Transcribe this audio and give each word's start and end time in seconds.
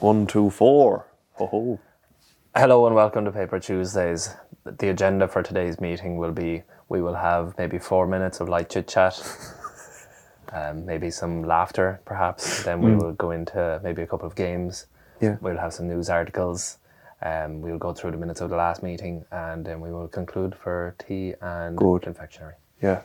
One, 0.00 0.26
two, 0.26 0.50
four. 0.50 1.06
Oh, 1.38 1.46
ho. 1.46 1.80
Hello 2.54 2.86
and 2.86 2.94
welcome 2.94 3.24
to 3.24 3.32
Paper 3.32 3.58
Tuesdays. 3.58 4.34
The 4.64 4.90
agenda 4.90 5.26
for 5.26 5.42
today's 5.42 5.80
meeting 5.80 6.16
will 6.18 6.32
be 6.32 6.62
we 6.88 7.00
will 7.00 7.14
have 7.14 7.54
maybe 7.56 7.78
four 7.78 8.06
minutes 8.06 8.40
of 8.40 8.48
light 8.48 8.68
chit 8.70 8.88
chat, 8.88 9.20
um, 10.52 10.84
maybe 10.84 11.10
some 11.10 11.44
laughter 11.44 12.00
perhaps. 12.04 12.62
Then 12.64 12.82
we 12.82 12.94
will 12.94 13.12
go 13.12 13.30
into 13.30 13.80
maybe 13.82 14.02
a 14.02 14.06
couple 14.06 14.26
of 14.26 14.34
games. 14.34 14.86
Yeah. 15.20 15.36
We'll 15.40 15.58
have 15.58 15.72
some 15.72 15.88
news 15.88 16.10
articles. 16.10 16.78
Um, 17.22 17.62
we'll 17.62 17.78
go 17.78 17.94
through 17.94 18.10
the 18.10 18.18
minutes 18.18 18.40
of 18.40 18.50
the 18.50 18.56
last 18.56 18.82
meeting 18.82 19.24
and 19.32 19.64
then 19.64 19.80
we 19.80 19.90
will 19.92 20.08
conclude 20.08 20.54
for 20.54 20.94
tea 20.98 21.34
and 21.40 21.76
Good. 21.76 22.02
confectionery. 22.02 22.54
Yeah. 22.82 23.00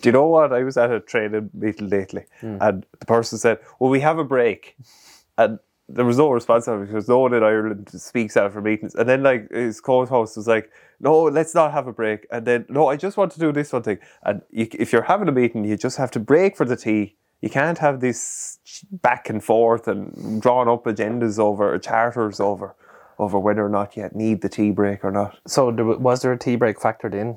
Do 0.00 0.08
you 0.08 0.12
know 0.12 0.26
what? 0.28 0.52
I 0.52 0.62
was 0.62 0.76
at 0.76 0.92
a 0.92 1.00
training 1.00 1.50
meeting 1.54 1.88
lately, 1.88 2.24
and 2.40 2.86
the 2.98 3.06
person 3.06 3.38
said, 3.38 3.58
"Well, 3.78 3.90
we 3.90 4.00
have 4.00 4.18
a 4.18 4.24
break," 4.24 4.76
and 5.36 5.58
there 5.94 6.04
was 6.04 6.18
no 6.18 6.30
response 6.30 6.68
on 6.68 6.82
it 6.82 6.86
because 6.86 7.08
no 7.08 7.18
one 7.20 7.34
in 7.34 7.42
Ireland 7.42 7.88
speaks 7.92 8.36
out 8.36 8.52
for 8.52 8.60
meetings. 8.60 8.94
And 8.94 9.08
then, 9.08 9.22
like 9.22 9.50
his 9.50 9.80
co-host 9.80 10.36
was 10.36 10.46
like, 10.46 10.70
"No, 11.00 11.22
let's 11.24 11.54
not 11.54 11.72
have 11.72 11.86
a 11.86 11.92
break." 11.92 12.26
And 12.30 12.46
then, 12.46 12.66
"No, 12.68 12.88
I 12.88 12.96
just 12.96 13.16
want 13.16 13.32
to 13.32 13.40
do 13.40 13.52
this 13.52 13.72
one 13.72 13.82
thing." 13.82 13.98
And 14.22 14.42
you, 14.50 14.66
if 14.78 14.92
you're 14.92 15.02
having 15.02 15.28
a 15.28 15.32
meeting, 15.32 15.64
you 15.64 15.76
just 15.76 15.96
have 15.98 16.10
to 16.12 16.20
break 16.20 16.56
for 16.56 16.64
the 16.64 16.76
tea. 16.76 17.16
You 17.40 17.50
can't 17.50 17.78
have 17.78 18.00
this 18.00 18.58
back 18.90 19.30
and 19.30 19.42
forth 19.42 19.88
and 19.88 20.40
drawn 20.42 20.68
up 20.68 20.84
agendas 20.84 21.38
over 21.38 21.74
or 21.74 21.78
charters 21.78 22.40
over 22.40 22.74
over 23.18 23.38
whether 23.38 23.64
or 23.64 23.68
not 23.68 23.96
you 23.96 24.08
need 24.14 24.40
the 24.40 24.48
tea 24.48 24.70
break 24.70 25.04
or 25.04 25.10
not. 25.12 25.38
So 25.46 25.70
there, 25.70 25.84
was 25.84 26.22
there 26.22 26.32
a 26.32 26.38
tea 26.38 26.56
break 26.56 26.78
factored 26.78 27.14
in? 27.14 27.36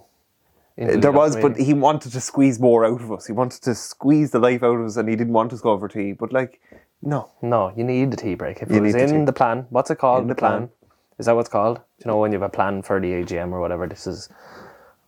Uh, 0.81 0.93
the 0.93 0.97
There 0.97 1.11
was, 1.11 1.35
meeting? 1.35 1.51
but 1.53 1.61
he 1.61 1.73
wanted 1.73 2.13
to 2.13 2.21
squeeze 2.21 2.59
more 2.59 2.85
out 2.85 3.01
of 3.01 3.11
us. 3.11 3.27
He 3.27 3.33
wanted 3.33 3.61
to 3.63 3.75
squeeze 3.75 4.31
the 4.31 4.39
life 4.39 4.63
out 4.63 4.79
of 4.79 4.85
us, 4.85 4.95
and 4.97 5.09
he 5.09 5.15
didn't 5.15 5.33
want 5.33 5.51
us 5.53 5.59
to 5.59 5.63
go 5.63 5.77
for 5.77 5.89
tea. 5.89 6.13
But 6.13 6.31
like, 6.31 6.61
no, 7.05 7.29
No, 7.41 7.73
you 7.75 7.83
need 7.83 8.11
the 8.11 8.17
tea 8.17 8.35
break. 8.35 8.61
If 8.61 8.69
You 8.69 8.77
it 8.77 8.81
was 8.81 8.95
need 8.95 9.01
the 9.01 9.15
in 9.15 9.19
tea. 9.21 9.25
the 9.25 9.33
plan, 9.33 9.67
what's 9.69 9.91
it 9.91 9.97
called? 9.97 10.23
In 10.23 10.27
the 10.27 10.35
plan. 10.35 10.69
Is 11.19 11.27
that 11.27 11.35
what's 11.35 11.49
called? 11.49 11.77
Do 11.77 11.83
you 12.05 12.11
know 12.11 12.17
when 12.17 12.31
you 12.31 12.39
have 12.39 12.49
a 12.49 12.51
plan 12.51 12.81
for 12.81 12.99
the 12.99 13.11
AGM 13.11 13.51
or 13.51 13.59
whatever? 13.59 13.87
This 13.87 14.07
is 14.07 14.29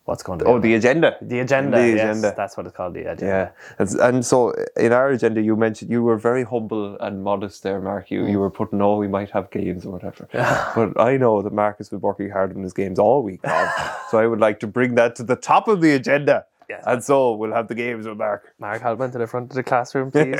what's 0.06 0.22
going 0.22 0.40
to 0.40 0.46
be. 0.46 0.52
oh, 0.52 0.60
the 0.60 0.76
agenda, 0.76 1.18
the 1.22 1.40
agenda. 1.40 1.78
the 1.78 1.90
yes, 1.90 2.18
agenda. 2.18 2.34
that's 2.38 2.56
what 2.56 2.66
it's 2.68 2.76
called. 2.76 2.94
The 2.94 3.12
agenda. 3.12 3.26
Yeah, 3.26 3.50
and, 3.80 3.90
and 4.00 4.26
so 4.26 4.54
in 4.78 4.94
our 4.94 5.10
agenda, 5.10 5.42
you 5.42 5.56
mentioned 5.56 5.92
you 5.92 6.04
were 6.04 6.18
very 6.18 6.44
humble 6.44 6.98
and 7.00 7.24
modest 7.24 7.64
there, 7.64 7.82
Mark. 7.82 8.12
You 8.12 8.26
you 8.26 8.38
mm. 8.38 8.42
were 8.42 8.52
putting, 8.52 8.82
oh, 8.82 8.98
we 8.98 9.08
might 9.08 9.32
have 9.32 9.50
games 9.50 9.86
or 9.86 9.94
whatever. 9.94 10.28
but 10.76 11.00
I 11.00 11.18
know 11.18 11.42
that 11.42 11.54
Mark 11.54 11.80
has 11.80 11.90
been 11.90 12.02
working 12.02 12.30
hard 12.30 12.56
on 12.56 12.62
his 12.62 12.74
games 12.74 13.00
all 13.00 13.24
week, 13.24 13.46
long. 13.46 13.68
so 14.12 14.20
I 14.20 14.28
would 14.28 14.40
like 14.40 14.60
to 14.62 14.68
bring 14.68 14.96
that 14.96 15.16
to 15.18 15.24
the 15.24 15.36
top 15.36 15.68
of 15.68 15.82
the 15.82 15.92
agenda. 15.92 16.46
Yes. 16.70 16.84
And 16.88 17.04
so 17.04 17.34
we'll 17.36 17.54
have 17.54 17.68
the 17.68 17.76
games 17.76 18.08
with 18.08 18.18
Mark. 18.18 18.54
Mark 18.60 18.82
Halpin 18.82 19.12
to 19.12 19.18
the 19.18 19.28
front 19.28 19.52
of 19.52 19.56
the 19.56 19.64
classroom, 19.64 20.12
please, 20.12 20.40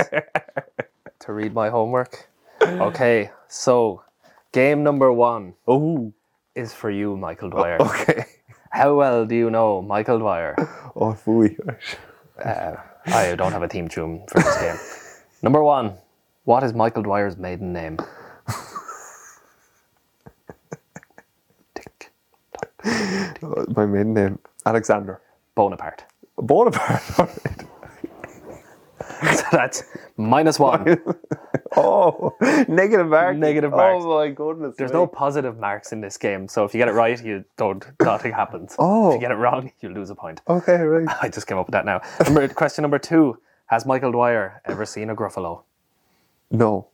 to 1.26 1.34
read 1.34 1.54
my 1.54 1.70
homework. 1.70 2.28
Okay, 2.62 3.30
so 3.48 4.04
game 4.52 4.84
number 4.84 5.12
one 5.12 5.54
Oh, 5.68 6.14
is 6.56 6.74
for 6.74 6.90
you, 6.90 7.18
Michael 7.18 7.50
Dwyer. 7.50 7.78
okay. 7.82 8.26
How 8.72 8.96
well 8.96 9.26
do 9.26 9.36
you 9.36 9.50
know 9.50 9.82
Michael 9.82 10.20
Dwyer? 10.20 10.56
Oh. 10.98 11.18
Uh, 12.42 12.76
I 13.08 13.36
don't 13.36 13.52
have 13.52 13.62
a 13.64 13.68
theme 13.68 13.90
tune 13.90 14.24
for 14.30 14.40
this 14.40 14.58
game. 14.62 14.78
Number 15.44 15.62
one, 15.62 15.94
what 16.46 16.64
is 16.64 16.74
Michael 16.74 17.04
Dwyer's 17.04 17.36
maiden 17.36 17.74
name? 17.74 17.98
Tick. 21.74 22.12
My 23.76 23.86
maiden 23.86 24.14
name, 24.14 24.40
Alexander. 24.66 25.20
Bonaparte. 25.54 26.06
Bonaparte. 26.38 27.20
all 27.20 27.26
right. 27.26 27.65
So 29.22 29.44
that's 29.52 29.84
minus 30.18 30.60
one. 30.60 31.02
Oh, 31.78 32.34
negative 32.70 33.08
marks. 33.08 33.38
Negative 33.38 33.70
marks. 33.70 34.06
Oh 34.06 34.18
my 34.18 34.30
goodness. 34.30 34.76
There's 34.78 34.94
me. 34.94 35.00
no 35.00 35.08
positive 35.08 35.58
marks 35.60 35.92
in 35.92 36.00
this 36.00 36.16
game, 36.18 36.48
so 36.48 36.64
if 36.64 36.74
you 36.74 36.78
get 36.78 36.88
it 36.88 36.94
right, 36.94 37.22
you 37.22 37.44
don't. 37.58 37.84
Nothing 38.02 38.32
happens. 38.32 38.78
Oh. 38.80 39.10
If 39.10 39.16
you 39.16 39.20
get 39.20 39.32
it 39.32 39.36
wrong, 39.36 39.74
you 39.82 39.90
lose 39.90 40.10
a 40.10 40.16
point. 40.16 40.40
Okay, 40.48 40.78
right. 40.78 41.06
I 41.22 41.28
just 41.28 41.48
came 41.48 41.58
up 41.58 41.66
with 41.68 41.74
that 41.74 41.84
now. 41.84 42.00
Number, 42.24 42.48
question 42.48 42.84
number 42.84 42.98
two: 42.98 43.40
Has 43.66 43.86
Michael 43.86 44.14
Dwyer 44.14 44.62
ever 44.64 44.86
seen 44.86 45.10
a 45.10 45.16
Gruffalo? 45.18 45.64
No. 46.50 46.88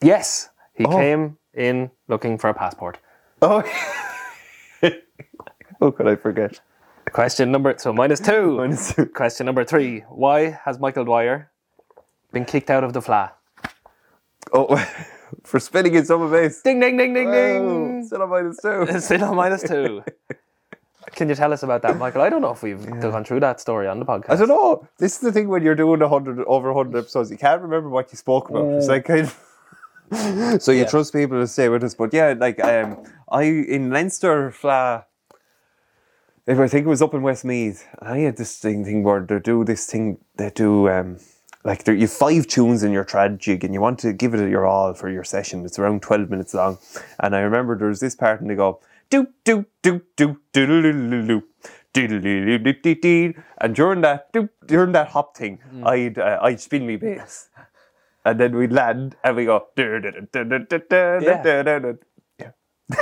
Yes, 0.00 0.48
he 0.74 0.86
Oh. 0.86 0.92
came 0.92 1.36
in 1.52 1.90
looking 2.08 2.38
for 2.38 2.48
a 2.48 2.54
passport. 2.54 2.96
Oh. 3.42 3.62
How 5.80 5.90
could 5.90 6.06
I 6.08 6.16
forget? 6.16 6.60
Question 7.12 7.50
number 7.52 7.74
so 7.78 7.92
minus 7.92 8.20
two. 8.20 8.56
Minus 8.58 8.94
two. 8.94 9.06
Question 9.06 9.46
number 9.46 9.64
three: 9.64 10.00
Why 10.08 10.50
has 10.64 10.78
Michael 10.78 11.04
Dwyer 11.04 11.50
been 12.32 12.44
kicked 12.44 12.68
out 12.70 12.84
of 12.84 12.92
the 12.92 13.00
Fleadh? 13.00 13.30
Oh, 14.52 14.76
for 15.44 15.60
spinning 15.60 15.94
in 15.94 16.04
summer 16.04 16.28
base. 16.30 16.62
Ding 16.62 16.80
ding 16.80 16.96
ding 16.96 17.14
ding 17.14 17.28
Oh, 17.28 17.32
ding. 17.32 18.04
still 18.06 18.22
on 18.22 18.28
minus 18.30 18.58
two. 18.60 18.86
Still 19.00 19.24
on 19.24 19.36
minus 19.36 19.62
two. 19.62 20.02
Can 21.12 21.28
you 21.28 21.34
tell 21.34 21.52
us 21.52 21.62
about 21.62 21.82
that, 21.82 21.96
Michael? 21.96 22.20
I 22.20 22.28
don't 22.28 22.42
know 22.42 22.50
if 22.50 22.62
we've 22.62 22.84
gone 23.00 23.24
through 23.24 23.40
that 23.40 23.60
story 23.60 23.86
on 23.86 24.00
the 24.00 24.04
podcast. 24.04 24.30
I 24.30 24.36
don't 24.36 24.48
know. 24.48 24.86
This 24.98 25.14
is 25.14 25.20
the 25.20 25.32
thing 25.32 25.48
when 25.48 25.62
you're 25.62 25.74
doing 25.76 26.02
a 26.02 26.08
hundred 26.08 26.40
over 26.44 26.74
hundred 26.74 26.98
episodes, 26.98 27.30
you 27.30 27.38
can't 27.38 27.62
remember 27.62 27.88
what 27.88 28.12
you 28.12 28.16
spoke 28.18 28.50
about. 28.50 28.66
It's 28.74 28.88
like 28.88 29.04
kind 29.06 29.20
of. 29.20 30.62
so 30.62 30.72
you 30.72 30.80
Yeah. 30.80 30.86
trust 30.88 31.12
people 31.14 31.38
to 31.40 31.46
stay 31.46 31.68
with 31.68 31.82
us, 31.84 31.94
but 31.94 32.12
yeah, 32.12 32.34
like 32.36 32.62
um, 32.62 33.04
I 33.30 33.42
in 33.44 33.90
Leinster 33.90 34.50
Fleadh. 34.50 35.04
If 36.46 36.60
I 36.60 36.68
think 36.68 36.86
it 36.86 36.88
was 36.88 37.02
up 37.02 37.12
in 37.12 37.22
Westmeath, 37.22 37.86
I 38.00 38.18
had 38.18 38.36
this 38.36 38.56
thing, 38.58 38.84
thing 38.84 39.02
where 39.02 39.20
they 39.20 39.40
do 39.40 39.64
this 39.64 39.86
thing. 39.86 40.18
They 40.36 40.50
do 40.50 40.88
um, 40.88 41.18
like 41.64 41.86
you 41.88 41.98
have 41.98 42.12
five 42.12 42.46
tunes 42.46 42.84
in 42.84 42.92
your 42.92 43.04
trad 43.04 43.38
jig, 43.38 43.64
and 43.64 43.74
you 43.74 43.80
want 43.80 43.98
to 44.00 44.12
give 44.12 44.32
it 44.34 44.48
your 44.48 44.64
all 44.64 44.94
for 44.94 45.10
your 45.10 45.24
session. 45.24 45.64
It's 45.64 45.78
around 45.78 46.02
twelve 46.02 46.30
minutes 46.30 46.54
long, 46.54 46.78
and 47.18 47.34
I 47.34 47.40
remember 47.40 47.76
there 47.76 47.88
was 47.88 47.98
this 48.00 48.14
part, 48.14 48.40
and 48.40 48.48
they 48.48 48.54
go 48.54 48.80
do 49.10 49.26
do 49.44 49.66
do 49.82 50.02
do 50.14 50.36
do 50.52 50.82
do 50.82 50.92
do 50.92 51.42
do. 52.94 53.34
And 53.58 53.74
during 53.74 54.02
that 54.02 54.32
during 54.66 54.92
that 54.92 55.08
hop 55.08 55.36
thing, 55.36 55.58
I'd 55.82 56.18
uh, 56.18 56.38
I'd 56.42 56.60
spin 56.60 56.86
me 56.86 56.96
bass, 56.96 57.48
and 58.24 58.38
then 58.38 58.54
we'd 58.56 58.72
land 58.72 59.16
and 59.24 59.34
we 59.36 59.46
go. 59.46 59.66
Yeah. 61.20 61.42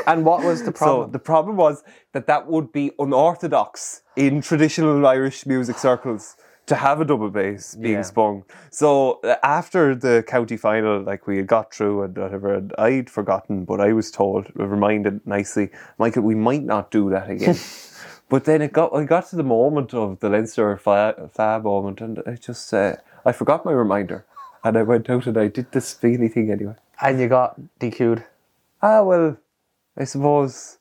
And 0.06 0.24
what 0.24 0.42
was 0.44 0.62
the 0.62 0.72
problem? 0.80 1.08
So 1.08 1.12
the 1.12 1.18
problem 1.18 1.56
was 1.56 1.82
that 2.12 2.26
that 2.26 2.46
would 2.46 2.72
be 2.72 2.92
unorthodox 2.98 4.02
in 4.16 4.40
traditional 4.40 5.06
Irish 5.06 5.46
music 5.46 5.78
circles 5.78 6.36
to 6.66 6.76
have 6.76 6.98
a 7.00 7.04
double 7.04 7.28
bass 7.28 7.74
being 7.74 7.96
Yeah. 7.96 8.02
spun. 8.02 8.42
So 8.70 9.20
uh, 9.22 9.36
after 9.42 9.94
the 9.94 10.24
county 10.26 10.56
final, 10.56 11.02
like 11.02 11.26
we 11.26 11.36
had 11.36 11.46
got 11.46 11.74
through 11.74 12.02
and 12.04 12.16
whatever, 12.16 12.54
and 12.54 12.72
I'd 12.78 13.10
forgotten, 13.10 13.66
but 13.66 13.80
I 13.82 13.92
was 13.92 14.10
told, 14.10 14.46
reminded 14.54 15.20
nicely, 15.26 15.68
Michael, 15.98 16.22
we 16.22 16.34
might 16.34 16.62
not 16.64 16.90
do 16.90 17.10
that 17.10 17.28
again. 17.28 17.58
but 18.30 18.44
then 18.46 18.62
it 18.62 18.72
got, 18.72 18.94
I 18.94 19.04
got 19.04 19.28
to 19.28 19.36
the 19.36 19.42
moment 19.42 19.92
of 19.92 20.20
the 20.20 20.30
Leinster 20.30 20.78
fa, 20.78 21.28
fa 21.34 21.60
moment, 21.62 22.00
and 22.00 22.22
I 22.26 22.36
just, 22.36 22.72
uh, 22.72 22.96
I 23.26 23.32
forgot 23.32 23.66
my 23.66 23.72
reminder, 23.72 24.24
and 24.62 24.78
I 24.78 24.82
went 24.84 25.10
out 25.10 25.26
and 25.26 25.36
I 25.36 25.48
did 25.48 25.70
this 25.72 25.92
feely 25.92 26.28
thing 26.28 26.50
anyway. 26.50 26.76
and 27.02 27.20
you 27.20 27.28
got 27.28 27.60
DQ'd. 27.78 28.24
Ah, 28.80 29.02
well, 29.02 29.36
I 29.96 30.04
suppose 30.04 30.78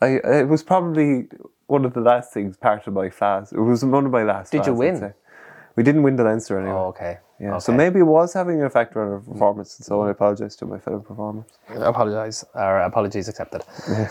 I 0.00 0.20
it 0.40 0.48
was 0.48 0.62
probably 0.62 1.28
one 1.66 1.84
of 1.84 1.94
the 1.94 2.00
last 2.00 2.32
things, 2.32 2.56
part 2.56 2.86
of 2.86 2.92
my 2.94 3.08
fast. 3.10 3.52
It 3.52 3.60
was 3.60 3.84
one 3.84 4.04
of 4.06 4.12
my 4.12 4.22
last. 4.24 4.52
Did 4.52 4.66
you 4.66 4.74
win? 4.74 5.14
We 5.76 5.82
didn't 5.82 6.02
win 6.02 6.16
the 6.16 6.24
Leinster 6.24 6.58
anyway. 6.58 6.74
Oh, 6.74 6.86
okay. 6.88 7.18
Yeah, 7.40 7.58
so 7.58 7.72
maybe 7.72 7.98
it 8.00 8.04
was 8.04 8.34
having 8.34 8.60
an 8.60 8.66
effect 8.66 8.94
on 8.94 9.02
our 9.02 9.18
performance, 9.18 9.78
and 9.78 9.86
so 9.86 10.02
I 10.02 10.10
apologise 10.10 10.54
to 10.56 10.66
my 10.66 10.78
fellow 10.78 11.00
performers. 11.00 11.46
I 11.68 11.74
Apologize. 11.74 12.44
Or 12.54 12.80
apologies 12.80 13.26
accepted. 13.26 13.62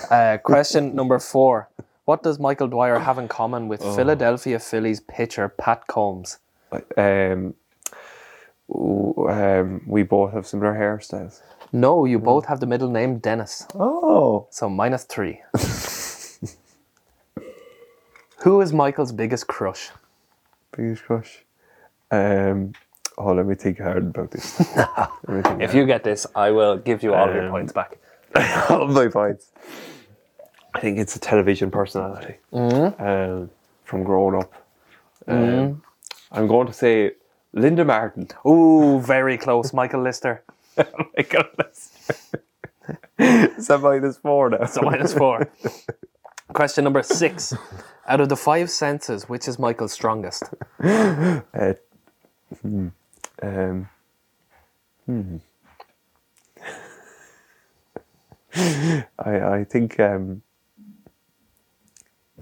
Uh, 0.10 0.38
question 0.44 0.96
number 0.96 1.18
four. 1.20 1.70
What 2.06 2.24
does 2.24 2.40
Michael 2.40 2.68
Dwyer 2.68 3.00
have 3.00 3.18
in 3.20 3.28
common 3.30 3.68
with 3.70 3.82
Oh. 3.84 3.96
Philadelphia 3.96 4.60
Phillies 4.60 5.00
pitcher 5.00 5.48
Pat 5.48 5.88
Combs? 5.88 6.40
Um, 6.98 7.54
um, 8.74 9.82
we 9.88 10.04
both 10.04 10.34
have 10.34 10.48
similar 10.48 10.74
hairstyles. 10.74 11.42
No, 11.74 12.06
you 12.06 12.20
both 12.20 12.46
have 12.46 12.60
the 12.60 12.66
middle 12.66 12.90
name 12.90 13.20
Dennis. 13.20 13.66
Oh, 13.76 14.48
So 14.50 14.70
minus 14.70 15.04
three. 15.06 15.42
Who 18.44 18.60
is 18.62 18.74
Michael's 18.74 19.12
biggest 19.12 19.48
crush? 19.48 19.90
biggest 20.76 21.04
crush. 21.04 21.44
Um, 22.10 22.74
oh, 23.18 23.34
let 23.34 23.46
me 23.46 23.56
think 23.56 23.80
hard 23.80 24.08
about 24.08 24.32
this. 24.32 24.60
Let 24.76 25.30
me 25.30 25.42
think 25.44 25.62
If 25.62 25.74
you 25.76 25.86
get 25.86 26.04
this, 26.04 26.26
I 26.36 26.52
will 26.52 26.78
give 26.78 27.04
you 27.04 27.14
all 27.14 27.30
of 27.30 27.36
your 27.36 27.46
Um, 27.46 27.52
points 27.52 27.72
back. 27.74 27.98
all 28.70 28.88
my 28.88 29.08
points. 29.08 29.52
I 30.74 30.80
think 30.80 30.98
it's 30.98 31.16
a 31.16 31.20
television 31.20 31.70
personality 31.72 32.36
um, 32.54 33.50
from 33.84 34.04
growing 34.04 34.42
up. 34.42 34.52
Um, 35.28 35.84
I'm 36.32 36.48
going 36.48 36.68
to 36.68 36.74
say 36.74 37.12
Linda 37.54 37.84
Martin. 37.86 38.28
Ooh, 38.46 39.00
very 39.02 39.38
close. 39.38 39.74
Michael 39.74 40.02
Lister. 40.02 40.44
Oh 40.78 40.84
my 41.18 41.24
goodness. 41.24 41.92
Is 43.20 43.68
that 43.68 43.82
minus 43.82 44.18
four 44.18 44.50
now? 44.50 44.66
So 44.66 44.82
minus 44.82 45.14
four. 45.14 45.50
Question 46.54 46.84
number 46.84 47.04
six. 47.04 47.54
Out 48.08 48.20
of 48.20 48.30
the 48.30 48.36
five 48.36 48.70
senses, 48.70 49.30
which 49.30 49.48
is 49.48 49.58
Michael's 49.60 49.94
strongest? 49.94 50.44
Uh, 50.80 51.42
hmm, 52.62 52.88
um, 53.42 53.90
hmm. 55.06 55.38
I, 59.20 59.40
I 59.40 59.64
think 59.64 59.98
um, 60.00 60.42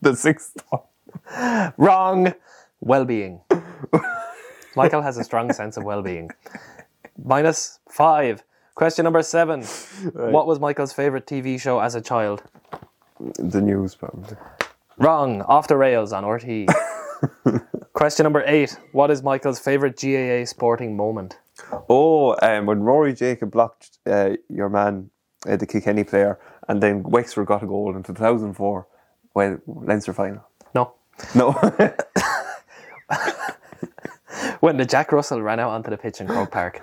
the 0.00 0.14
sixth 0.14 0.62
one. 0.68 1.72
Wrong. 1.76 2.34
Well-being. 2.80 3.40
Michael 4.76 5.02
has 5.02 5.16
a 5.16 5.24
strong 5.24 5.52
sense 5.60 5.76
of 5.76 5.84
well-being. 5.84 6.30
Minus 7.22 7.80
five. 7.88 8.42
Question 8.74 9.04
number 9.04 9.22
seven. 9.22 9.62
What 10.14 10.46
was 10.46 10.58
Michael's 10.58 10.92
favorite 10.92 11.26
TV 11.26 11.60
show 11.60 11.80
as 11.80 11.94
a 11.94 12.00
child? 12.00 12.42
The 13.18 13.60
news, 13.60 13.94
probably. 13.94 14.36
Wrong. 14.96 15.42
Off 15.42 15.68
the 15.68 15.76
rails 15.76 16.12
on 16.12 16.24
RTÉ. 16.24 16.66
Question 17.92 18.24
number 18.24 18.42
eight. 18.46 18.78
What 18.92 19.10
is 19.10 19.22
Michael's 19.22 19.58
favorite 19.58 20.00
GAA 20.00 20.46
sporting 20.46 20.96
moment? 20.96 21.38
Oh, 21.88 22.36
um, 22.40 22.64
when 22.66 22.80
Rory 22.80 23.12
Jacob 23.12 23.50
blocked 23.50 23.98
uh, 24.06 24.30
your 24.48 24.70
man, 24.70 25.10
uh, 25.46 25.56
the 25.56 25.66
Kilkenny 25.66 26.04
player, 26.04 26.38
and 26.68 26.82
then 26.82 27.02
Wexford 27.02 27.46
got 27.46 27.62
a 27.62 27.66
goal 27.66 27.94
in 27.94 28.02
2004 28.02 28.86
when 29.32 29.60
Leinster 29.66 30.14
final. 30.14 30.46
No. 30.74 30.94
No. 31.34 31.52
When 34.60 34.76
the 34.76 34.84
Jack 34.84 35.10
Russell 35.12 35.42
ran 35.42 35.58
out 35.58 35.70
onto 35.70 35.90
the 35.90 35.96
pitch 35.96 36.20
in 36.20 36.26
Croke 36.26 36.50
Park. 36.52 36.82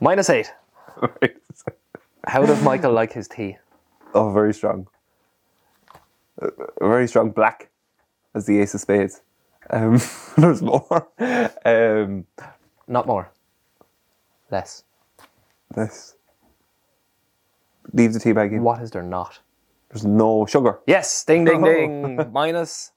Minus 0.00 0.28
eight. 0.30 0.52
How 2.26 2.44
does 2.44 2.62
Michael 2.62 2.92
like 2.92 3.12
his 3.12 3.28
tea? 3.28 3.56
oh, 4.14 4.30
very 4.32 4.52
strong. 4.52 4.86
Uh, 6.40 6.48
very 6.80 7.06
strong 7.08 7.30
black 7.30 7.70
as 8.34 8.46
the 8.46 8.58
ace 8.58 8.74
of 8.74 8.80
spades. 8.80 9.22
Um, 9.70 9.98
there's 10.36 10.60
more. 10.60 11.08
Um, 11.64 12.26
Not 12.88 13.06
more. 13.06 13.30
Less. 14.50 14.84
Less. 15.76 16.16
Leave 17.92 18.12
the 18.12 18.18
tea 18.20 18.32
bag 18.32 18.52
in. 18.52 18.62
What 18.62 18.82
is 18.82 18.90
there 18.90 19.02
not? 19.02 19.38
There's 19.88 20.04
no 20.04 20.46
sugar. 20.46 20.80
Yes, 20.86 21.24
ding 21.24 21.44
ding 21.44 21.62
ding. 21.62 22.32
Minus 22.32 22.92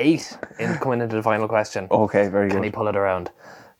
eight 0.00 0.36
in 0.58 0.74
coming 0.78 1.00
into 1.00 1.14
the 1.16 1.22
final 1.22 1.46
question. 1.48 1.86
Okay, 1.90 2.28
very 2.28 2.48
Can 2.48 2.48
good. 2.48 2.54
Can 2.56 2.62
he 2.64 2.70
pull 2.70 2.88
it 2.88 2.96
around? 2.96 3.30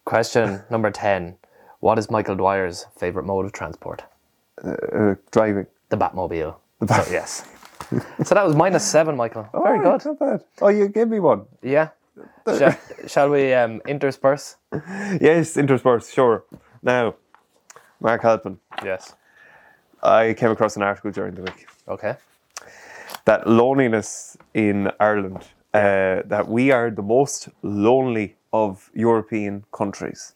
Question 0.04 0.62
number 0.70 0.90
ten. 0.90 1.36
What 1.80 1.98
is 1.98 2.10
Michael 2.10 2.36
Dwyer's 2.36 2.86
favourite 2.96 3.26
mode 3.26 3.46
of 3.46 3.52
transport? 3.52 4.04
Uh, 4.62 5.14
driving. 5.32 5.66
The 5.88 5.96
Batmobile. 5.96 6.54
The 6.80 7.02
So, 7.02 7.10
yes. 7.10 7.44
so 8.22 8.34
that 8.34 8.46
was 8.46 8.54
minus 8.54 8.84
seven, 8.84 9.16
Michael. 9.16 9.48
Oh, 9.54 9.62
Very 9.62 9.78
good. 9.78 10.04
Not 10.04 10.18
bad. 10.18 10.44
Oh, 10.60 10.68
you 10.68 10.88
gave 10.88 11.08
me 11.08 11.18
one. 11.20 11.46
Yeah. 11.62 11.88
Shall, 12.46 12.76
shall 13.06 13.30
we 13.30 13.52
um, 13.54 13.80
intersperse? 13.86 14.56
Yes, 15.20 15.56
intersperse, 15.56 16.12
sure. 16.12 16.44
Now, 16.82 17.14
Mark 18.00 18.22
Halpin, 18.22 18.58
Yes. 18.84 19.14
I 20.02 20.34
came 20.34 20.50
across 20.50 20.76
an 20.76 20.82
article 20.82 21.10
during 21.10 21.34
the 21.34 21.42
week 21.42 21.66
Okay. 21.88 22.16
that 23.24 23.46
loneliness 23.48 24.36
in 24.54 24.90
Ireland, 25.00 25.44
uh, 25.72 26.22
that 26.24 26.48
we 26.48 26.70
are 26.70 26.90
the 26.90 27.02
most 27.02 27.48
lonely 27.62 28.36
of 28.52 28.90
European 28.94 29.64
countries. 29.72 30.34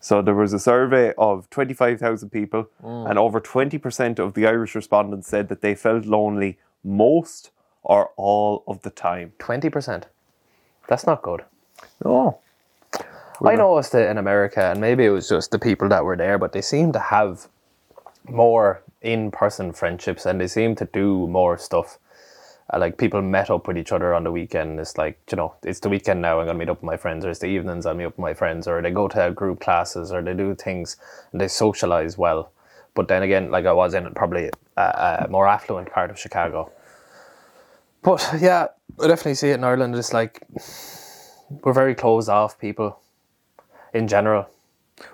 So 0.00 0.20
there 0.22 0.34
was 0.34 0.52
a 0.52 0.58
survey 0.58 1.14
of 1.16 1.48
25,000 1.50 2.30
people, 2.30 2.68
and 2.82 3.18
over 3.18 3.40
20% 3.40 4.18
of 4.18 4.34
the 4.34 4.46
Irish 4.46 4.74
respondents 4.74 5.28
said 5.28 5.48
that 5.48 5.62
they 5.62 5.74
felt 5.74 6.04
lonely 6.04 6.58
most 6.82 7.50
or 7.82 8.10
all 8.16 8.64
of 8.66 8.82
the 8.82 8.90
time. 8.90 9.32
20%. 9.38 10.04
That's 10.88 11.06
not 11.06 11.22
good. 11.22 11.44
Oh, 12.04 12.38
I 13.44 13.56
noticed 13.56 13.94
it 13.94 14.08
in 14.10 14.18
America, 14.18 14.60
and 14.60 14.80
maybe 14.80 15.04
it 15.04 15.10
was 15.10 15.28
just 15.28 15.50
the 15.50 15.58
people 15.58 15.88
that 15.88 16.04
were 16.04 16.16
there, 16.16 16.38
but 16.38 16.52
they 16.52 16.62
seem 16.62 16.92
to 16.92 16.98
have 16.98 17.48
more 18.28 18.82
in 19.02 19.30
person 19.30 19.72
friendships 19.72 20.26
and 20.26 20.40
they 20.40 20.46
seem 20.46 20.74
to 20.74 20.86
do 20.86 21.26
more 21.28 21.58
stuff. 21.58 21.98
Uh, 22.72 22.78
like 22.78 22.96
people 22.96 23.20
met 23.20 23.50
up 23.50 23.68
with 23.68 23.76
each 23.76 23.92
other 23.92 24.14
on 24.14 24.24
the 24.24 24.32
weekend. 24.32 24.80
It's 24.80 24.96
like, 24.96 25.18
you 25.30 25.36
know, 25.36 25.54
it's 25.62 25.80
the 25.80 25.90
weekend 25.90 26.22
now, 26.22 26.40
I'm 26.40 26.46
going 26.46 26.56
to 26.56 26.58
meet 26.58 26.70
up 26.70 26.78
with 26.78 26.86
my 26.86 26.96
friends, 26.96 27.24
or 27.24 27.30
it's 27.30 27.40
the 27.40 27.46
evenings, 27.46 27.84
I'll 27.84 27.94
meet 27.94 28.06
up 28.06 28.12
with 28.12 28.22
my 28.22 28.34
friends, 28.34 28.66
or 28.66 28.80
they 28.80 28.90
go 28.90 29.06
to 29.08 29.30
group 29.32 29.60
classes, 29.60 30.10
or 30.12 30.22
they 30.22 30.32
do 30.32 30.54
things 30.54 30.96
and 31.32 31.40
they 31.40 31.48
socialize 31.48 32.16
well. 32.16 32.50
But 32.94 33.08
then 33.08 33.22
again, 33.22 33.50
like 33.50 33.66
I 33.66 33.72
was 33.72 33.92
in 33.92 34.10
probably 34.14 34.50
a, 34.76 34.82
a 35.24 35.26
more 35.28 35.46
affluent 35.46 35.90
part 35.90 36.10
of 36.10 36.18
Chicago. 36.18 36.70
But 38.02 38.26
yeah, 38.40 38.68
I 39.00 39.08
definitely 39.08 39.34
see 39.34 39.50
it 39.50 39.54
in 39.54 39.64
Ireland. 39.64 39.94
It's 39.96 40.12
like 40.12 40.42
we're 41.62 41.72
very 41.72 41.94
closed 41.94 42.28
off 42.28 42.58
people 42.58 43.00
in 43.92 44.08
general. 44.08 44.48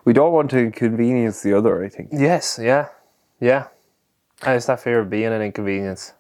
we 0.05 0.12
don't 0.12 0.32
want 0.32 0.50
to 0.50 0.58
inconvenience 0.58 1.43
the 1.43 1.55
other, 1.55 1.85
I 1.85 1.88
think. 1.88 2.11
Yes, 2.12 2.58
yeah, 2.62 2.88
yeah. 3.41 3.69
And 4.43 4.56
it's 4.56 4.67
that 4.67 4.81
fear 4.81 5.00
of 5.00 5.11
being 5.11 5.32
an 5.32 5.43
inconvenience 5.43 6.12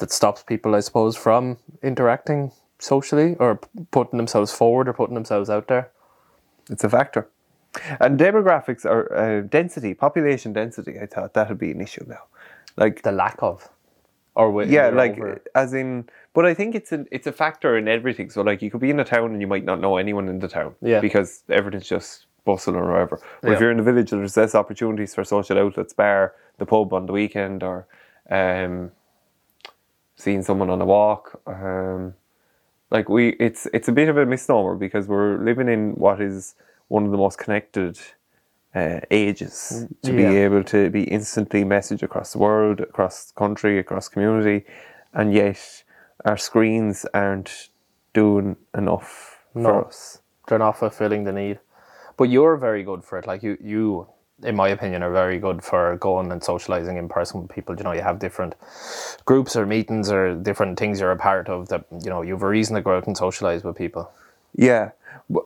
that 0.00 0.10
stops 0.10 0.42
people, 0.42 0.74
I 0.74 0.80
suppose, 0.80 1.16
from 1.16 1.56
interacting 1.82 2.52
socially 2.78 3.36
or 3.38 3.60
putting 3.90 4.16
themselves 4.16 4.52
forward 4.52 4.88
or 4.88 4.92
putting 4.92 5.14
themselves 5.14 5.48
out 5.48 5.68
there. 5.68 5.90
It's 6.70 6.84
a 6.84 6.88
factor. 6.88 7.28
And 8.00 8.18
demographics 8.18 8.84
are 8.84 9.14
uh, 9.14 9.40
density, 9.42 9.94
population 9.94 10.52
density. 10.52 10.98
I 11.00 11.06
thought 11.06 11.34
that 11.34 11.48
would 11.48 11.58
be 11.58 11.70
an 11.70 11.80
issue 11.80 12.04
now. 12.08 12.24
Like, 12.76 13.02
The 13.02 13.12
lack 13.12 13.38
of, 13.42 13.68
or 14.34 14.64
yeah, 14.64 14.88
like 14.88 15.12
over- 15.12 15.40
as 15.54 15.72
in, 15.74 16.08
but 16.34 16.46
I 16.46 16.54
think 16.54 16.74
it's 16.74 16.92
a 16.92 17.04
it's 17.10 17.26
a 17.26 17.32
factor 17.32 17.76
in 17.76 17.86
everything. 17.88 18.30
So 18.30 18.42
like, 18.42 18.62
you 18.62 18.70
could 18.70 18.80
be 18.80 18.90
in 18.90 18.98
a 19.00 19.04
town 19.04 19.32
and 19.32 19.40
you 19.40 19.46
might 19.46 19.64
not 19.64 19.80
know 19.80 19.96
anyone 19.98 20.28
in 20.28 20.38
the 20.40 20.48
town, 20.48 20.74
Yeah. 20.80 21.00
because 21.00 21.42
everything's 21.48 21.88
just 21.88 22.26
bustling 22.44 22.76
or 22.76 22.90
whatever. 22.90 23.20
But 23.42 23.52
if 23.52 23.60
you're 23.60 23.70
in 23.70 23.76
the 23.76 23.82
village, 23.82 24.10
there's 24.10 24.36
less 24.36 24.54
opportunities 24.54 25.14
for 25.14 25.24
social 25.24 25.58
outlets, 25.58 25.92
bar 25.92 26.32
the 26.58 26.66
pub 26.66 26.92
on 26.92 27.06
the 27.06 27.12
weekend, 27.12 27.62
or 27.62 27.86
um, 28.30 28.92
seeing 30.20 30.42
someone 30.42 30.70
on 30.70 30.80
a 30.80 30.86
walk. 30.86 31.40
Um, 31.46 32.14
like 32.90 33.08
we, 33.08 33.30
it's 33.40 33.66
it's 33.72 33.88
a 33.88 33.92
bit 33.92 34.08
of 34.08 34.16
a 34.16 34.26
misnomer 34.26 34.74
because 34.76 35.06
we're 35.08 35.38
living 35.44 35.68
in 35.68 35.92
what 35.92 36.20
is 36.20 36.54
one 36.88 37.04
of 37.04 37.10
the 37.12 37.16
most 37.16 37.38
connected 37.38 37.98
uh, 38.74 39.00
ages 39.10 39.86
to 40.02 40.12
be 40.12 40.24
able 40.24 40.64
to 40.64 40.90
be 40.90 41.04
instantly 41.04 41.64
messaged 41.64 42.02
across 42.02 42.32
the 42.32 42.38
world, 42.38 42.80
across 42.80 43.32
country, 43.32 43.78
across 43.78 44.08
community, 44.08 44.64
and 45.14 45.32
yet 45.32 45.84
our 46.24 46.36
screens 46.36 47.06
aren't 47.14 47.68
doing 48.12 48.56
enough 48.76 49.38
No. 49.54 49.62
for 49.68 49.86
us. 49.86 50.18
they're 50.48 50.58
not 50.58 50.78
fulfilling 50.78 51.24
the 51.24 51.32
need. 51.32 51.60
But 52.16 52.28
you're 52.28 52.56
very 52.56 52.82
good 52.82 53.04
for 53.04 53.18
it. 53.18 53.26
Like 53.26 53.42
you, 53.42 53.56
you, 53.60 54.08
in 54.42 54.56
my 54.56 54.68
opinion, 54.68 55.02
are 55.02 55.12
very 55.12 55.38
good 55.38 55.62
for 55.62 55.96
going 55.96 56.32
and 56.32 56.42
socializing 56.42 56.96
in 56.96 57.08
person 57.08 57.42
with 57.42 57.50
people. 57.50 57.76
You 57.76 57.84
know, 57.84 57.92
you 57.92 58.02
have 58.02 58.18
different 58.18 58.54
groups 59.24 59.56
or 59.56 59.66
meetings 59.66 60.10
or 60.10 60.34
different 60.34 60.78
things 60.78 61.00
you're 61.00 61.10
a 61.10 61.16
part 61.16 61.48
of 61.48 61.68
that, 61.68 61.84
you 62.02 62.10
know, 62.10 62.22
you 62.22 62.32
have 62.34 62.42
a 62.42 62.48
reason 62.48 62.76
to 62.76 62.82
go 62.82 62.96
out 62.96 63.06
and 63.06 63.16
socialize 63.16 63.64
with 63.64 63.76
people. 63.76 64.10
Yeah, 64.56 64.90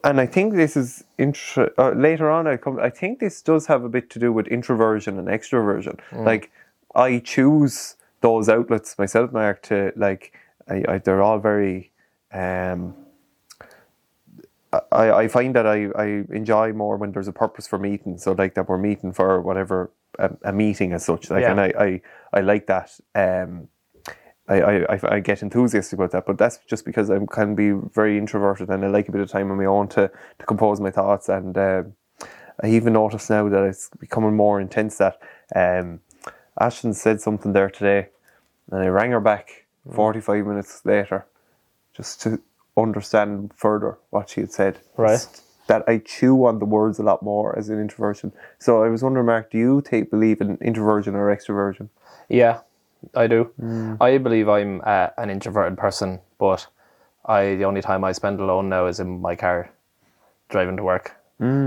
and 0.03 0.21
I 0.21 0.27
think 0.27 0.55
this 0.55 0.77
is 0.77 1.05
intro- 1.19 1.73
uh, 1.77 1.91
later 1.91 2.31
on. 2.31 2.47
I 2.47 2.57
come. 2.57 2.79
I 2.79 2.91
think 2.91 3.19
this 3.19 3.43
does 3.43 3.67
have 3.67 3.85
a 3.85 3.89
bit 3.89 4.09
to 4.11 4.19
do 4.19 4.33
with 4.33 4.47
introversion 4.47 5.19
and 5.19 5.29
extroversion. 5.29 5.99
Like 6.13 6.51
I 6.95 7.19
choose 7.19 7.97
those 8.23 8.49
outlets 8.49 8.99
myself, 8.99 9.33
Mark. 9.33 9.63
To 9.65 9.93
like, 9.97 10.33
I, 10.69 10.85
I 10.89 10.99
they're 10.99 11.23
all 11.23 11.39
very. 11.39 11.91
Um, 12.33 12.95
I, 14.93 15.12
I 15.12 15.28
find 15.28 15.54
that 15.57 15.66
I, 15.66 15.87
I 15.97 16.25
enjoy 16.31 16.73
more 16.73 16.97
when 16.97 17.12
there's 17.12 17.28
a 17.28 17.33
purpose 17.33 17.66
for 17.66 17.78
meeting. 17.78 18.19
So 18.19 18.33
like 18.33 18.54
that 18.54 18.69
we're 18.69 18.78
meeting 18.78 19.12
for 19.12 19.40
whatever 19.40 19.90
a, 20.19 20.31
a 20.45 20.52
meeting 20.52 20.93
as 20.93 21.04
such. 21.04 21.31
Like 21.31 21.43
Yeah. 21.43 21.50
and 21.52 21.61
I, 21.61 21.73
I, 21.78 22.00
I 22.33 22.40
like 22.40 22.66
that. 22.66 22.90
Um, 23.14 23.69
I, 24.49 24.61
I, 24.61 25.14
I- 25.16 25.21
get 25.21 25.43
enthusiastic 25.43 25.99
about 25.99 26.11
that, 26.12 26.26
but 26.26 26.37
that's 26.38 26.59
just 26.69 26.85
because 26.85 27.11
I 27.11 27.19
can 27.31 27.54
be 27.54 27.71
very 27.73 28.19
introverted 28.19 28.69
and 28.69 28.85
I 28.85 28.88
like 28.88 29.09
a 29.09 29.12
bit 29.12 29.23
of 29.23 29.31
time 29.31 29.50
on 29.50 29.57
my 29.57 29.64
own 29.64 29.88
to, 29.88 30.11
to 30.38 30.47
compose 30.47 30.81
my 30.81 30.90
thoughts. 30.90 31.28
And 31.31 31.57
um, 31.57 31.95
I 32.62 32.69
even 32.69 32.93
notice 32.93 33.31
now 33.31 33.49
that 33.49 33.64
it's 33.64 33.88
becoming 33.99 34.37
more 34.37 34.61
intense 34.61 34.99
that 34.99 35.19
um, 35.57 36.00
Ashton 36.61 36.93
said 36.95 37.21
something 37.21 37.52
there 37.52 37.71
today, 37.71 38.09
and 38.71 38.83
I 38.83 38.87
rang 38.88 39.11
her 39.12 39.21
back 39.21 39.64
45 39.93 40.47
minutes 40.47 40.83
later 40.85 41.26
just 41.97 42.21
to 42.23 42.40
understand 42.76 43.52
further 43.57 43.99
what 44.11 44.31
she 44.31 44.40
had 44.40 44.52
said. 44.52 44.78
Right. 44.97 45.26
That 45.66 45.88
I 45.88 45.99
chew 45.99 46.45
on 46.45 46.59
the 46.59 46.66
words 46.66 46.99
a 46.99 47.02
lot 47.02 47.23
more 47.23 47.59
as 47.59 47.71
an 47.71 47.81
introversion. 47.81 48.33
So 48.59 48.83
I 48.83 48.88
was 48.88 49.02
wondering, 49.02 49.26
Mark, 49.26 49.50
do 49.50 49.59
you 49.59 49.81
take 49.81 50.11
believe 50.11 50.40
in 50.40 50.59
introversion 50.61 51.14
or 51.14 51.35
extroversion? 51.35 51.88
Yeah, 52.28 52.61
I 53.14 53.26
do. 53.26 53.50
I 54.00 54.19
believe 54.19 54.49
I'm 54.49 54.83
uh, 54.85 55.09
an 55.16 55.31
introverted 55.31 55.78
person, 55.78 56.21
but 56.38 56.66
I 57.25 57.54
the 57.54 57.64
only 57.64 57.81
time 57.81 58.04
I 58.04 58.12
spend 58.12 58.40
alone 58.40 58.69
now 58.69 58.87
is 58.87 59.00
in 59.00 59.21
my 59.23 59.37
car, 59.37 59.71
driving 60.50 60.76
to 60.76 60.83
work. 60.83 61.16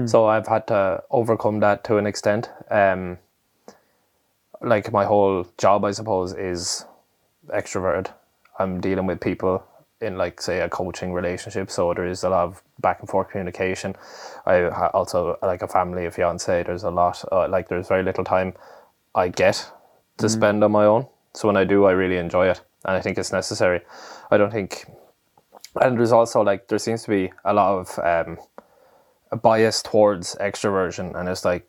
So 0.07 0.25
I've 0.27 0.47
had 0.47 0.67
to 0.67 1.03
overcome 1.09 1.59
that 1.61 1.83
to 1.85 1.97
an 1.97 2.05
extent. 2.07 2.49
Um, 2.69 3.17
like 4.61 4.91
my 4.91 5.05
whole 5.05 5.45
job, 5.57 5.83
I 5.85 5.91
suppose, 5.91 6.33
is 6.33 6.85
extroverted. 7.49 8.07
I'm 8.59 8.79
dealing 8.81 9.05
with 9.05 9.19
people 9.19 9.63
in 10.01 10.17
like 10.17 10.41
say 10.41 10.59
a 10.59 10.69
coaching 10.69 11.13
relationship, 11.13 11.71
so 11.71 11.93
there 11.93 12.05
is 12.05 12.23
a 12.23 12.29
lot 12.29 12.43
of 12.43 12.63
back 12.79 12.99
and 12.99 13.09
forth 13.09 13.29
communication. 13.29 13.95
I 14.45 14.67
also 14.93 15.37
like 15.41 15.61
a 15.61 15.67
family, 15.67 16.05
a 16.05 16.11
fiance. 16.11 16.63
There's 16.63 16.83
a 16.83 16.91
lot 16.91 17.23
uh, 17.31 17.47
like 17.47 17.67
there's 17.67 17.87
very 17.87 18.03
little 18.03 18.23
time 18.23 18.53
I 19.15 19.29
get 19.29 19.71
to 20.17 20.29
spend 20.29 20.63
on 20.63 20.71
my 20.71 20.85
own. 20.85 21.07
So 21.33 21.47
when 21.47 21.57
I 21.57 21.63
do, 21.63 21.85
I 21.85 21.91
really 21.91 22.17
enjoy 22.17 22.49
it, 22.49 22.61
and 22.85 22.95
I 22.95 23.01
think 23.01 23.17
it's 23.17 23.31
necessary. 23.31 23.81
I 24.31 24.37
don't 24.37 24.51
think, 24.51 24.85
and 25.81 25.97
there's 25.97 26.11
also 26.11 26.41
like 26.41 26.67
there 26.67 26.79
seems 26.79 27.03
to 27.03 27.09
be 27.09 27.31
a 27.45 27.53
lot 27.53 27.79
of 27.79 27.99
um, 27.99 28.37
a 29.31 29.35
bias 29.37 29.81
towards 29.81 30.35
extroversion, 30.35 31.15
and 31.19 31.27
it's 31.29 31.43
like 31.43 31.65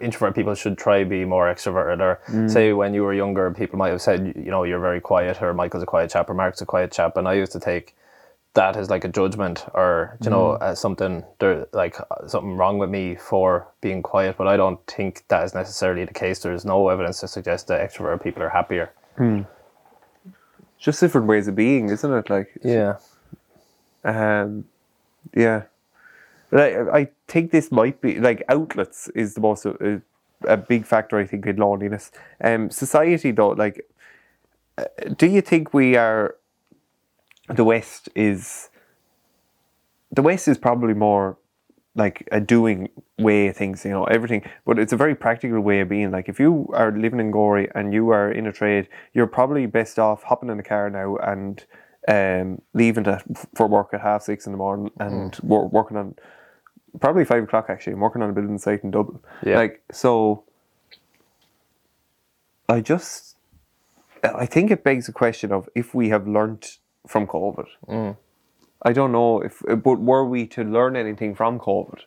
introvert 0.00 0.34
people 0.34 0.54
should 0.54 0.76
try 0.76 1.04
be 1.04 1.24
more 1.24 1.52
extroverted. 1.52 2.00
Or 2.00 2.48
say 2.48 2.72
when 2.72 2.94
you 2.94 3.02
were 3.02 3.14
younger, 3.14 3.50
people 3.52 3.78
might 3.78 3.88
have 3.90 4.02
said, 4.02 4.34
you 4.36 4.50
know, 4.50 4.64
you're 4.64 4.80
very 4.80 5.00
quiet, 5.00 5.40
or 5.42 5.54
Michael's 5.54 5.82
a 5.82 5.86
quiet 5.86 6.10
chap, 6.10 6.28
or 6.28 6.34
Mark's 6.34 6.60
a 6.60 6.66
quiet 6.66 6.92
chap, 6.92 7.16
and 7.16 7.26
I 7.26 7.34
used 7.34 7.52
to 7.52 7.60
take 7.60 7.96
that 8.54 8.76
as 8.76 8.88
like 8.88 9.04
a 9.04 9.08
judgment, 9.08 9.64
or 9.74 10.16
you 10.22 10.30
know, 10.30 10.54
as 10.56 10.78
something 10.78 11.24
there 11.40 11.66
like 11.72 11.98
uh, 12.00 12.26
something 12.28 12.56
wrong 12.56 12.78
with 12.78 12.90
me 12.90 13.16
for 13.16 13.66
being 13.80 14.02
quiet. 14.02 14.36
But 14.36 14.46
I 14.46 14.56
don't 14.56 14.78
think 14.86 15.24
that 15.28 15.42
is 15.44 15.54
necessarily 15.54 16.04
the 16.04 16.14
case. 16.14 16.38
There's 16.38 16.64
no 16.64 16.88
evidence 16.88 17.18
to 17.20 17.28
suggest 17.28 17.66
that 17.68 17.80
extrovert 17.80 18.22
people 18.22 18.42
are 18.42 18.50
happier. 18.50 18.92
Just 20.78 21.00
different 21.00 21.26
ways 21.26 21.48
of 21.48 21.54
being, 21.56 21.88
isn't 21.88 22.12
it? 22.12 22.28
Like, 22.30 22.52
Yeah. 22.62 22.96
um, 24.04 24.66
yeah. 25.34 25.62
But 26.54 26.88
I, 26.94 27.08
think 27.26 27.50
this 27.50 27.72
might 27.72 28.00
be 28.00 28.20
like 28.20 28.44
outlets 28.48 29.08
is 29.08 29.34
the 29.34 29.40
most 29.40 29.66
uh, 29.66 29.98
a 30.46 30.56
big 30.56 30.86
factor. 30.86 31.18
I 31.18 31.26
think 31.26 31.46
in 31.46 31.56
loneliness. 31.56 32.12
Um, 32.44 32.70
society 32.70 33.32
though, 33.32 33.48
like, 33.48 33.84
uh, 34.78 34.84
do 35.18 35.26
you 35.26 35.40
think 35.40 35.74
we 35.74 35.96
are? 35.96 36.36
The 37.48 37.64
West 37.64 38.08
is. 38.14 38.70
The 40.12 40.22
West 40.22 40.46
is 40.46 40.56
probably 40.56 40.94
more 40.94 41.38
like 41.96 42.28
a 42.30 42.40
doing 42.40 42.88
way 43.18 43.48
of 43.48 43.56
things, 43.56 43.84
you 43.84 43.90
know, 43.90 44.04
everything. 44.04 44.48
But 44.64 44.78
it's 44.78 44.92
a 44.92 44.96
very 44.96 45.16
practical 45.16 45.58
way 45.58 45.80
of 45.80 45.88
being. 45.88 46.12
Like 46.12 46.28
if 46.28 46.38
you 46.38 46.68
are 46.72 46.92
living 46.92 47.18
in 47.18 47.32
Gorey 47.32 47.68
and 47.74 47.92
you 47.92 48.10
are 48.10 48.30
in 48.30 48.46
a 48.46 48.52
trade, 48.52 48.86
you're 49.12 49.26
probably 49.26 49.66
best 49.66 49.98
off 49.98 50.22
hopping 50.22 50.50
in 50.50 50.58
the 50.58 50.62
car 50.62 50.88
now 50.88 51.16
and 51.16 51.64
um, 52.06 52.62
leaving 52.74 53.02
to, 53.04 53.20
for 53.56 53.66
work 53.66 53.92
at 53.92 54.02
half 54.02 54.22
six 54.22 54.46
in 54.46 54.52
the 54.52 54.58
morning 54.58 54.92
and 55.00 55.36
wor- 55.42 55.66
working 55.66 55.96
on 55.96 56.14
probably 57.00 57.24
five 57.24 57.44
o'clock 57.44 57.66
actually. 57.68 57.94
I'm 57.94 58.00
working 58.00 58.22
on 58.22 58.30
a 58.30 58.32
building 58.32 58.58
site 58.58 58.84
in 58.84 58.90
Dublin. 58.90 59.20
Yeah. 59.44 59.56
Like 59.56 59.82
so, 59.92 60.44
I 62.68 62.80
just 62.80 63.36
I 64.22 64.46
think 64.46 64.70
it 64.70 64.84
begs 64.84 65.06
the 65.06 65.12
question 65.12 65.52
of 65.52 65.68
if 65.74 65.94
we 65.94 66.08
have 66.08 66.26
learnt 66.26 66.78
from 67.06 67.26
COVID. 67.26 67.66
I 68.82 68.92
don't 68.92 69.12
know 69.12 69.40
if, 69.40 69.62
but 69.66 70.00
were 70.00 70.26
we 70.26 70.46
to 70.48 70.62
learn 70.62 70.96
anything 70.96 71.34
from 71.34 71.58
COVID? 71.58 72.00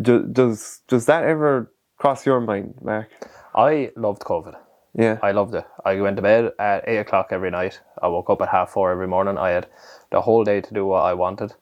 Do, 0.00 0.24
does 0.24 0.80
does 0.86 1.06
that 1.06 1.24
ever 1.24 1.72
cross 1.96 2.24
your 2.24 2.40
mind, 2.40 2.76
Mark? 2.80 3.10
I 3.54 3.90
loved 3.96 4.22
COVID. 4.22 4.56
Yeah, 4.94 5.18
I 5.22 5.32
loved 5.32 5.54
it. 5.54 5.64
I 5.84 6.00
went 6.00 6.16
to 6.16 6.22
bed 6.22 6.52
at 6.58 6.84
eight 6.88 6.98
o'clock 6.98 7.28
every 7.30 7.50
night. 7.50 7.80
I 8.00 8.08
woke 8.08 8.30
up 8.30 8.40
at 8.40 8.48
half 8.48 8.70
four 8.70 8.90
every 8.90 9.08
morning. 9.08 9.36
I 9.36 9.50
had 9.50 9.66
the 10.10 10.20
whole 10.20 10.44
day 10.44 10.60
to 10.60 10.74
do 10.74 10.86
what 10.86 11.02
I 11.02 11.14
wanted. 11.14 11.54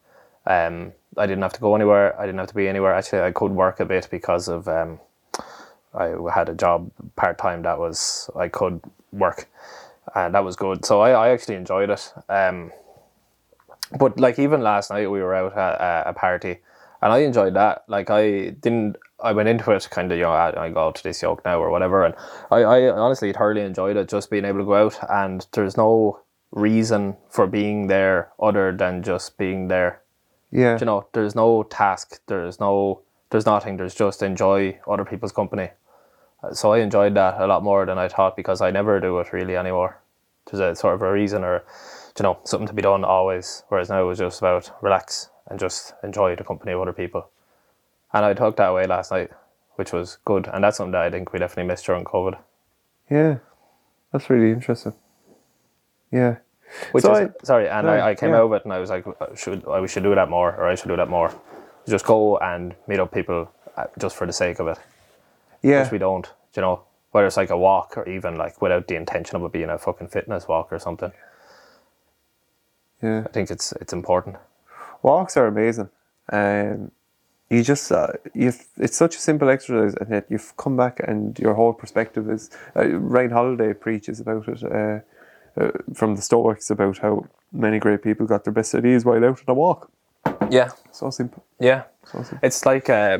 Um, 0.46 0.92
I 1.16 1.26
didn't 1.26 1.42
have 1.42 1.52
to 1.54 1.60
go 1.60 1.74
anywhere. 1.74 2.18
I 2.20 2.26
didn't 2.26 2.38
have 2.38 2.48
to 2.48 2.54
be 2.54 2.68
anywhere. 2.68 2.94
Actually, 2.94 3.22
I 3.22 3.32
could 3.32 3.52
work 3.52 3.80
a 3.80 3.84
bit 3.84 4.08
because 4.10 4.48
of 4.48 4.68
um, 4.68 5.00
I 5.94 6.14
had 6.34 6.48
a 6.48 6.54
job 6.54 6.90
part 7.16 7.38
time 7.38 7.62
that 7.62 7.78
was 7.78 8.30
I 8.36 8.48
could 8.48 8.80
work, 9.12 9.48
and 10.14 10.34
that 10.34 10.44
was 10.44 10.56
good. 10.56 10.84
So 10.84 11.00
I, 11.00 11.10
I 11.10 11.28
actually 11.30 11.54
enjoyed 11.54 11.90
it. 11.90 12.12
Um, 12.28 12.72
but 13.98 14.18
like 14.18 14.38
even 14.38 14.62
last 14.62 14.90
night 14.90 15.10
we 15.10 15.20
were 15.20 15.34
out 15.34 15.56
at 15.56 16.08
a, 16.08 16.12
party, 16.12 16.58
and 17.00 17.12
I 17.12 17.18
enjoyed 17.18 17.54
that. 17.54 17.84
Like 17.88 18.10
I 18.10 18.50
didn't. 18.50 18.96
I 19.22 19.32
went 19.32 19.48
into 19.48 19.70
it 19.70 19.88
kind 19.90 20.12
of 20.12 20.18
you 20.18 20.24
know 20.24 20.32
I, 20.32 20.66
I 20.66 20.70
go 20.70 20.92
to 20.92 21.02
this 21.02 21.22
yoke 21.22 21.44
now 21.44 21.58
or 21.58 21.70
whatever, 21.70 22.04
and 22.04 22.14
I, 22.50 22.62
I 22.62 22.90
honestly 22.90 23.32
thoroughly 23.32 23.62
enjoyed 23.62 23.96
it. 23.96 24.08
Just 24.08 24.30
being 24.30 24.44
able 24.44 24.58
to 24.58 24.64
go 24.64 24.86
out, 24.86 24.98
and 25.08 25.46
there's 25.52 25.76
no 25.76 26.20
reason 26.50 27.16
for 27.30 27.46
being 27.46 27.86
there 27.86 28.32
other 28.40 28.72
than 28.76 29.02
just 29.02 29.38
being 29.38 29.68
there. 29.68 30.02
Yeah, 30.50 30.78
You 30.80 30.86
know, 30.86 31.06
there's 31.12 31.34
no 31.34 31.62
task. 31.64 32.20
There's 32.26 32.60
no. 32.60 33.02
There's 33.30 33.46
nothing. 33.46 33.76
There's 33.76 33.94
just 33.94 34.22
enjoy 34.22 34.78
other 34.88 35.04
people's 35.04 35.32
company. 35.32 35.70
Uh, 36.42 36.52
So 36.54 36.72
I 36.72 36.78
enjoyed 36.78 37.14
that 37.14 37.40
a 37.40 37.46
lot 37.46 37.62
more 37.64 37.84
than 37.86 37.98
I 37.98 38.08
thought 38.08 38.36
because 38.36 38.60
I 38.60 38.70
never 38.70 39.00
do 39.00 39.18
it 39.18 39.32
really 39.32 39.56
anymore. 39.56 40.00
There's 40.46 40.60
a 40.60 40.76
sort 40.80 40.94
of 40.94 41.02
a 41.02 41.12
reason 41.12 41.42
or, 41.42 41.64
you 42.18 42.22
know, 42.22 42.38
something 42.44 42.68
to 42.68 42.72
be 42.74 42.82
done 42.82 43.04
always. 43.04 43.64
Whereas 43.68 43.88
now 43.90 44.00
it 44.02 44.06
was 44.06 44.18
just 44.18 44.38
about 44.40 44.70
relax 44.80 45.28
and 45.48 45.58
just 45.58 45.94
enjoy 46.04 46.36
the 46.36 46.44
company 46.44 46.72
of 46.72 46.80
other 46.80 46.92
people. 46.92 47.28
And 48.12 48.24
I 48.24 48.32
took 48.34 48.56
that 48.56 48.68
away 48.70 48.86
last 48.86 49.10
night, 49.10 49.30
which 49.74 49.92
was 49.92 50.18
good. 50.24 50.48
And 50.52 50.62
that's 50.62 50.76
something 50.76 50.92
that 50.92 51.02
I 51.02 51.10
think 51.10 51.32
we 51.32 51.40
definitely 51.40 51.68
missed 51.68 51.86
during 51.86 52.04
COVID. 52.04 52.38
yeah. 53.10 53.38
That's 54.12 54.30
really 54.30 54.52
interesting. 54.52 54.94
Yeah, 56.12 56.36
Which 56.92 57.04
So 57.04 57.14
is, 57.14 57.30
sorry, 57.44 57.68
and 57.68 57.88
I, 57.90 58.10
I 58.10 58.14
came 58.14 58.30
yeah. 58.30 58.38
out 58.38 58.46
of 58.46 58.52
it 58.54 58.64
and 58.64 58.72
I 58.72 58.78
was 58.78 58.90
like, 58.90 59.06
uh, 59.06 59.34
should 59.36 59.66
I, 59.68 59.80
we 59.80 59.88
should 59.88 60.02
do 60.04 60.14
that 60.14 60.30
more, 60.30 60.54
or 60.56 60.66
I 60.68 60.74
should 60.76 60.88
do 60.88 60.96
that 60.96 61.08
more. 61.10 61.34
Just 61.88 62.04
go 62.06 62.38
and 62.38 62.74
meet 62.88 63.00
up 63.00 63.12
people 63.12 63.50
uh, 63.76 63.86
just 63.98 64.16
for 64.16 64.26
the 64.26 64.32
sake 64.32 64.58
of 64.60 64.68
it. 64.68 64.78
yeah, 65.62 65.82
which 65.82 65.92
we 65.92 65.98
don't. 65.98 66.30
You 66.56 66.62
know, 66.62 66.82
whether 67.12 67.26
it's 67.26 67.36
like 67.36 67.50
a 67.50 67.58
walk 67.58 67.96
or 67.96 68.08
even 68.08 68.36
like 68.36 68.62
without 68.62 68.88
the 68.88 68.96
intention 68.96 69.36
of 69.36 69.44
it 69.44 69.52
being 69.52 69.70
a 69.70 69.78
fucking 69.78 70.08
fitness 70.08 70.48
walk 70.48 70.72
or 70.72 70.78
something. 70.78 71.12
yeah. 73.02 73.24
I 73.26 73.28
think 73.30 73.50
it's 73.50 73.72
it's 73.80 73.92
important. 73.92 74.36
Walks 75.02 75.36
are 75.36 75.46
amazing. 75.46 75.90
Um, 76.32 76.90
you 77.50 77.62
just 77.62 77.92
uh, 77.92 78.08
you 78.34 78.52
it's 78.78 78.96
such 78.96 79.16
a 79.16 79.20
simple 79.20 79.48
exercise, 79.50 79.94
and 79.94 80.10
yet 80.10 80.26
you've 80.30 80.56
come 80.56 80.76
back 80.76 81.00
and 81.06 81.38
your 81.38 81.54
whole 81.54 81.72
perspective 81.74 82.30
is. 82.30 82.50
Uh, 82.76 82.88
Ryan 82.88 83.30
Holiday 83.30 83.74
preaches 83.74 84.20
about 84.20 84.48
it 84.48 84.62
uh, 84.64 85.00
uh, 85.60 85.70
from 85.94 86.16
the 86.16 86.22
Stoics 86.22 86.70
about 86.70 86.98
how 86.98 87.26
many 87.52 87.78
great 87.78 88.02
people 88.02 88.26
got 88.26 88.44
their 88.44 88.52
best 88.52 88.74
ideas 88.74 89.04
while 89.04 89.24
out 89.24 89.40
on 89.40 89.44
a 89.48 89.54
walk. 89.54 89.90
Yeah, 90.50 90.70
So 90.92 91.10
simple. 91.10 91.44
yeah. 91.58 91.84
So 92.04 92.18
simple. 92.22 92.38
It's 92.42 92.66
like 92.66 92.90
uh, 92.90 93.18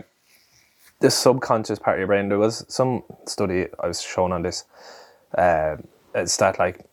the 1.01 1.11
subconscious 1.11 1.79
part 1.79 1.97
of 1.97 2.01
your 2.01 2.07
brain. 2.09 2.29
There 2.29 2.39
was 2.39 2.65
some 2.69 3.03
study 3.27 3.67
I 3.81 3.89
was 3.89 4.01
shown 4.03 4.33
on 4.33 4.43
this. 4.43 4.65
Uh, 5.37 5.77
it's 6.15 6.37
that 6.39 6.59
like 6.59 6.85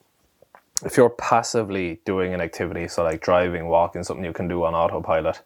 if 0.86 0.98
you're 0.98 1.10
passively 1.10 2.00
doing 2.06 2.34
an 2.34 2.42
activity, 2.42 2.88
so 2.88 3.04
like 3.04 3.22
driving, 3.22 3.68
walking, 3.68 4.04
something 4.04 4.26
you 4.26 4.34
can 4.34 4.48
do 4.48 4.64
on 4.66 4.74
autopilot, 4.74 5.42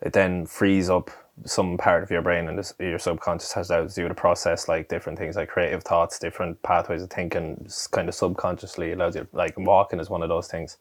it 0.00 0.12
then 0.12 0.46
frees 0.46 0.90
up 0.90 1.10
some 1.44 1.78
part 1.78 2.02
of 2.02 2.10
your 2.10 2.22
brain 2.22 2.48
and 2.48 2.58
this, 2.58 2.74
your 2.78 2.98
subconscious 2.98 3.52
has 3.52 3.70
allows 3.70 3.96
you 3.96 4.08
to 4.08 4.14
process 4.14 4.68
like 4.68 4.88
different 4.88 5.18
things 5.18 5.36
like 5.36 5.48
creative 5.48 5.82
thoughts, 5.82 6.18
different 6.18 6.62
pathways 6.62 7.02
of 7.02 7.10
thinking, 7.10 7.66
kind 7.90 8.08
of 8.08 8.14
subconsciously 8.14 8.92
allows 8.92 9.16
you 9.16 9.26
like 9.32 9.58
walking 9.58 10.00
is 10.00 10.10
one 10.10 10.22
of 10.22 10.28
those 10.28 10.48
things. 10.48 10.76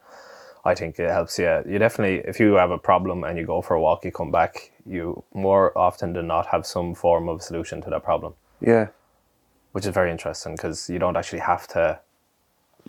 I 0.65 0.75
think 0.75 0.99
it 0.99 1.09
helps 1.09 1.39
you. 1.39 1.63
You 1.67 1.79
definitely, 1.79 2.17
if 2.29 2.39
you 2.39 2.53
have 2.55 2.71
a 2.71 2.77
problem 2.77 3.23
and 3.23 3.37
you 3.37 3.45
go 3.45 3.61
for 3.61 3.75
a 3.75 3.81
walk, 3.81 4.03
you 4.03 4.11
come 4.11 4.31
back, 4.31 4.71
you 4.85 5.23
more 5.33 5.75
often 5.77 6.13
than 6.13 6.27
not 6.27 6.47
have 6.47 6.65
some 6.65 6.93
form 6.93 7.29
of 7.29 7.41
solution 7.41 7.81
to 7.83 7.89
that 7.89 8.03
problem, 8.03 8.33
Yeah, 8.59 8.87
which 9.71 9.85
is 9.85 9.93
very 9.93 10.11
interesting 10.11 10.55
because 10.55 10.89
you 10.89 10.99
don't 10.99 11.15
actually 11.15 11.39
have 11.39 11.65
to 11.69 11.99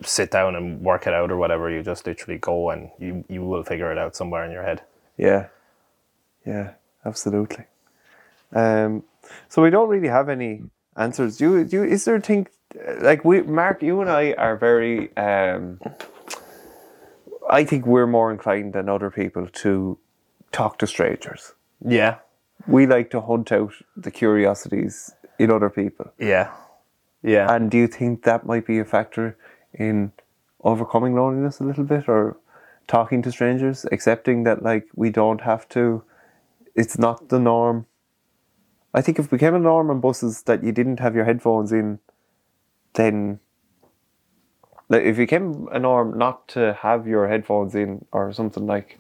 sit 0.03 0.31
down 0.33 0.57
and 0.57 0.81
work 0.81 1.07
it 1.07 1.15
out 1.15 1.31
or 1.31 1.37
whatever. 1.37 1.71
You 1.71 1.83
just 1.83 2.07
literally 2.07 2.39
go 2.39 2.71
and 2.71 2.91
you, 2.99 3.25
you 3.29 3.45
will 3.45 3.63
figure 3.63 3.93
it 3.93 3.99
out 3.99 4.17
somewhere 4.17 4.45
in 4.45 4.51
your 4.51 4.65
head. 4.65 4.83
yeah, 5.17 5.47
yeah. 6.45 6.73
Absolutely. 7.05 7.65
Um, 8.53 9.05
so 9.49 9.63
we 9.63 9.71
don't 9.71 9.89
really 9.89 10.09
have 10.09 10.29
any 10.29 10.63
answers. 10.97 11.37
Do 11.37 11.59
you? 11.59 11.65
Do 11.65 11.77
you, 11.77 11.85
is 11.85 12.05
there 12.05 12.17
a 12.17 12.21
thing 12.21 12.47
like 13.01 13.25
we, 13.25 13.43
Mark? 13.43 13.83
You 13.83 14.01
and 14.01 14.11
I 14.11 14.33
are 14.33 14.57
very. 14.57 15.17
Um, 15.17 15.81
I 17.49 17.65
think 17.65 17.87
we're 17.87 18.07
more 18.07 18.31
inclined 18.31 18.75
than 18.75 18.89
other 18.89 19.11
people 19.11 19.47
to 19.47 19.99
talk 20.53 20.79
to 20.79 20.87
strangers. 20.87 21.55
Yeah. 21.85 22.19
We 22.67 22.87
like 22.87 23.11
to 23.11 23.21
hunt 23.21 23.51
out 23.51 23.73
the 23.97 24.11
curiosities 24.11 25.11
in 25.39 25.51
other 25.51 25.71
people. 25.71 26.13
Yeah. 26.19 26.53
Yeah. 27.23 27.53
And 27.53 27.71
do 27.71 27.79
you 27.79 27.87
think 27.87 28.23
that 28.23 28.47
might 28.47 28.67
be 28.67 28.79
a 28.79 28.85
factor 28.85 29.37
in 29.75 30.13
overcoming 30.63 31.15
loneliness 31.15 31.61
a 31.61 31.65
little 31.65 31.85
bit 31.85 32.09
or 32.09 32.37
talking 32.87 33.23
to 33.23 33.33
strangers, 33.33 33.87
accepting 33.91 34.45
that 34.45 34.63
like 34.63 34.87
we 34.95 35.11
don't 35.11 35.41
have 35.41 35.69
to 35.71 36.03
it's 36.75 36.99
not 36.99 37.29
the 37.29 37.39
norm. 37.39 37.87
I 38.93 39.03
think 39.03 39.19
if 39.19 39.27
it 39.27 39.31
became 39.31 39.55
a 39.55 39.59
norm 39.59 39.91
on 39.91 40.01
buses 40.01 40.43
that 40.43 40.65
you 40.65 40.73
didn't 40.73 41.01
have 41.01 41.15
your 41.15 41.25
headphones 41.25 41.73
in, 41.73 42.01
then 42.95 43.39
like 44.89 45.03
if 45.03 45.15
it 45.15 45.19
became 45.19 45.69
a 45.71 45.79
norm 45.79 46.19
not 46.19 46.49
to 46.49 46.77
have 46.81 47.07
your 47.07 47.29
headphones 47.29 47.75
in 47.75 48.05
or 48.13 48.33
something 48.33 48.67
like 48.67 48.99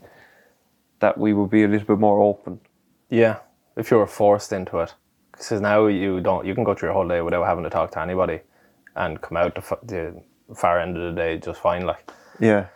that 1.00 1.18
we 1.18 1.32
would 1.32 1.50
be 1.50 1.64
a 1.64 1.68
little 1.68 1.86
bit 1.86 1.98
more 1.98 2.22
open. 2.22 2.60
Yeah, 3.08 3.38
if 3.76 3.90
you 3.90 3.96
were 3.96 4.06
forced 4.06 4.52
into 4.52 4.78
it, 4.78 4.94
because 5.32 5.60
now 5.60 5.86
you 5.86 6.20
don't, 6.20 6.46
you 6.46 6.54
can 6.54 6.62
go 6.62 6.74
through 6.74 6.88
your 6.88 6.94
whole 6.94 7.08
day 7.08 7.20
without 7.22 7.44
having 7.46 7.64
to 7.64 7.70
talk 7.70 7.90
to 7.92 8.00
anybody, 8.00 8.40
and 8.94 9.20
come 9.20 9.36
out 9.36 9.54
the, 9.54 9.62
f- 9.62 9.80
the 9.82 10.22
far 10.54 10.78
end 10.78 10.96
of 10.96 11.14
the 11.14 11.20
day 11.20 11.38
just 11.38 11.60
fine. 11.60 11.86
Like, 11.86 12.08
Yeah. 12.38 12.66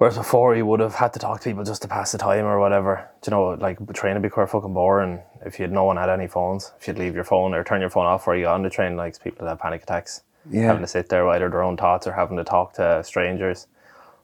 Whereas 0.00 0.16
before, 0.16 0.56
you 0.56 0.64
would 0.64 0.80
have 0.80 0.94
had 0.94 1.12
to 1.12 1.18
talk 1.18 1.40
to 1.40 1.50
people 1.50 1.62
just 1.62 1.82
to 1.82 1.88
pass 1.88 2.10
the 2.10 2.16
time 2.16 2.46
or 2.46 2.58
whatever. 2.58 3.06
Do 3.20 3.30
you 3.30 3.36
know, 3.36 3.48
like 3.50 3.76
train 3.92 4.14
would 4.14 4.22
be 4.22 4.30
quite 4.30 4.48
fucking 4.48 4.72
boring 4.72 5.20
if 5.44 5.58
you 5.58 5.64
had 5.64 5.72
no 5.72 5.84
one 5.84 5.98
had 5.98 6.08
any 6.08 6.26
phones. 6.26 6.72
If 6.80 6.88
you'd 6.88 6.98
leave 6.98 7.14
your 7.14 7.22
phone 7.24 7.52
or 7.52 7.62
turn 7.62 7.82
your 7.82 7.90
phone 7.90 8.06
off 8.06 8.26
where 8.26 8.34
you 8.34 8.44
got 8.44 8.54
on 8.54 8.62
the 8.62 8.70
train, 8.70 8.96
like 8.96 9.22
people 9.22 9.44
that 9.44 9.50
have 9.50 9.58
panic 9.58 9.82
attacks, 9.82 10.22
Yeah. 10.50 10.68
having 10.68 10.80
to 10.80 10.86
sit 10.88 11.10
there 11.10 11.26
with 11.26 11.34
either 11.34 11.50
their 11.50 11.62
own 11.62 11.76
thoughts 11.76 12.06
or 12.06 12.12
having 12.12 12.38
to 12.38 12.44
talk 12.44 12.72
to 12.76 13.04
strangers. 13.04 13.66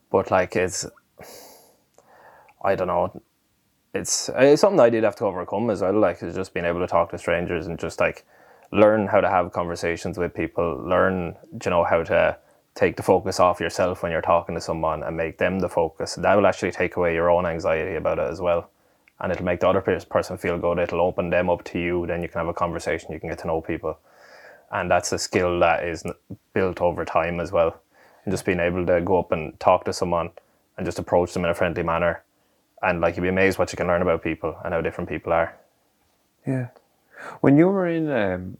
But 0.09 0.31
like, 0.31 0.55
it's 0.55 0.87
I 2.63 2.73
don't 2.73 2.87
know. 2.87 3.21
It's 3.93 4.31
it's 4.35 4.61
something 4.61 4.79
I 4.79 4.89
did 4.89 5.03
have 5.03 5.15
to 5.17 5.25
overcome 5.25 5.69
as 5.69 5.83
well. 5.83 5.93
Like, 5.93 6.23
is 6.23 6.33
just 6.33 6.55
being 6.55 6.65
able 6.65 6.79
to 6.79 6.87
talk 6.87 7.11
to 7.11 7.19
strangers 7.19 7.67
and 7.67 7.77
just 7.77 7.99
like 7.99 8.25
learn 8.71 9.05
how 9.05 9.21
to 9.21 9.29
have 9.29 9.51
conversations 9.51 10.17
with 10.17 10.33
people. 10.33 10.75
Learn, 10.83 11.35
you 11.63 11.69
know, 11.69 11.83
how 11.83 12.01
to 12.01 12.39
take 12.77 12.95
the 12.95 13.03
focus 13.03 13.39
off 13.39 13.59
yourself 13.59 14.03
when 14.03 14.11
you're 14.11 14.21
talking 14.21 14.53
to 14.53 14.61
someone 14.61 15.01
and 15.01 15.17
make 15.17 15.39
them 15.39 15.59
the 15.59 15.67
focus. 15.67 16.13
That 16.13 16.35
will 16.35 16.45
actually 16.45 16.71
take 16.71 16.95
away 16.95 17.15
your 17.15 17.31
own 17.31 17.45
anxiety 17.45 17.95
about 17.95 18.19
it 18.19 18.29
as 18.29 18.39
well. 18.39 18.69
And 19.19 19.31
it'll 19.31 19.45
make 19.45 19.61
the 19.61 19.67
other 19.67 19.81
person 19.81 20.37
feel 20.37 20.59
good. 20.59 20.77
It'll 20.77 21.01
open 21.01 21.31
them 21.31 21.49
up 21.49 21.63
to 21.65 21.79
you. 21.79 22.05
Then 22.05 22.21
you 22.21 22.29
can 22.29 22.37
have 22.37 22.47
a 22.47 22.53
conversation. 22.53 23.11
You 23.11 23.19
can 23.19 23.29
get 23.29 23.39
to 23.39 23.47
know 23.47 23.61
people. 23.61 23.97
And 24.71 24.91
that's 24.91 25.11
a 25.11 25.17
skill 25.17 25.59
that 25.59 25.87
is 25.87 26.03
built 26.53 26.79
over 26.79 27.03
time 27.03 27.39
as 27.39 27.51
well. 27.51 27.81
And 28.23 28.31
just 28.31 28.45
being 28.45 28.59
able 28.59 28.85
to 28.85 29.01
go 29.01 29.17
up 29.17 29.31
and 29.31 29.59
talk 29.59 29.85
to 29.85 29.93
someone 29.93 30.29
and 30.77 30.85
just 30.85 30.99
approach 30.99 31.33
them 31.33 31.45
in 31.45 31.49
a 31.49 31.55
friendly 31.55 31.81
manner. 31.81 32.21
And 32.83 33.01
like 33.01 33.15
you'd 33.15 33.23
be 33.23 33.29
amazed 33.29 33.57
what 33.57 33.71
you 33.71 33.77
can 33.77 33.87
learn 33.87 34.03
about 34.03 34.21
people 34.21 34.55
and 34.63 34.71
how 34.71 34.81
different 34.81 35.09
people 35.09 35.33
are. 35.33 35.55
Yeah. 36.45 36.67
When 37.41 37.57
you 37.57 37.69
were 37.69 37.87
in 37.87 38.11
um, 38.11 38.57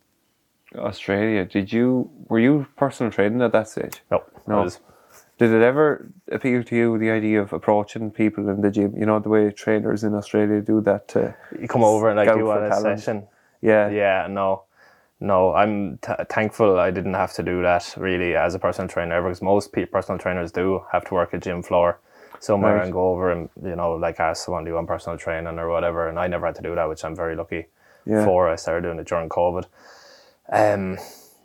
Australia, 0.76 1.46
did 1.46 1.72
you 1.72 2.10
were 2.28 2.40
you 2.40 2.68
personal 2.76 3.12
training 3.12 3.42
at 3.42 3.52
that 3.54 3.70
stage? 3.70 4.02
No, 4.12 4.24
No. 4.48 4.70
Did 5.40 5.52
it 5.52 5.62
ever 5.62 6.10
appeal 6.32 6.64
to 6.64 6.76
you 6.76 6.98
the 6.98 7.12
idea 7.12 7.40
of 7.42 7.54
approaching 7.54 8.10
people 8.10 8.50
in 8.50 8.62
the 8.62 8.72
gym? 8.72 8.96
You 8.98 9.06
know 9.06 9.20
the 9.20 9.30
way 9.30 9.52
trainers 9.52 10.04
in 10.04 10.16
Australia 10.16 10.62
do 10.62 10.82
that. 10.82 11.08
To, 11.10 11.36
you 11.60 11.68
come 11.68 11.84
over 11.84 12.10
and 12.10 12.18
like 12.18 12.28
do 12.34 12.50
a 12.52 12.70
talent. 12.70 13.00
session. 13.00 13.28
yeah, 13.62 13.88
Yeah, 13.90 14.26
no, 14.28 14.64
no. 15.20 15.54
I'm 15.54 16.00
t- 16.00 16.12
thankful 16.30 16.80
I 16.80 16.90
didn't 16.90 17.14
have 17.14 17.34
to 17.34 17.44
do 17.44 17.62
that 17.62 17.94
really 17.98 18.36
as 18.36 18.56
a 18.56 18.60
personal 18.60 18.90
trainer 18.90 19.22
because 19.22 19.44
most 19.44 19.72
pe- 19.74 19.86
personal 19.86 20.18
trainers 20.18 20.52
do 20.52 20.84
have 20.92 21.06
to 21.06 21.14
work 21.14 21.34
a 21.34 21.38
gym 21.38 21.62
floor 21.62 22.00
somewhere 22.40 22.76
Right. 22.78 22.84
and 22.86 22.92
go 22.94 23.10
over 23.12 23.32
and 23.32 23.50
you 23.64 23.76
know 23.76 23.92
like 23.94 24.20
ask 24.20 24.44
someone 24.46 24.66
to 24.66 24.72
do 24.72 24.78
on 24.78 24.88
personal 24.88 25.20
training 25.20 25.60
or 25.60 25.70
whatever. 25.70 26.08
And 26.10 26.18
I 26.20 26.26
never 26.28 26.48
had 26.48 26.56
to 26.56 26.64
do 26.64 26.74
that, 26.74 26.90
which 26.90 27.06
I'm 27.06 27.16
very 27.16 27.36
lucky 27.36 27.68
Yeah. 28.08 28.26
for. 28.26 28.50
I 28.50 28.56
started 28.56 28.82
doing 28.88 28.98
it 29.00 29.08
during 29.08 29.30
COVID. 29.30 29.66
Um, 30.52 30.98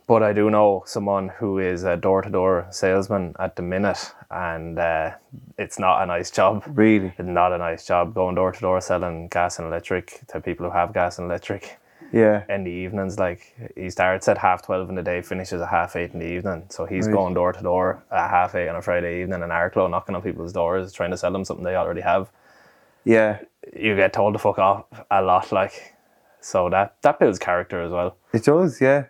but 0.07 0.21
I 0.21 0.33
do 0.33 0.49
know 0.49 0.83
someone 0.85 1.29
who 1.29 1.59
is 1.59 1.83
a 1.83 1.95
door 1.95 2.21
to 2.21 2.29
door 2.29 2.67
salesman 2.71 3.35
at 3.39 3.55
the 3.55 3.61
minute, 3.61 4.11
and 4.29 4.77
uh, 4.77 5.11
it's 5.57 5.79
not 5.79 6.03
a 6.03 6.05
nice 6.05 6.29
job. 6.31 6.63
really. 6.67 7.13
It's 7.17 7.27
not 7.27 7.53
a 7.53 7.57
nice 7.57 7.85
job 7.85 8.13
going 8.13 8.35
door 8.35 8.51
to 8.51 8.59
door 8.59 8.81
selling 8.81 9.27
gas 9.29 9.59
and 9.59 9.67
electric 9.67 10.21
to 10.27 10.41
people 10.41 10.65
who 10.65 10.73
have 10.73 10.93
gas 10.93 11.19
and 11.19 11.25
electric 11.27 11.79
Yeah, 12.11 12.43
in 12.49 12.63
the 12.65 12.71
evenings. 12.71 13.17
Like 13.17 13.55
he 13.75 13.89
starts 13.89 14.27
at 14.27 14.37
half 14.37 14.61
twelve 14.61 14.89
in 14.89 14.95
the 14.95 15.03
day, 15.03 15.21
finishes 15.21 15.61
at 15.61 15.69
half 15.69 15.95
eight 15.95 16.11
in 16.13 16.19
the 16.19 16.27
evening. 16.27 16.65
So 16.69 16.85
he's 16.85 17.07
going 17.07 17.33
door 17.33 17.53
to 17.53 17.61
door 17.63 18.03
at 18.11 18.29
half 18.29 18.55
eight 18.55 18.67
on 18.69 18.75
a 18.75 18.81
Friday 18.81 19.21
evening 19.21 19.41
in 19.41 19.49
Arklow, 19.49 19.89
knocking 19.89 20.15
on 20.15 20.21
people's 20.21 20.53
doors, 20.53 20.91
trying 20.93 21.11
to 21.11 21.17
sell 21.17 21.31
them 21.31 21.45
something 21.45 21.63
they 21.63 21.75
already 21.75 22.01
have. 22.01 22.29
yeah. 23.05 23.39
You 23.73 23.95
get 23.95 24.11
told 24.13 24.33
to 24.33 24.39
fuck 24.39 24.59
off 24.59 24.85
a 25.09 25.21
lot, 25.21 25.51
like 25.53 25.92
so 26.43 26.69
that 26.69 26.97
that 27.01 27.19
builds 27.19 27.39
character 27.39 27.81
as 27.81 27.91
well. 27.91 28.17
It 28.33 28.43
does. 28.43 28.81
Yeah, 28.81 29.05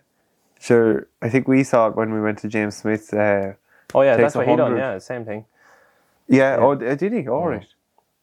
sure. 0.60 1.08
I 1.20 1.28
think 1.28 1.48
we 1.48 1.64
saw 1.64 1.88
it 1.88 1.96
when 1.96 2.12
we 2.12 2.20
went 2.20 2.38
to 2.38 2.48
James 2.48 2.76
Smith. 2.76 3.12
Uh, 3.12 3.52
Oh 3.94 4.02
yeah, 4.02 4.16
Takes 4.16 4.22
that's 4.22 4.34
what 4.36 4.48
he 4.48 4.56
done. 4.56 4.76
Yeah, 4.76 4.98
same 4.98 5.24
thing. 5.24 5.44
yeah. 6.26 6.56
Oh, 6.58 6.72
uh, 6.72 6.94
did 6.96 7.12
he? 7.12 7.28
All 7.28 7.46
right. 7.48 7.66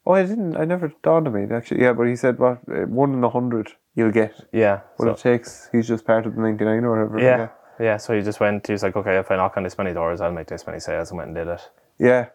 Oh, 0.05 0.13
I 0.13 0.23
didn't. 0.23 0.57
I 0.57 0.65
never 0.65 0.91
dawned 1.03 1.27
on 1.27 1.33
me 1.33 1.55
actually. 1.55 1.81
Yeah, 1.81 1.93
but 1.93 2.07
he 2.07 2.15
said 2.15 2.39
what 2.39 2.59
uh, 2.69 2.87
one 2.87 3.13
in 3.13 3.23
a 3.23 3.29
hundred 3.29 3.71
you'll 3.95 4.11
get. 4.11 4.33
Yeah. 4.51 4.81
What 4.97 5.05
so- 5.05 5.11
it 5.11 5.17
takes. 5.19 5.69
He's 5.71 5.87
just 5.87 6.03
part 6.05 6.25
of 6.25 6.35
the 6.35 6.41
ninety 6.41 6.65
nine 6.65 6.83
or 6.83 6.91
whatever. 6.91 7.19
yeah. 7.19 7.49
Yeah, 7.79 7.97
so 7.97 8.13
he 8.15 8.21
just 8.21 8.39
went, 8.39 8.67
he 8.67 8.73
was 8.73 8.83
like, 8.83 8.95
okay, 8.95 9.17
if 9.17 9.31
I 9.31 9.37
knock 9.37 9.57
on 9.57 9.63
this 9.63 9.75
many 9.75 9.91
doors, 9.91 10.21
I'll 10.21 10.31
make 10.31 10.45
this 10.45 10.67
many 10.67 10.79
sales, 10.79 11.09
and 11.09 11.17
went 11.17 11.29
and 11.29 11.35
did 11.35 11.47
it. 11.47 11.61
Yeah. 11.97 12.27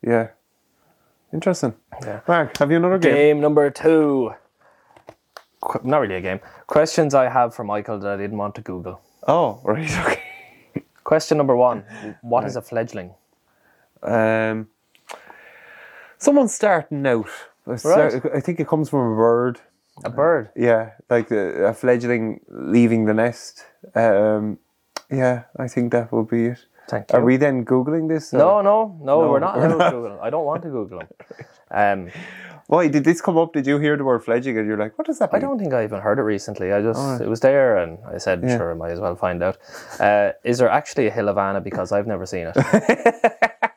Yeah. 0.00 0.28
Interesting. 1.34 1.74
Yeah. 2.02 2.20
Mark, 2.26 2.56
have 2.56 2.70
you 2.70 2.78
another 2.78 2.96
game? 2.98 3.14
Game 3.14 3.40
number 3.40 3.68
two. 3.68 4.32
Not 5.84 5.98
really 6.00 6.16
a 6.16 6.20
game. 6.20 6.40
Questions 6.66 7.14
I 7.14 7.28
have 7.28 7.54
for 7.54 7.64
Michael 7.64 7.98
that 7.98 8.12
I 8.12 8.16
didn't 8.16 8.38
want 8.38 8.54
to 8.56 8.60
Google. 8.62 9.00
Oh, 9.26 9.60
right. 9.64 9.90
Okay. 9.98 10.22
Question 11.04 11.38
number 11.38 11.56
one 11.56 11.84
What 12.22 12.44
is 12.44 12.56
a 12.56 12.62
fledgling? 12.62 13.14
Um, 14.02 14.68
someone's 16.18 16.54
starting 16.54 17.06
out. 17.06 17.28
I 17.66 17.76
start- 17.76 18.26
I 18.34 18.40
think 18.40 18.60
it 18.60 18.68
comes 18.68 18.88
from 18.88 19.12
a 19.12 19.16
bird. 19.16 19.60
A 20.04 20.10
bird. 20.10 20.50
Yeah, 20.54 20.90
like 21.08 21.30
a, 21.30 21.68
a 21.68 21.72
fledgling 21.74 22.40
leaving 22.48 23.06
the 23.06 23.14
nest. 23.14 23.64
Um, 23.94 24.58
yeah, 25.10 25.44
I 25.58 25.68
think 25.68 25.92
that 25.92 26.12
will 26.12 26.24
be 26.24 26.46
it. 26.46 26.58
Thank 26.88 27.10
you. 27.12 27.18
Are 27.18 27.24
we 27.24 27.36
then 27.36 27.64
googling 27.64 28.08
this? 28.08 28.32
No, 28.32 28.60
no, 28.60 28.96
no, 29.00 29.20
No, 29.22 29.30
we're 29.30 29.40
not 29.40 29.58
not. 29.58 29.90
Google. 29.92 30.20
I 30.20 30.30
don't 30.30 30.44
want 30.44 30.62
to 30.62 30.68
Google 30.68 30.98
them. 31.00 31.08
Um, 31.70 32.10
Why 32.68 32.88
did 32.88 33.04
this 33.04 33.20
come 33.20 33.38
up? 33.38 33.52
Did 33.52 33.66
you 33.66 33.78
hear 33.78 33.96
the 33.96 34.02
word 34.04 34.24
fledging? 34.24 34.58
and 34.58 34.66
you're 34.66 34.76
like, 34.76 34.98
what 34.98 35.06
does 35.06 35.18
that 35.20 35.32
mean? 35.32 35.40
I 35.42 35.46
don't 35.46 35.58
think 35.58 35.72
I 35.72 35.84
even 35.84 36.00
heard 36.00 36.18
it 36.18 36.22
recently. 36.22 36.72
I 36.72 36.82
just, 36.82 37.20
it 37.20 37.28
was 37.28 37.38
there 37.40 37.76
and 37.78 37.98
I 38.12 38.18
said, 38.18 38.42
Yeah. 38.42 38.56
sure, 38.56 38.70
I 38.72 38.74
might 38.74 38.90
as 38.90 38.98
well 39.00 39.14
find 39.14 39.40
out. 39.42 39.56
Uh, 40.00 40.32
is 40.42 40.58
there 40.58 40.68
actually 40.68 41.06
a 41.06 41.10
Hill 41.10 41.28
of 41.28 41.38
Anna? 41.38 41.60
Because 41.60 41.92
I've 41.92 42.06
never 42.08 42.26
seen 42.26 42.48
it. 42.52 42.56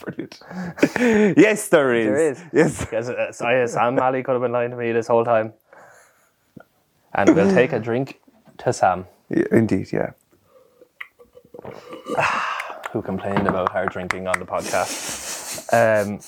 Brilliant. 0.00 0.40
yes, 1.36 1.68
there 1.68 1.92
is. 1.94 2.06
There 2.06 2.30
is. 2.30 2.42
Yes. 2.52 2.80
Because 2.84 3.10
uh, 3.10 3.66
Sam 3.66 3.96
Malley 3.96 4.22
could 4.22 4.32
have 4.32 4.42
been 4.42 4.52
lying 4.52 4.70
to 4.70 4.76
me 4.76 4.92
this 4.92 5.08
whole 5.08 5.24
time. 5.24 5.52
And 7.14 7.34
we'll 7.34 7.52
take 7.52 7.72
a 7.72 7.80
drink 7.80 8.20
to 8.58 8.72
Sam, 8.72 9.06
Yeah, 9.28 9.44
indeed, 9.50 9.88
yeah. 9.92 10.10
who 12.92 13.02
complained 13.02 13.48
about 13.48 13.72
her 13.72 13.86
drinking 13.86 14.28
on 14.28 14.38
the 14.38 14.44
podcast. 14.46 15.26
Um, 15.72 16.20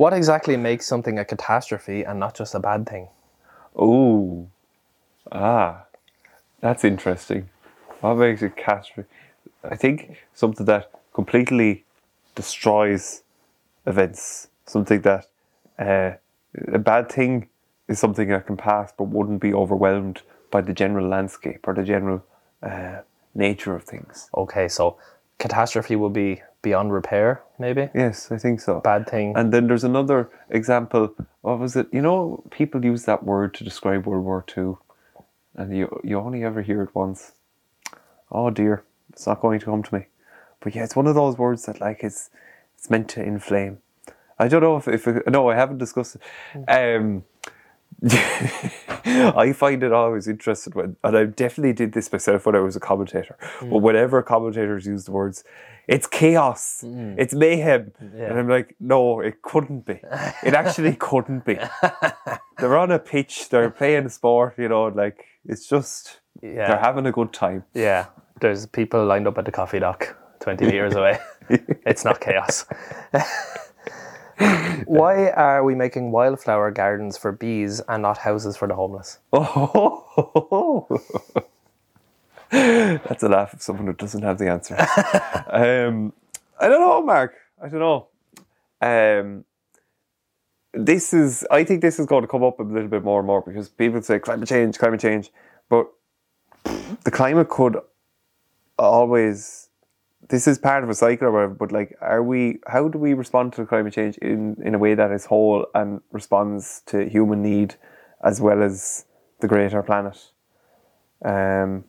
what 0.00 0.14
exactly 0.14 0.56
makes 0.56 0.86
something 0.86 1.18
a 1.18 1.26
catastrophe 1.26 2.04
and 2.04 2.18
not 2.18 2.34
just 2.34 2.54
a 2.54 2.58
bad 2.58 2.88
thing? 2.88 3.08
Oh, 3.76 4.48
ah, 5.30 5.84
that's 6.60 6.84
interesting. 6.84 7.50
What 8.00 8.14
makes 8.14 8.40
a 8.40 8.48
catastrophe? 8.48 9.10
I 9.62 9.76
think 9.76 10.16
something 10.32 10.64
that 10.64 10.90
completely 11.12 11.84
destroys 12.34 13.24
events. 13.86 14.48
Something 14.64 15.02
that 15.02 15.26
uh, 15.78 16.12
a 16.72 16.78
bad 16.78 17.12
thing 17.12 17.50
is 17.86 17.98
something 17.98 18.28
that 18.28 18.46
can 18.46 18.56
pass, 18.56 18.94
but 18.96 19.04
wouldn't 19.04 19.42
be 19.42 19.52
overwhelmed 19.52 20.22
by 20.50 20.62
the 20.62 20.72
general 20.72 21.06
landscape 21.06 21.68
or 21.68 21.74
the 21.74 21.84
general 21.84 22.24
uh, 22.62 23.00
nature 23.34 23.74
of 23.74 23.84
things. 23.84 24.30
Okay, 24.34 24.66
so 24.66 24.96
catastrophe 25.38 25.94
will 25.94 26.16
be 26.24 26.40
beyond 26.62 26.92
repair, 26.92 27.42
maybe? 27.58 27.88
Yes, 27.94 28.30
I 28.30 28.38
think 28.38 28.60
so. 28.60 28.80
Bad 28.80 29.08
thing. 29.08 29.32
And 29.36 29.52
then 29.52 29.66
there's 29.66 29.84
another 29.84 30.30
example. 30.50 31.14
What 31.42 31.58
was 31.58 31.76
it? 31.76 31.88
You 31.92 32.02
know, 32.02 32.44
people 32.50 32.84
use 32.84 33.04
that 33.04 33.24
word 33.24 33.54
to 33.54 33.64
describe 33.64 34.06
World 34.06 34.24
War 34.24 34.44
Two, 34.46 34.78
and 35.54 35.76
you 35.76 36.00
you 36.04 36.18
only 36.18 36.44
ever 36.44 36.62
hear 36.62 36.82
it 36.82 36.94
once. 36.94 37.32
Oh 38.30 38.50
dear, 38.50 38.84
it's 39.12 39.26
not 39.26 39.40
going 39.40 39.58
to 39.60 39.66
come 39.66 39.82
to 39.82 39.94
me. 39.94 40.06
But 40.60 40.74
yeah, 40.74 40.84
it's 40.84 40.96
one 40.96 41.06
of 41.06 41.14
those 41.14 41.38
words 41.38 41.64
that 41.66 41.80
like 41.80 42.02
it's 42.02 42.30
it's 42.76 42.90
meant 42.90 43.08
to 43.10 43.22
inflame. 43.22 43.78
I 44.38 44.48
don't 44.48 44.62
know 44.62 44.76
if 44.76 44.88
if 44.88 45.06
it, 45.06 45.28
no, 45.28 45.50
I 45.50 45.54
haven't 45.54 45.78
discussed 45.78 46.16
it. 46.16 46.22
Um, 46.68 47.24
I 49.04 49.52
find 49.54 49.82
it 49.82 49.92
always 49.92 50.26
interesting 50.26 50.72
when, 50.72 50.96
and 51.04 51.16
I 51.16 51.24
definitely 51.24 51.74
did 51.74 51.92
this 51.92 52.10
myself 52.10 52.46
when 52.46 52.56
I 52.56 52.60
was 52.60 52.76
a 52.76 52.80
commentator. 52.80 53.36
But 53.60 53.78
whenever 53.78 54.22
commentators 54.22 54.86
use 54.86 55.04
the 55.04 55.12
words, 55.12 55.44
it's 55.90 56.06
chaos, 56.06 56.82
mm. 56.86 57.16
it's 57.18 57.34
mayhem, 57.34 57.92
and 57.98 58.38
I'm 58.38 58.48
like, 58.48 58.76
no, 58.78 59.20
it 59.20 59.42
couldn't 59.42 59.86
be. 59.86 60.00
It 60.44 60.54
actually 60.54 60.94
couldn't 60.98 61.44
be. 61.44 61.58
They're 62.58 62.78
on 62.78 62.92
a 62.92 62.98
pitch, 63.00 63.48
they're 63.48 63.70
playing 63.70 64.08
sport, 64.10 64.54
you 64.56 64.68
know, 64.68 64.84
like 64.84 65.24
it's 65.44 65.66
just 65.66 66.20
Yeah. 66.42 66.68
they're 66.68 66.78
having 66.78 67.06
a 67.06 67.12
good 67.12 67.32
time. 67.32 67.64
Yeah, 67.74 68.06
there's 68.40 68.66
people 68.66 69.04
lined 69.04 69.26
up 69.26 69.38
at 69.38 69.46
the 69.46 69.50
coffee 69.50 69.80
dock 69.80 70.16
20 70.40 70.66
metres 70.66 70.94
away. 70.94 71.18
it's 71.48 72.04
not 72.04 72.20
chaos. 72.20 72.66
Why 74.86 75.30
are 75.30 75.64
we 75.64 75.74
making 75.74 76.12
wildflower 76.12 76.70
gardens 76.70 77.18
for 77.18 77.32
bees 77.32 77.80
and 77.88 78.02
not 78.02 78.18
houses 78.18 78.56
for 78.56 78.68
the 78.68 78.74
homeless? 78.74 79.18
Oh, 79.32 80.86
that's 83.06 83.22
a 83.22 83.28
laugh 83.28 83.52
of 83.52 83.62
someone 83.62 83.86
who 83.86 83.92
doesn't 83.92 84.22
have 84.22 84.38
the 84.38 84.48
answer. 84.48 84.74
um, 85.50 86.12
I 86.58 86.68
don't 86.68 86.80
know, 86.80 87.02
Mark. 87.02 87.34
I 87.62 87.68
don't 87.68 87.80
know. 87.80 88.08
Um, 88.80 89.44
this 90.72 91.12
is. 91.12 91.46
I 91.50 91.64
think 91.64 91.80
this 91.80 91.98
is 91.98 92.06
going 92.06 92.22
to 92.22 92.28
come 92.28 92.42
up 92.42 92.58
a 92.60 92.62
little 92.62 92.88
bit 92.88 93.04
more 93.04 93.20
and 93.20 93.26
more 93.26 93.42
because 93.42 93.68
people 93.68 94.02
say 94.02 94.18
climate 94.18 94.48
change, 94.48 94.78
climate 94.78 95.00
change, 95.00 95.30
but 95.68 95.86
the 97.04 97.10
climate 97.10 97.48
could 97.48 97.76
always 98.78 99.70
this 100.30 100.46
is 100.46 100.58
part 100.58 100.84
of 100.84 100.90
a 100.90 100.94
cycle 100.94 101.28
or 101.28 101.32
whatever, 101.32 101.54
but 101.54 101.72
like, 101.72 101.96
are 102.00 102.22
we, 102.22 102.60
how 102.66 102.88
do 102.88 102.98
we 102.98 103.14
respond 103.14 103.52
to 103.54 103.66
climate 103.66 103.92
change 103.92 104.16
in, 104.18 104.56
in 104.64 104.74
a 104.74 104.78
way 104.78 104.94
that 104.94 105.10
is 105.10 105.26
whole 105.26 105.66
and 105.74 106.00
responds 106.12 106.82
to 106.86 107.08
human 107.08 107.42
need 107.42 107.74
as 108.22 108.40
well 108.40 108.62
as 108.62 109.06
the 109.40 109.48
greater 109.48 109.82
planet? 109.82 110.30
Um, 111.24 111.84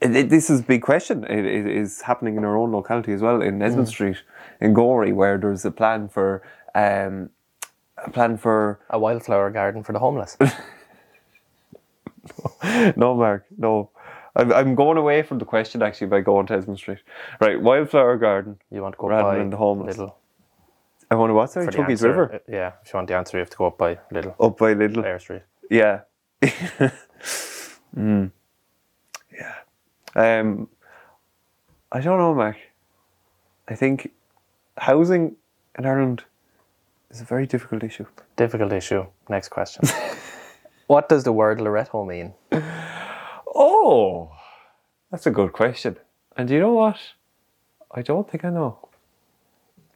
this 0.00 0.50
is 0.50 0.60
a 0.60 0.62
big 0.62 0.82
question. 0.82 1.24
It, 1.24 1.44
it 1.44 1.66
is 1.66 2.02
happening 2.02 2.36
in 2.36 2.44
our 2.44 2.56
own 2.56 2.72
locality 2.72 3.12
as 3.12 3.20
well, 3.20 3.42
in 3.42 3.60
Esmond 3.62 3.88
Street, 3.88 4.22
in 4.60 4.72
Gorey, 4.72 5.12
where 5.12 5.38
there's 5.38 5.64
a 5.64 5.70
plan 5.70 6.08
for, 6.08 6.42
um, 6.74 7.30
a 7.96 8.10
plan 8.10 8.36
for 8.36 8.80
A 8.90 8.98
wildflower 8.98 9.50
garden 9.50 9.82
for 9.82 9.92
the 9.92 9.98
homeless. 9.98 10.36
no, 12.96 13.14
Mark, 13.14 13.46
no. 13.56 13.90
I'm, 14.36 14.52
I'm 14.52 14.74
going 14.74 14.98
away 14.98 15.22
from 15.22 15.38
the 15.38 15.44
question 15.44 15.82
actually 15.82 16.08
by 16.08 16.20
going 16.20 16.46
to 16.46 16.54
Esmond 16.54 16.78
Street. 16.78 16.98
Right, 17.40 17.60
Wildflower 17.60 18.18
Garden. 18.18 18.58
You 18.70 18.82
want 18.82 18.94
to 18.94 18.98
go 18.98 19.08
Rather 19.08 19.38
than 19.38 19.50
the 19.50 19.56
homeless. 19.56 19.96
Little 19.96 20.16
I 21.10 21.14
want 21.14 21.30
to 21.30 21.34
what? 21.34 21.50
Sorry, 21.50 21.66
answer. 21.66 22.08
River. 22.08 22.34
Uh, 22.34 22.38
Yeah, 22.48 22.72
if 22.84 22.92
you 22.92 22.98
want 22.98 23.08
the 23.08 23.16
answer, 23.16 23.38
you 23.38 23.40
have 23.40 23.50
to 23.50 23.56
go 23.56 23.66
up 23.66 23.78
by 23.78 23.98
Little 24.10 24.36
Up 24.38 24.58
by 24.58 24.74
Little. 24.74 25.04
Air 25.04 25.18
Street. 25.18 25.42
Yeah. 25.70 26.00
mm. 27.96 28.30
Um, 30.16 30.68
I 31.92 32.00
don't 32.00 32.18
know, 32.18 32.34
Mac. 32.34 32.58
I 33.68 33.74
think 33.74 34.10
housing 34.76 35.36
in 35.78 35.86
Ireland 35.86 36.24
is 37.10 37.20
a 37.20 37.24
very 37.24 37.46
difficult 37.46 37.82
issue. 37.82 38.06
Difficult 38.36 38.72
issue. 38.72 39.06
Next 39.28 39.48
question. 39.48 39.84
what 40.86 41.08
does 41.08 41.24
the 41.24 41.32
word 41.32 41.60
Loretto 41.60 42.04
mean? 42.04 42.34
Oh, 43.54 44.30
that's 45.10 45.26
a 45.26 45.30
good 45.30 45.52
question. 45.52 45.96
And 46.36 46.48
you 46.50 46.60
know 46.60 46.72
what? 46.72 46.98
I 47.90 48.02
don't 48.02 48.30
think 48.30 48.44
I 48.44 48.50
know. 48.50 48.88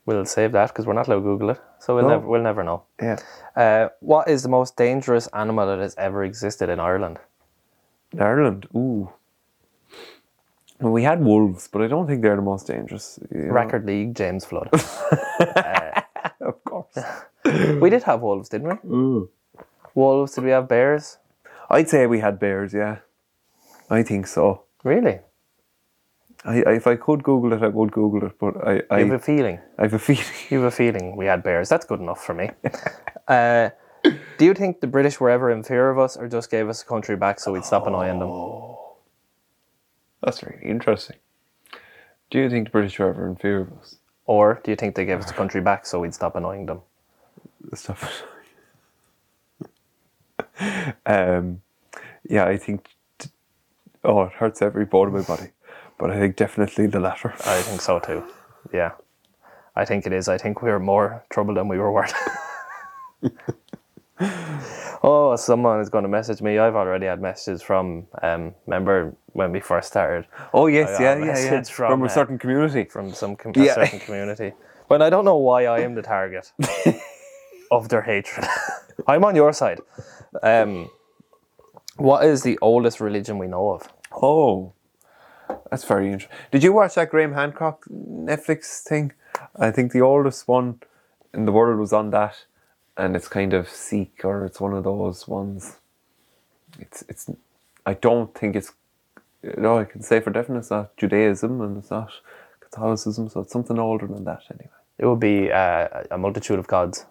We'll 0.05 0.25
save 0.25 0.53
that 0.53 0.69
because 0.69 0.85
we're 0.87 0.95
not 0.95 1.07
allowed 1.07 1.19
to 1.19 1.23
Google 1.23 1.51
it, 1.51 1.61
so 1.79 1.95
we'll 1.95 2.05
No. 2.05 2.11
never 2.11 2.27
we'll 2.27 2.43
never 2.43 2.65
know. 2.65 2.83
Yeah. 3.01 3.19
Uh, 3.55 3.89
what 4.01 4.29
is 4.29 4.43
the 4.43 4.49
most 4.49 4.77
dangerous 4.77 5.29
animal 5.29 5.67
that 5.69 5.79
has 5.79 5.95
ever 5.97 6.25
existed 6.25 6.69
in 6.69 6.81
Ireland? 6.81 7.19
In 8.13 8.21
Ireland, 8.21 8.67
ooh. 8.75 9.13
We 10.83 11.03
had 11.05 11.23
wolves, 11.23 11.69
but 11.69 11.83
I 11.83 11.87
don't 11.87 12.07
think 12.07 12.23
they're 12.23 12.37
the 12.37 12.43
most 12.43 12.67
dangerous. 12.67 13.19
you 13.31 13.47
know. 13.47 13.53
Record 13.53 13.87
League, 13.87 14.15
James 14.15 14.45
Flood. 14.45 14.69
of 16.41 16.65
course. 16.65 16.99
we 17.81 17.89
did 17.91 18.03
have 18.03 18.21
wolves, 18.21 18.49
didn't 18.49 18.81
we? 18.85 19.29
Wolves. 19.95 20.35
Did 20.35 20.45
we 20.45 20.51
have 20.51 20.69
bears? 20.69 21.19
I'd 21.71 21.89
say 21.89 22.07
we 22.07 22.21
had 22.21 22.39
bears. 22.39 22.75
Yeah, 22.75 22.99
I 23.91 24.03
think 24.03 24.27
so. 24.27 24.65
Really? 24.85 25.21
I, 26.45 26.63
I 26.67 26.73
if 26.73 26.87
I 26.87 26.97
could 26.97 27.23
Google 27.23 27.53
it, 27.53 27.63
I 27.63 27.69
would 27.69 27.93
Google 27.93 28.27
it. 28.27 28.39
But 28.39 28.57
I, 28.67 28.83
I, 28.91 28.99
You 28.99 29.13
have 29.13 29.21
a 29.21 29.25
feeling. 29.25 29.61
I 29.79 29.83
have 29.83 29.95
a 29.95 29.99
feeling. 29.99 30.25
You 30.51 30.59
have 30.63 30.73
a 30.73 30.77
feeling 30.77 31.17
we 31.17 31.27
had 31.27 31.43
bears. 31.43 31.69
That's 31.69 31.87
good 31.87 32.01
enough 32.01 32.25
for 32.25 32.35
me. 32.35 32.51
uh, 33.29 33.71
do 34.03 34.45
you 34.45 34.55
think 34.55 34.81
the 34.81 34.89
British 34.89 35.21
were 35.21 35.31
ever 35.31 35.51
in 35.51 35.63
fear 35.63 35.91
of 35.91 35.99
us, 35.99 36.17
or 36.17 36.29
just 36.29 36.51
gave 36.51 36.69
us 36.69 36.83
a 36.83 36.85
country 36.85 37.17
back 37.17 37.39
so 37.39 37.53
we'd 37.53 37.65
stop 37.65 37.87
annoying 37.87 38.19
them? 38.19 38.29
That's 40.23 40.43
really 40.43 40.65
interesting. 40.65 41.17
Do 42.31 42.39
you 42.39 42.49
think 42.49 42.67
the 42.67 42.71
British 42.71 42.99
were 42.99 43.09
ever 43.09 43.29
in 43.29 43.37
fear 43.37 43.61
of 43.61 43.73
us? 43.73 43.97
Or 44.27 44.61
do 44.65 44.71
you 44.71 44.77
think 44.77 44.95
they 44.95 45.05
gave 45.05 45.19
us 45.19 45.27
the 45.27 45.35
country 45.35 45.61
back 45.61 45.85
so 45.85 46.01
we'd 46.01 46.15
stop 46.15 46.37
annoying 46.37 46.67
them? 46.67 46.81
The 47.71 47.77
stuff. 47.77 48.23
um, 51.07 51.63
yeah, 52.29 52.47
I 52.47 52.57
think. 52.57 52.89
T- 53.19 53.31
oh, 54.05 54.23
it 54.23 54.33
hurts 54.33 54.63
every 54.63 54.85
bone 54.85 55.09
in 55.09 55.15
my 55.15 55.23
body, 55.23 55.51
but 55.99 56.11
I 56.11 56.19
think 56.19 56.37
definitely 56.37 56.87
the 56.89 56.99
latter. 57.01 57.33
I 57.47 57.63
think 57.63 57.81
so 57.81 58.01
too. 58.01 58.25
Yeah. 58.73 58.93
I 59.77 59.85
think 59.85 60.07
it 60.07 60.13
is. 60.13 60.29
I 60.29 60.39
think 60.39 60.61
we 60.61 60.71
were 60.71 60.81
more 60.81 61.25
trouble 61.31 61.55
than 61.55 61.69
we 61.69 61.79
were 61.79 61.93
worth. 61.93 62.15
oh, 64.21 65.35
someone 65.37 65.81
is 65.81 65.89
going 65.89 66.03
to 66.03 66.09
message 66.09 66.43
me. 66.43 66.59
I've 66.59 66.75
already 66.75 67.07
had 67.07 67.21
messages 67.21 67.63
from, 67.63 68.07
um, 68.23 68.55
remember 68.67 69.15
when 69.33 69.53
we 69.53 69.61
first 69.61 69.89
started, 69.89 70.27
Oh 70.53 70.67
yes, 70.67 70.99
yeah, 71.01 71.17
yeah, 71.17 71.39
yeah. 71.39 71.63
From, 71.63 71.91
from, 71.91 72.03
a 72.03 72.07
uh, 72.07 72.09
certain 72.09 72.39
community. 72.39 72.85
from 72.85 73.13
some 73.13 73.37
com- 73.37 73.53
Yeah. 73.57 73.73
a 73.73 73.75
certain 73.75 74.01
community. 74.01 74.53
But 74.89 75.03
I 75.03 75.11
don't 75.11 75.25
know 75.25 75.37
why 75.37 75.65
I 75.67 75.81
am 75.81 75.95
the 75.95 76.03
target 76.03 76.53
of 77.71 77.89
their 77.89 78.03
hatred. 78.03 78.47
I'm 79.07 79.25
on 79.25 79.35
your 79.35 79.53
side. 79.53 79.81
Um, 80.43 80.91
what 81.97 82.25
is 82.25 82.43
the 82.43 82.59
oldest 82.61 83.01
religion 83.01 83.39
we 83.39 83.47
know 83.47 83.71
of? 83.71 83.89
Oh, 84.13 84.75
that's 85.71 85.85
very 85.85 86.07
interesting. 86.13 86.37
Did 86.51 86.63
you 86.63 86.73
watch 86.73 86.95
that 86.95 87.11
Graham 87.11 87.33
Hancock 87.33 87.85
Netflix 87.91 88.83
thing? 88.83 89.13
I 89.59 89.71
think 89.71 89.93
the 89.93 90.03
oldest 90.03 90.47
one 90.47 90.81
in 91.33 91.47
the 91.47 91.53
world 91.53 91.79
was 91.81 91.93
on 91.93 92.11
that, 92.11 92.45
and 92.97 93.17
it's 93.17 93.29
kind 93.29 93.53
of 93.53 93.69
Sikh 93.69 94.25
or 94.25 94.45
it's 94.45 94.61
one 94.61 94.75
of 94.75 94.85
those 94.85 95.27
ones. 95.27 95.79
It's 96.79 97.05
it's. 97.09 97.31
I 97.85 97.95
don't 97.95 98.35
think 98.35 98.57
it's. 98.57 98.73
No, 99.57 99.79
I 99.79 99.85
can 99.85 100.03
say 100.03 100.21
for 100.21 100.31
definite 100.31 100.61
it's 100.61 100.71
not 100.71 100.97
Judaism 100.97 101.61
and 101.61 101.79
it's 101.79 101.91
not 101.91 102.11
Catholicism, 102.61 103.29
so 103.29 103.41
it's 103.41 103.53
something 103.53 103.79
older 103.79 104.07
than 104.07 104.25
that 104.25 104.43
anyway. 104.51 104.71
It 104.99 105.07
would 105.07 105.21
be 105.21 105.51
uh, 105.51 105.89
a 106.11 106.19
multitude 106.19 106.59
of 106.59 106.67
gods. 106.69 107.07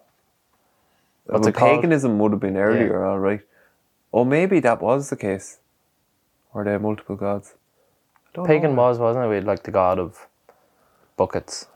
What's 1.25 1.45
well, 1.45 1.53
paganism 1.53 2.19
would 2.19 2.31
have 2.31 2.41
been 2.41 2.57
earlier, 2.57 3.05
all 3.05 3.19
right. 3.19 3.41
Or 4.11 4.25
maybe 4.25 4.59
that 4.59 4.81
was 4.81 5.09
the 5.09 5.15
case. 5.15 5.59
Were 6.53 6.63
there 6.63 6.79
multiple 6.79 7.15
gods. 7.15 7.53
Pagan 8.45 8.75
know. 8.75 8.81
was, 8.81 8.97
wasn't 8.97 9.25
it? 9.25 9.29
We 9.29 9.35
had 9.35 9.45
like 9.45 9.63
the 9.63 9.71
god 9.71 9.99
of 9.99 10.27
buckets. 11.17 11.67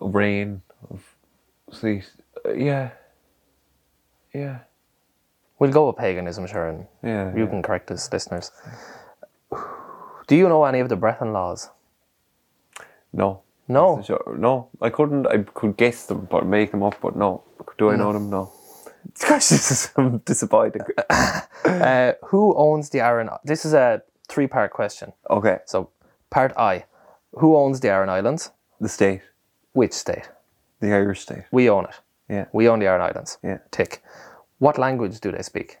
of 0.00 0.14
rain, 0.14 0.62
of 0.90 1.02
sleet. 1.70 2.10
Uh, 2.44 2.52
yeah. 2.52 2.90
Yeah. 4.34 4.58
We'll 5.58 5.70
go 5.72 5.86
with 5.86 5.96
paganism, 5.96 6.46
sure, 6.46 6.68
and 6.68 6.86
Yeah. 7.02 7.32
you 7.34 7.44
yeah. 7.44 7.50
can 7.50 7.62
correct 7.62 7.90
us, 7.90 8.12
listeners. 8.12 8.50
Do 10.26 10.36
you 10.36 10.48
know 10.48 10.64
any 10.64 10.80
of 10.80 10.88
the 10.88 10.96
Brehon 10.96 11.32
laws? 11.32 11.70
No. 13.12 13.42
No. 13.68 14.02
Sure. 14.02 14.34
No. 14.36 14.68
I 14.82 14.90
couldn't. 14.90 15.26
I 15.26 15.38
could 15.54 15.76
guess 15.76 16.06
them, 16.06 16.26
but 16.30 16.46
make 16.46 16.70
them 16.70 16.82
up. 16.82 16.96
But 17.00 17.16
no. 17.16 17.42
Do 17.78 17.90
I 17.90 17.96
know 17.96 18.12
them? 18.12 18.28
No. 18.30 18.52
Gosh, 19.20 19.48
this 19.54 19.70
is 19.70 19.92
I'm 19.96 20.18
disappointing. 20.18 20.82
Uh, 21.64 22.12
who 22.26 22.54
owns 22.56 22.90
the 22.90 23.00
Aran? 23.00 23.30
This 23.42 23.64
is 23.64 23.72
a 23.72 24.02
three-part 24.28 24.70
question. 24.70 25.14
okay. 25.30 25.58
So, 25.64 25.88
part 26.28 26.52
I: 26.58 26.84
Who 27.32 27.56
owns 27.56 27.80
the 27.80 27.88
Aran 27.88 28.10
Islands? 28.10 28.50
The 28.82 28.88
state, 28.88 29.22
Which 29.72 29.92
state? 29.94 30.28
the 30.80 30.92
Irish 30.92 31.20
state. 31.22 31.44
We 31.50 31.70
own 31.70 31.84
it. 31.86 31.94
Yeah. 32.28 32.46
We 32.52 32.68
own 32.68 32.78
the 32.78 32.86
Aran 32.86 33.02
Islands. 33.02 33.38
Yeah. 33.42 33.58
Tick. 33.70 34.02
What 34.58 34.78
language 34.78 35.20
do 35.20 35.32
they 35.32 35.42
speak? 35.42 35.78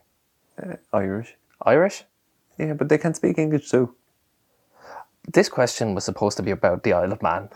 Uh, 0.62 0.76
Irish. 0.92 1.36
Irish. 1.62 2.04
Yeah, 2.58 2.74
but 2.74 2.88
they 2.88 2.98
can 2.98 3.14
speak 3.14 3.38
English 3.38 3.70
too. 3.70 3.94
This 5.32 5.48
question 5.48 5.94
was 5.94 6.04
supposed 6.04 6.36
to 6.36 6.42
be 6.42 6.50
about 6.50 6.82
the 6.82 6.92
Isle 6.92 7.12
of 7.12 7.22
Man. 7.22 7.48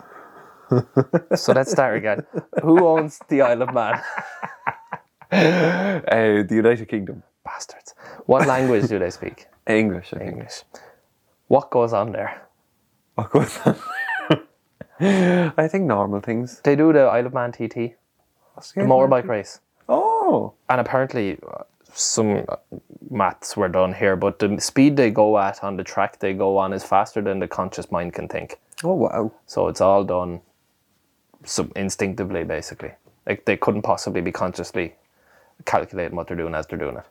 so 1.35 1.53
let's 1.53 1.71
start 1.71 1.97
again. 1.97 2.25
Who 2.63 2.85
owns 2.87 3.19
the 3.29 3.41
Isle 3.41 3.61
of 3.63 3.73
Man? 3.73 4.01
Uh, 5.31 6.41
the 6.41 6.55
United 6.55 6.87
Kingdom. 6.87 7.21
Bastards. 7.45 7.93
What 8.25 8.47
language 8.47 8.87
do 8.87 8.97
they 8.97 9.11
speak? 9.11 9.45
English. 9.67 10.11
English. 10.19 10.63
What 11.47 11.69
goes 11.69 11.93
on 11.93 12.13
there? 12.13 12.47
What 13.13 13.29
goes 13.29 13.59
on? 13.63 13.75
I 14.99 15.67
think 15.67 15.85
normal 15.85 16.19
things. 16.21 16.61
They 16.63 16.75
do 16.75 16.91
the 16.91 17.01
Isle 17.01 17.27
of 17.27 17.33
Man 17.35 17.51
TT, 17.51 17.95
the 18.59 18.81
motorbike 18.81 19.27
race. 19.27 19.59
Oh. 19.87 20.53
And 20.69 20.79
apparently, 20.79 21.39
uh, 21.47 21.63
some 21.93 22.45
uh, 22.47 22.55
maths 23.09 23.57
were 23.57 23.67
done 23.67 23.93
here, 23.93 24.15
but 24.15 24.39
the 24.39 24.59
speed 24.59 24.95
they 24.95 25.09
go 25.09 25.37
at 25.39 25.63
on 25.63 25.75
the 25.77 25.83
track 25.83 26.19
they 26.19 26.33
go 26.33 26.57
on 26.57 26.73
is 26.73 26.83
faster 26.83 27.21
than 27.21 27.39
the 27.39 27.47
conscious 27.47 27.91
mind 27.91 28.13
can 28.13 28.27
think. 28.27 28.59
Oh 28.83 28.93
wow. 28.93 29.31
So 29.47 29.67
it's 29.67 29.81
all 29.81 30.03
done 30.03 30.41
sub- 31.43 31.71
instinctively, 31.75 32.43
basically. 32.43 32.91
Like 33.25 33.45
they 33.45 33.57
couldn't 33.57 33.81
possibly 33.81 34.21
be 34.21 34.31
consciously 34.31 34.95
calculating 35.65 36.15
what 36.15 36.27
they're 36.27 36.37
doing 36.37 36.55
as 36.55 36.67
they're 36.67 36.79
doing 36.79 36.97
it. 36.97 37.05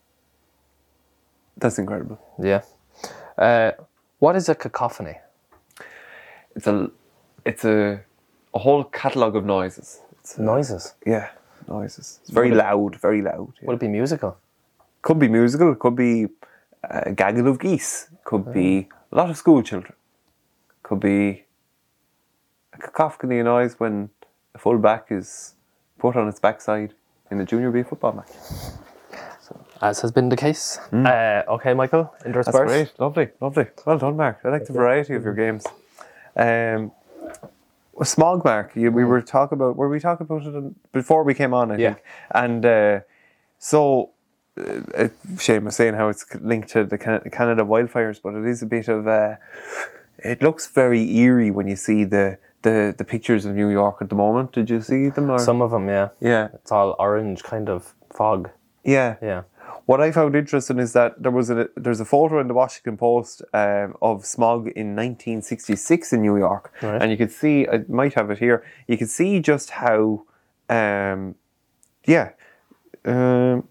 That's 1.56 1.78
incredible. 1.78 2.20
Yeah. 2.42 2.62
Uh, 3.36 3.72
what 4.18 4.36
is 4.36 4.48
a 4.48 4.54
cacophony? 4.54 5.16
It's 6.56 6.66
a, 6.66 6.90
it's 7.44 7.64
a, 7.64 8.00
a 8.54 8.58
whole 8.58 8.84
catalogue 8.84 9.36
of 9.36 9.44
noises. 9.44 10.00
It's, 10.20 10.38
Noises. 10.38 10.94
yeah, 11.06 11.30
noises. 11.68 12.18
It's 12.22 12.30
very 12.30 12.50
loud, 12.50 12.96
very 12.96 13.22
loud. 13.22 13.52
yeah. 13.60 13.66
Would 13.66 13.74
it 13.74 13.80
be 13.80 13.88
musical? 13.88 14.36
Could 15.02 15.18
be 15.18 15.28
musical. 15.28 15.74
Could 15.74 15.96
be 15.96 16.26
a 16.84 17.12
gaggle 17.12 17.48
of 17.48 17.58
geese. 17.58 18.08
Could 18.24 18.52
be 18.52 18.88
a 19.12 19.16
lot 19.16 19.30
of 19.30 19.36
school 19.36 19.62
children. 19.62 19.94
Could 20.82 21.00
be 21.00 21.44
a 22.72 22.78
cacophony 22.78 23.38
of 23.40 23.46
noise 23.46 23.74
when 23.78 24.10
a 24.54 24.58
full 24.58 24.78
back 24.78 25.06
is 25.10 25.54
put 25.98 26.16
on 26.16 26.28
its 26.28 26.40
backside 26.40 26.94
in 27.30 27.40
a 27.40 27.44
junior 27.44 27.70
B 27.70 27.82
football 27.82 28.12
match. 28.12 28.30
As 29.80 30.00
has 30.00 30.10
been 30.10 30.28
the 30.28 30.36
case. 30.36 30.78
Uh, 30.92 31.42
okay, 31.48 31.72
Michael, 31.72 32.04
Hmm. 32.24 32.32
That's 32.32 32.50
great. 32.50 32.92
Lovely, 32.98 33.28
lovely. 33.40 33.66
Well 33.86 33.98
done, 33.98 34.16
Mark. 34.16 34.40
I 34.44 34.48
like 34.48 34.66
the 34.66 34.72
variety 34.72 35.14
of 35.14 35.24
your 35.24 35.34
games. 35.34 35.64
Um, 36.36 36.90
smog 38.04 38.44
mark. 38.44 38.72
You, 38.74 38.90
we 38.90 39.04
were 39.04 39.22
talking 39.22 39.56
about. 39.56 39.76
Were 39.76 39.88
we 39.88 40.00
talking 40.00 40.24
about 40.28 40.42
it 40.46 40.54
in- 40.54 40.74
before 40.92 41.22
we 41.24 41.34
came 41.34 41.54
on? 41.54 41.70
I 41.72 41.76
Yeah. 41.76 41.94
think. 41.94 42.04
And 42.30 42.66
uh, 42.66 43.00
so, 43.58 44.10
uh, 44.96 45.08
shame 45.38 45.64
was 45.64 45.76
saying 45.76 45.94
how 45.94 46.08
it's 46.08 46.24
linked 46.40 46.68
to 46.70 46.84
the 46.84 46.98
Canada 46.98 47.64
wildfires, 47.64 48.20
but 48.22 48.34
it 48.34 48.44
is 48.46 48.62
a 48.62 48.66
bit 48.66 48.88
of. 48.88 49.06
Uh, 49.06 49.36
it 50.18 50.42
looks 50.42 50.66
very 50.68 51.02
eerie 51.16 51.50
when 51.50 51.68
you 51.68 51.76
see 51.76 52.04
the, 52.04 52.38
the 52.62 52.94
the 52.98 53.04
pictures 53.04 53.44
of 53.44 53.54
New 53.54 53.68
York 53.68 53.96
at 54.00 54.08
the 54.08 54.16
moment. 54.16 54.52
Did 54.52 54.68
you 54.70 54.80
see 54.80 55.08
them? 55.10 55.30
Or? 55.30 55.38
Some 55.38 55.62
of 55.62 55.70
them, 55.70 55.88
yeah. 55.88 56.08
yeah, 56.20 56.48
It's 56.54 56.72
all 56.72 56.96
orange 56.98 57.42
kind 57.44 57.68
of 57.68 57.94
fog. 58.12 58.50
yeah. 58.84 59.14
Yeah. 59.22 59.42
What 59.88 60.02
I 60.02 60.12
found 60.12 60.36
interesting 60.36 60.78
is 60.78 60.92
that 60.92 61.22
there 61.22 61.32
was 61.32 61.48
a 61.48 61.66
there's 61.74 61.98
a 61.98 62.04
photo 62.04 62.40
in 62.40 62.46
the 62.46 62.52
Washington 62.52 62.98
Post 62.98 63.42
um, 63.54 63.96
of 64.02 64.26
smog 64.26 64.66
in 64.76 64.94
1966 64.94 66.12
in 66.12 66.20
New 66.20 66.36
York, 66.36 66.74
Right. 66.82 67.00
and 67.00 67.10
you 67.10 67.16
could 67.16 67.32
see 67.32 67.66
I 67.66 67.84
might 67.88 68.12
have 68.12 68.30
it 68.30 68.38
here. 68.38 68.62
You 68.86 68.98
could 68.98 69.08
see 69.08 69.40
just 69.40 69.70
how, 69.70 70.24
um, 70.68 71.36
yeah, 72.04 72.32
um, 73.06 73.66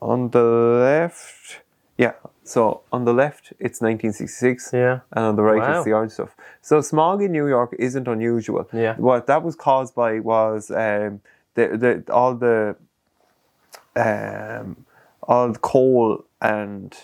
on 0.00 0.30
the 0.30 0.44
left, 0.44 1.62
yeah. 1.98 2.12
So 2.44 2.82
on 2.92 3.04
the 3.04 3.12
left 3.12 3.52
it's 3.58 3.80
1966, 3.80 4.70
Yeah. 4.72 5.00
and 5.16 5.24
on 5.30 5.34
the 5.34 5.42
right 5.42 5.58
Wow. 5.58 5.78
it's 5.78 5.84
the 5.84 5.94
orange 5.94 6.12
stuff. 6.12 6.36
So 6.62 6.80
smog 6.80 7.22
in 7.22 7.32
New 7.32 7.48
York 7.48 7.74
isn't 7.76 8.06
unusual. 8.06 8.68
Yeah. 8.72 8.94
What 8.98 9.26
that 9.26 9.42
was 9.42 9.56
caused 9.56 9.96
by 9.96 10.20
was 10.20 10.70
um, 10.70 11.22
the 11.54 11.64
the 11.82 12.12
all 12.12 12.34
the 12.36 12.76
um, 13.96 14.85
all 15.26 15.52
the 15.52 15.58
coal 15.58 16.24
and 16.40 16.96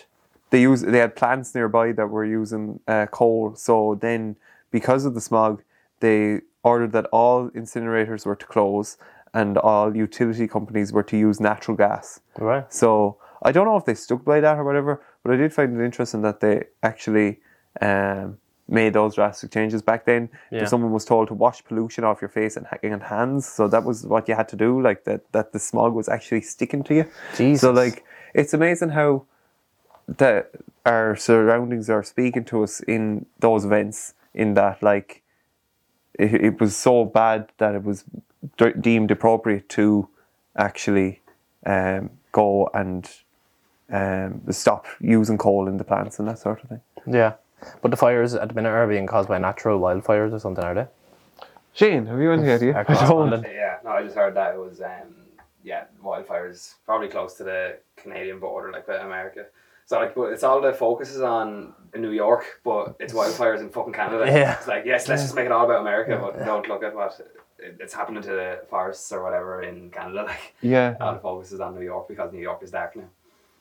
they 0.49 0.61
use 0.61 0.81
they 0.81 0.99
had 0.99 1.15
plants 1.15 1.55
nearby 1.55 1.91
that 1.93 2.07
were 2.07 2.25
using 2.25 2.79
uh, 2.87 3.07
coal. 3.07 3.55
So 3.55 3.97
then, 3.99 4.35
because 4.71 5.05
of 5.05 5.13
the 5.15 5.21
smog, 5.21 5.63
they 5.99 6.41
ordered 6.63 6.91
that 6.93 7.05
all 7.07 7.49
incinerators 7.51 8.25
were 8.25 8.35
to 8.35 8.45
close 8.45 8.97
and 9.33 9.57
all 9.57 9.95
utility 9.95 10.47
companies 10.47 10.93
were 10.93 11.03
to 11.03 11.17
use 11.17 11.39
natural 11.39 11.75
gas. 11.75 12.19
Right. 12.37 12.71
So 12.71 13.17
I 13.41 13.51
don't 13.51 13.65
know 13.65 13.77
if 13.77 13.85
they 13.85 13.95
stuck 13.95 14.23
by 14.23 14.39
that 14.39 14.57
or 14.57 14.63
whatever, 14.63 15.01
but 15.23 15.33
I 15.33 15.37
did 15.37 15.51
find 15.51 15.79
it 15.79 15.83
interesting 15.83 16.21
that 16.21 16.39
they 16.39 16.65
actually 16.83 17.39
um, 17.81 18.37
made 18.67 18.93
those 18.93 19.15
drastic 19.15 19.51
changes 19.51 19.81
back 19.81 20.05
then. 20.05 20.29
Yeah. 20.51 20.65
Someone 20.65 20.91
was 20.91 21.03
told 21.03 21.27
to 21.29 21.33
wash 21.33 21.63
pollution 21.63 22.03
off 22.03 22.21
your 22.21 22.29
face 22.29 22.55
and, 22.55 22.65
and 22.81 23.03
hands, 23.03 23.47
so 23.47 23.67
that 23.67 23.83
was 23.83 24.05
what 24.05 24.29
you 24.29 24.35
had 24.35 24.47
to 24.49 24.55
do. 24.55 24.81
Like 24.81 25.03
that, 25.05 25.31
that 25.33 25.51
the 25.51 25.59
smog 25.59 25.93
was 25.93 26.07
actually 26.07 26.41
sticking 26.41 26.83
to 26.83 26.95
you. 26.95 27.05
Jesus. 27.35 27.61
So 27.61 27.71
like, 27.71 28.05
it's 28.33 28.53
amazing 28.53 28.89
how 28.89 29.25
that 30.07 30.51
our 30.85 31.15
surroundings 31.15 31.89
are 31.89 32.03
speaking 32.03 32.43
to 32.45 32.63
us 32.63 32.81
in 32.81 33.25
those 33.39 33.65
events. 33.65 34.13
In 34.33 34.55
that, 34.55 34.81
like, 34.81 35.21
it, 36.17 36.33
it 36.33 36.59
was 36.59 36.75
so 36.75 37.05
bad 37.05 37.49
that 37.59 37.75
it 37.75 37.83
was 37.83 38.03
de- 38.57 38.73
deemed 38.73 39.11
appropriate 39.11 39.69
to 39.69 40.09
actually 40.57 41.21
um, 41.67 42.09
go 42.31 42.69
and 42.73 43.09
um, 43.91 44.41
stop 44.49 44.87
using 44.99 45.37
coal 45.37 45.67
in 45.67 45.77
the 45.77 45.83
plants 45.83 46.17
and 46.17 46.27
that 46.27 46.39
sort 46.39 46.63
of 46.63 46.69
thing. 46.69 46.81
Yeah. 47.05 47.33
But 47.81 47.91
the 47.91 47.97
fires 47.97 48.33
at 48.33 48.49
the 48.49 48.55
minute 48.55 48.69
are 48.69 48.87
being 48.87 49.05
caused 49.05 49.29
by 49.29 49.37
natural 49.37 49.79
wildfires 49.79 50.33
or 50.33 50.39
something, 50.39 50.63
are 50.63 50.73
they? 50.73 50.87
Shane, 51.73 52.07
have 52.07 52.19
you 52.19 52.31
any 52.31 52.49
idea? 52.57 52.85
I 52.87 53.07
don't. 53.07 53.43
Yeah, 53.43 53.77
no, 53.83 53.91
I 53.91 54.03
just 54.03 54.15
heard 54.15 54.35
that 54.35 54.55
it 54.55 54.57
was 54.57 54.81
um, 54.81 55.13
yeah, 55.63 55.85
wildfires 56.03 56.75
probably 56.85 57.07
close 57.07 57.35
to 57.35 57.43
the 57.43 57.77
Canadian 57.95 58.39
border, 58.39 58.71
like 58.71 58.87
with 58.87 59.01
America. 59.01 59.45
So 59.85 59.99
like, 59.99 60.15
but 60.15 60.31
it's 60.31 60.43
all 60.43 60.61
the 60.61 60.73
focus 60.73 61.09
is 61.11 61.21
on 61.21 61.73
New 61.95 62.11
York, 62.11 62.45
but 62.63 62.95
it's 62.99 63.13
wildfires 63.13 63.59
in 63.59 63.69
fucking 63.69 63.93
Canada. 63.93 64.25
Yeah. 64.31 64.57
It's 64.57 64.67
like 64.67 64.85
yes, 64.85 65.07
let's 65.07 65.23
just 65.23 65.35
make 65.35 65.45
it 65.45 65.51
all 65.51 65.65
about 65.65 65.81
America, 65.81 66.17
but 66.21 66.45
don't 66.45 66.67
look 66.69 66.83
at 66.83 66.95
what 66.95 67.19
it's 67.59 67.93
happening 67.93 68.21
to 68.23 68.29
the 68.29 68.59
forests 68.69 69.11
or 69.11 69.23
whatever 69.23 69.61
in 69.61 69.89
Canada. 69.91 70.23
Like 70.27 70.55
Yeah, 70.61 70.95
all 71.01 71.13
the 71.13 71.19
focus 71.19 71.51
is 71.51 71.59
on 71.59 71.75
New 71.75 71.81
York 71.83 72.07
because 72.07 72.31
New 72.31 72.41
York 72.41 72.63
is 72.63 72.71
dark 72.71 72.95
now. 72.95 73.09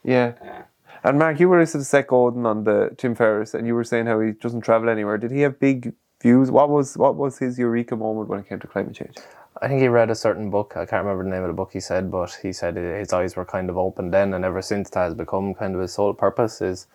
yeah. 0.04 0.34
Yeah. 0.44 0.62
And 1.04 1.18
Mark, 1.18 1.40
you 1.40 1.48
were 1.48 1.58
listening 1.58 1.82
to 1.82 1.86
Seth 1.86 2.06
Godin 2.08 2.44
on 2.44 2.64
the 2.64 2.94
Tim 2.98 3.14
Ferriss, 3.14 3.54
and 3.54 3.66
you 3.66 3.74
were 3.74 3.84
saying 3.84 4.06
how 4.06 4.20
he 4.20 4.32
doesn't 4.32 4.60
travel 4.60 4.90
anywhere. 4.90 5.16
Did 5.16 5.30
he 5.30 5.40
have 5.40 5.58
big 5.58 5.94
views? 6.20 6.50
What 6.50 6.68
was 6.68 6.96
what 6.98 7.16
was 7.16 7.38
his 7.38 7.58
eureka 7.58 7.96
moment 7.96 8.28
when 8.28 8.40
it 8.40 8.48
came 8.48 8.60
to 8.60 8.66
climate 8.66 8.94
change? 8.94 9.16
I 9.60 9.68
think 9.68 9.80
he 9.80 9.88
read 9.88 10.10
a 10.10 10.14
certain 10.14 10.50
book. 10.50 10.72
I 10.76 10.86
can't 10.86 11.04
remember 11.04 11.24
the 11.24 11.30
name 11.30 11.42
of 11.42 11.48
the 11.48 11.54
book 11.54 11.70
he 11.72 11.80
said, 11.80 12.10
but 12.10 12.38
he 12.42 12.52
said 12.52 12.76
his 12.76 13.12
eyes 13.12 13.36
were 13.36 13.44
kind 13.44 13.68
of 13.68 13.76
open 13.76 14.10
then, 14.10 14.34
and 14.34 14.44
ever 14.44 14.62
since 14.62 14.90
that 14.90 15.02
has 15.02 15.14
become 15.14 15.54
kind 15.54 15.74
of 15.74 15.80
his 15.80 15.92
sole 15.92 16.14
purpose 16.14 16.60
is 16.60 16.86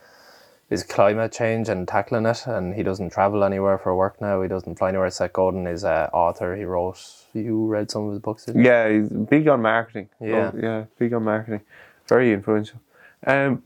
is 0.69 0.83
climate 0.83 1.31
change 1.31 1.69
and 1.69 1.87
tackling 1.87 2.25
it. 2.25 2.45
And 2.45 2.73
he 2.73 2.83
doesn't 2.83 3.11
travel 3.11 3.43
anywhere 3.43 3.77
for 3.77 3.95
work 3.95 4.19
now. 4.19 4.41
He 4.41 4.49
doesn't 4.49 4.77
fly 4.77 4.89
anywhere. 4.89 5.09
Seth 5.09 5.33
Godin 5.33 5.65
is 5.65 5.83
an 5.83 6.09
author. 6.13 6.55
He 6.55 6.65
wrote. 6.65 6.99
You 7.33 7.67
read 7.67 7.91
some 7.91 8.07
of 8.07 8.11
his 8.11 8.19
books? 8.19 8.49
Yeah, 8.53 8.89
he's 8.89 9.09
big 9.09 9.47
on 9.47 9.61
marketing. 9.61 10.09
Yeah. 10.19 10.51
Oh, 10.53 10.59
yeah, 10.59 10.85
big 10.97 11.13
on 11.13 11.23
marketing. 11.23 11.61
Very 12.07 12.33
influential. 12.33 12.81
Um, 13.25 13.63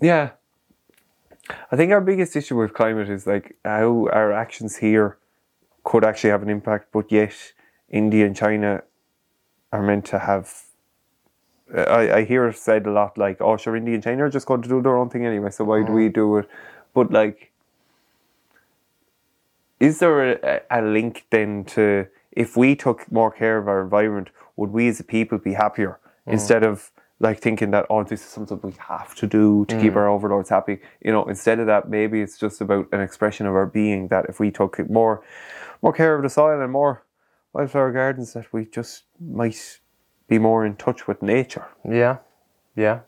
yeah. 0.00 0.30
I 1.70 1.76
think 1.76 1.92
our 1.92 2.00
biggest 2.00 2.36
issue 2.36 2.56
with 2.56 2.72
climate 2.72 3.08
is 3.08 3.26
like 3.26 3.56
how 3.64 4.08
our 4.12 4.32
actions 4.32 4.76
here 4.76 5.18
could 5.84 6.04
actually 6.04 6.30
have 6.30 6.42
an 6.42 6.50
impact, 6.50 6.88
but 6.92 7.12
yet 7.12 7.34
India 7.90 8.26
and 8.26 8.36
China 8.36 8.82
are 9.72 9.82
meant 9.82 10.04
to 10.06 10.18
have. 10.18 10.62
I, 11.74 12.12
I 12.12 12.24
hear 12.24 12.46
it 12.46 12.56
said 12.56 12.86
a 12.86 12.92
lot 12.92 13.18
like, 13.18 13.40
oh, 13.40 13.56
sure, 13.56 13.76
India 13.76 13.94
and 13.94 14.02
China 14.02 14.24
are 14.24 14.30
just 14.30 14.46
going 14.46 14.62
to 14.62 14.68
do 14.68 14.80
their 14.80 14.96
own 14.96 15.10
thing 15.10 15.26
anyway, 15.26 15.50
so 15.50 15.64
why 15.64 15.82
do 15.82 15.92
we 15.92 16.08
mm. 16.08 16.14
do 16.14 16.36
it? 16.38 16.48
But 16.94 17.10
like, 17.10 17.50
is 19.80 19.98
there 19.98 20.32
a, 20.32 20.60
a 20.70 20.82
link 20.82 21.26
then 21.30 21.64
to 21.64 22.06
if 22.32 22.56
we 22.56 22.76
took 22.76 23.10
more 23.10 23.30
care 23.30 23.58
of 23.58 23.66
our 23.66 23.82
environment, 23.82 24.30
would 24.56 24.70
we 24.70 24.88
as 24.88 25.00
a 25.00 25.04
people 25.04 25.38
be 25.38 25.54
happier 25.54 25.98
mm. 26.26 26.32
instead 26.32 26.62
of 26.62 26.92
like 27.18 27.40
thinking 27.40 27.70
that 27.70 27.86
oh 27.88 28.04
this 28.04 28.20
is 28.20 28.26
something 28.26 28.60
we 28.62 28.74
have 28.78 29.14
to 29.14 29.26
do 29.26 29.64
to 29.66 29.80
keep 29.80 29.94
mm. 29.94 29.96
our 29.96 30.08
overlords 30.08 30.50
happy? 30.50 30.78
You 31.00 31.12
know, 31.12 31.24
instead 31.24 31.58
of 31.58 31.66
that, 31.66 31.90
maybe 31.90 32.20
it's 32.20 32.38
just 32.38 32.60
about 32.60 32.88
an 32.92 33.00
expression 33.00 33.46
of 33.46 33.54
our 33.54 33.66
being 33.66 34.08
that 34.08 34.26
if 34.28 34.38
we 34.38 34.50
took 34.50 34.78
more 34.88 35.22
more 35.82 35.92
care 35.92 36.14
of 36.14 36.22
the 36.22 36.30
soil 36.30 36.60
and 36.60 36.72
more 36.72 37.02
wildflower 37.56 37.92
gardens, 37.92 38.34
that 38.34 38.52
we 38.52 38.66
just 38.66 39.04
might 39.18 39.80
be 40.28 40.38
more 40.38 40.66
in 40.66 40.76
touch 40.76 41.08
with 41.08 41.22
nature. 41.22 41.66
Yeah, 41.88 42.18
yeah. 42.76 43.00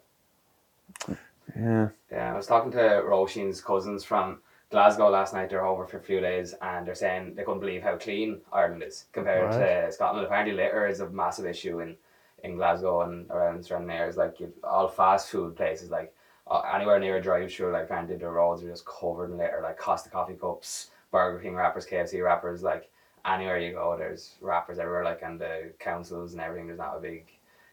Yeah. 1.56 1.88
Yeah, 2.11 2.32
I 2.32 2.37
was 2.37 2.46
talking 2.46 2.70
to 2.72 3.02
Roisin's 3.04 3.61
cousins 3.61 4.04
from 4.04 4.38
Glasgow 4.70 5.11
last 5.11 5.34
night. 5.34 5.50
They're 5.50 5.66
over 5.66 5.87
for 5.87 5.98
a 5.98 6.02
few 6.02 6.20
days, 6.20 6.54
and 6.62 6.87
they're 6.87 6.94
saying 6.94 7.34
they 7.34 7.44
couldn't 7.44 7.61
believe 7.61 7.82
how 7.82 7.96
clean 7.96 8.40
Ireland 8.52 8.82
is 8.82 9.04
compared 9.12 9.52
to 9.52 9.92
Scotland. 9.92 10.26
Apparently, 10.26 10.54
litter 10.54 10.87
is 10.87 11.00
a 11.00 11.11
massive 11.11 11.46
issue 11.46 11.80
in, 11.80 11.96
in 12.42 12.56
Glasgow 12.56 13.02
and 13.02 13.30
around 13.30 13.64
surrounding 13.64 13.94
areas. 13.94 14.16
Like 14.16 14.40
you've 14.40 14.52
all 14.64 14.88
fast 14.88 15.28
food 15.28 15.56
places, 15.56 15.90
like 15.90 16.14
uh, 16.50 16.62
anywhere 16.74 16.98
near 16.98 17.16
a 17.16 17.22
drive-through, 17.22 17.72
like 17.72 17.84
apparently 17.84 18.16
the 18.16 18.28
roads 18.28 18.62
are 18.62 18.70
just 18.70 18.87
covered 18.87 19.30
in 19.30 19.37
litter. 19.38 19.61
Like 19.62 19.78
Costa 19.78 20.08
coffee 20.08 20.34
cups, 20.34 20.90
Burger 21.11 21.40
King 21.40 21.54
wrappers, 21.54 21.87
KFC 21.87 22.24
wrappers. 22.24 22.62
Like 22.62 22.90
anywhere 23.34 23.58
you 23.58 23.72
go, 23.72 23.96
there's 23.96 24.34
rappers 24.40 24.78
everywhere. 24.78 25.04
Like 25.04 25.22
and 25.22 25.40
the 25.40 25.72
councils 25.78 26.32
and 26.32 26.40
everything. 26.40 26.66
There's 26.66 26.78
not 26.78 26.96
a 26.96 27.00
big 27.00 27.26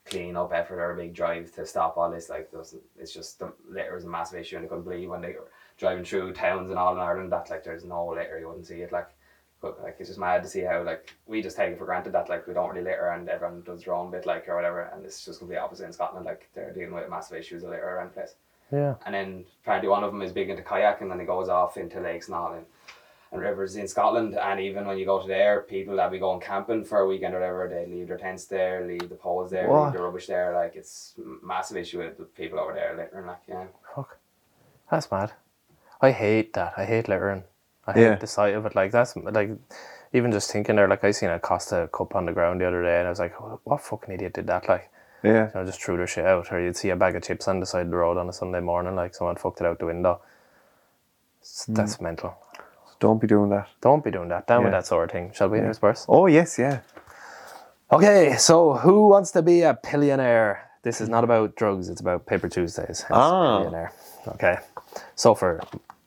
clean 0.05 0.35
up 0.35 0.53
effort 0.53 0.79
or 0.79 0.91
a 0.91 0.95
big 0.95 1.13
drive 1.13 1.53
to 1.55 1.65
stop 1.65 1.97
all 1.97 2.11
this. 2.11 2.29
Like, 2.29 2.51
it's 2.97 3.13
just 3.13 3.39
the 3.39 3.51
litter 3.67 3.97
is 3.97 4.05
a 4.05 4.09
massive 4.09 4.39
issue, 4.39 4.57
and 4.57 4.65
I 4.65 4.69
couldn't 4.69 4.83
believe 4.83 5.09
when 5.09 5.21
they 5.21 5.33
were 5.33 5.51
driving 5.77 6.05
through 6.05 6.33
towns 6.33 6.69
and 6.69 6.79
all 6.79 6.93
in 6.93 6.99
Ireland 6.99 7.31
that 7.31 7.49
like 7.49 7.63
there's 7.63 7.83
no 7.83 8.07
litter, 8.07 8.39
you 8.39 8.47
wouldn't 8.47 8.67
see 8.67 8.81
it. 8.81 8.91
Like, 8.91 9.09
but 9.61 9.81
like 9.81 9.95
it's 9.99 10.09
just 10.09 10.19
mad 10.19 10.43
to 10.43 10.49
see 10.49 10.61
how 10.61 10.83
like 10.83 11.15
we 11.25 11.41
just 11.41 11.57
take 11.57 11.71
it 11.71 11.79
for 11.79 11.85
granted 11.85 12.13
that 12.13 12.29
like 12.29 12.45
we 12.45 12.53
don't 12.53 12.69
really 12.69 12.83
litter 12.83 13.07
and 13.09 13.27
everyone 13.27 13.61
does 13.61 13.83
their 13.83 13.95
own 13.95 14.11
bit 14.11 14.25
like 14.25 14.47
or 14.47 14.55
whatever, 14.55 14.91
and 14.93 15.05
it's 15.05 15.25
just 15.25 15.39
complete 15.39 15.57
opposite 15.57 15.85
in 15.85 15.93
Scotland. 15.93 16.25
Like 16.25 16.49
they're 16.53 16.73
dealing 16.73 16.93
with 16.93 17.09
massive 17.09 17.37
issues 17.37 17.63
of 17.63 17.69
litter 17.69 17.89
around 17.89 18.09
the 18.09 18.13
place. 18.13 18.35
Yeah. 18.71 18.95
And 19.05 19.13
then 19.13 19.45
apparently 19.63 19.89
one 19.89 20.03
of 20.03 20.11
them 20.11 20.21
is 20.21 20.31
big 20.31 20.49
into 20.49 20.63
kayaking 20.63 21.01
and 21.01 21.11
then 21.11 21.19
he 21.19 21.25
goes 21.25 21.49
off 21.49 21.77
into 21.77 21.99
lakes 21.99 22.27
and 22.27 22.35
all 22.35 22.53
and, 22.53 22.65
and 23.35 23.43
rivers 23.43 23.75
in 23.75 23.87
Scotland. 23.87 24.35
And 24.35 24.59
even 24.59 24.85
when 24.85 24.97
you 24.97 25.05
go 25.05 25.21
to 25.21 25.27
there, 25.27 25.61
people 25.61 25.95
that 25.97 26.11
be 26.11 26.19
going 26.19 26.39
camping 26.41 26.83
for 26.83 26.99
a 26.99 27.07
weekend 27.07 27.33
or 27.33 27.39
whatever, 27.39 27.67
they 27.69 27.85
leave 27.91 28.07
their 28.07 28.17
tents 28.17 28.45
there, 28.45 28.85
leave 28.85 29.07
the 29.09 29.15
poles 29.15 29.51
there, 29.51 29.67
What? 29.69 29.85
leave 29.85 29.93
the 29.93 30.01
rubbish 30.01 30.27
there. 30.27 30.53
Like 30.53 30.75
it's 30.75 31.13
a 31.19 31.45
massive 31.45 31.77
issue 31.77 31.99
with 31.99 32.17
the 32.17 32.23
people 32.23 32.59
over 32.59 32.73
there 32.73 32.95
littering. 32.95 33.27
Like 33.27 33.41
yeah, 33.47 33.65
Fuck. 33.95 34.17
That's 34.89 35.09
mad. 35.11 35.33
I 36.01 36.11
hate 36.11 36.53
that. 36.53 36.73
I 36.77 36.85
hate 36.85 37.07
littering. 37.07 37.43
I 37.87 37.93
hate 37.93 38.01
Yeah. 38.01 38.15
the 38.15 38.27
sight 38.27 38.53
of 38.55 38.65
it. 38.65 38.75
Like 38.75 38.91
that's 38.91 39.15
like 39.15 39.51
even 40.13 40.31
just 40.31 40.51
thinking 40.51 40.75
there, 40.77 40.87
like 40.87 41.03
I 41.03 41.11
seen 41.11 41.29
a 41.29 41.39
Costa 41.39 41.89
cup 41.91 42.15
on 42.15 42.25
the 42.25 42.31
ground 42.31 42.61
the 42.61 42.67
other 42.67 42.83
day 42.83 42.97
and 42.99 43.07
I 43.07 43.09
was 43.09 43.19
like, 43.19 43.33
what 43.65 43.81
fucking 43.81 44.13
idiot 44.13 44.33
did 44.33 44.47
that? 44.47 44.67
Like 44.69 44.89
Yeah. 45.23 45.47
you 45.47 45.51
know, 45.55 45.65
just 45.65 45.81
threw 45.83 45.97
their 45.97 46.07
shit 46.07 46.25
out. 46.25 46.51
Or 46.51 46.59
you'd 46.59 46.77
see 46.77 46.89
a 46.89 46.95
bag 46.95 47.15
of 47.15 47.23
chips 47.23 47.47
on 47.47 47.59
the 47.59 47.65
side 47.65 47.85
of 47.87 47.91
the 47.91 47.97
road 47.97 48.17
on 48.17 48.29
a 48.29 48.33
Sunday 48.33 48.59
morning, 48.61 48.95
like 48.95 49.13
someone 49.15 49.35
fucked 49.35 49.61
it 49.61 49.67
out 49.67 49.79
the 49.79 49.85
window. 49.87 50.21
It's- 51.41 51.65
mm. 51.69 51.75
That's 51.75 51.99
mental. 52.01 52.35
Don't 52.99 53.19
be 53.21 53.27
doing 53.27 53.49
that. 53.49 53.67
Don't 53.81 54.03
be 54.03 54.11
doing 54.11 54.29
that. 54.29 54.47
Down 54.47 54.63
with 54.63 54.71
that 54.73 54.85
sort 54.85 55.05
of 55.05 55.11
thing. 55.11 55.31
Shall 55.33 55.49
we, 55.49 55.59
yeah. 55.59 55.71
Spurs? 55.73 56.05
Oh 56.07 56.27
yes, 56.27 56.57
yeah. 56.57 56.79
Okay, 57.91 58.35
so 58.37 58.73
who 58.73 59.07
wants 59.09 59.31
to 59.31 59.41
be 59.41 59.61
a 59.61 59.73
pillionaire? 59.75 60.59
This 60.81 61.01
is 61.01 61.09
not 61.09 61.23
about 61.23 61.55
drugs, 61.55 61.89
it's 61.89 62.01
about 62.01 62.25
Paper 62.25 62.47
Tuesdays. 62.49 63.01
Hence 63.01 63.11
Ah. 63.11 63.59
Pillionaire. 63.63 63.91
Okay. 64.29 64.57
So 65.15 65.35
for 65.35 65.61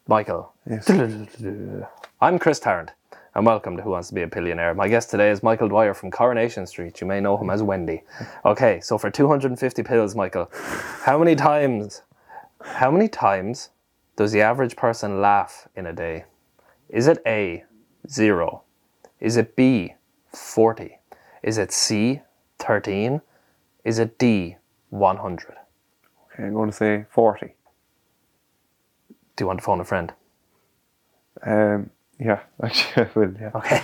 Michael. 0.06 0.52
Yes. 0.68 0.88
I'm 2.20 2.38
Chris 2.38 2.58
Tarrant, 2.58 2.90
and 3.34 3.46
welcome 3.46 3.76
to 3.76 3.82
Who 3.82 3.90
Wants 3.90 4.08
to 4.08 4.14
Be 4.14 4.22
a 4.22 4.26
Pillionaire. 4.28 4.74
My 4.74 4.88
guest 4.88 5.10
today 5.10 5.30
is 5.30 5.42
Michael 5.42 5.68
Dwyer 5.68 5.94
from 5.94 6.10
Coronation 6.10 6.66
Street. 6.66 7.00
You 7.00 7.06
may 7.06 7.20
know 7.20 7.36
him 7.36 7.50
as 7.50 7.62
Wendy. 7.62 8.02
Okay, 8.44 8.80
so 8.80 8.98
for 8.98 9.10
250 9.10 9.82
pills, 9.82 10.14
Michael, 10.16 10.50
how 11.04 11.18
many 11.18 11.36
times, 11.36 12.02
how 12.62 12.90
many 12.90 13.06
times 13.08 13.68
does 14.16 14.32
the 14.32 14.40
average 14.42 14.74
person 14.74 15.20
laugh 15.20 15.68
in 15.76 15.86
a 15.86 15.92
day? 15.92 16.24
Is 16.88 17.06
it 17.06 17.18
A, 17.26 17.64
zero? 18.08 18.62
Is 19.20 19.36
it 19.36 19.56
B, 19.56 19.94
40? 20.32 20.98
Is 21.42 21.58
it 21.58 21.72
C, 21.72 22.20
13? 22.58 23.20
Is 23.84 23.98
it 23.98 24.18
D, 24.18 24.56
100? 24.90 25.56
Okay, 26.32 26.44
I'm 26.44 26.54
going 26.54 26.70
to 26.70 26.76
say 26.76 27.04
40. 27.10 27.54
Do 29.36 29.42
you 29.42 29.46
want 29.46 29.58
to 29.60 29.64
phone 29.64 29.80
a 29.80 29.84
friend? 29.84 30.12
Um, 31.42 31.90
yeah, 32.18 32.40
actually, 32.62 33.04
I 33.14 33.18
will, 33.18 33.34
yeah. 33.40 33.50
Okay. 33.54 33.82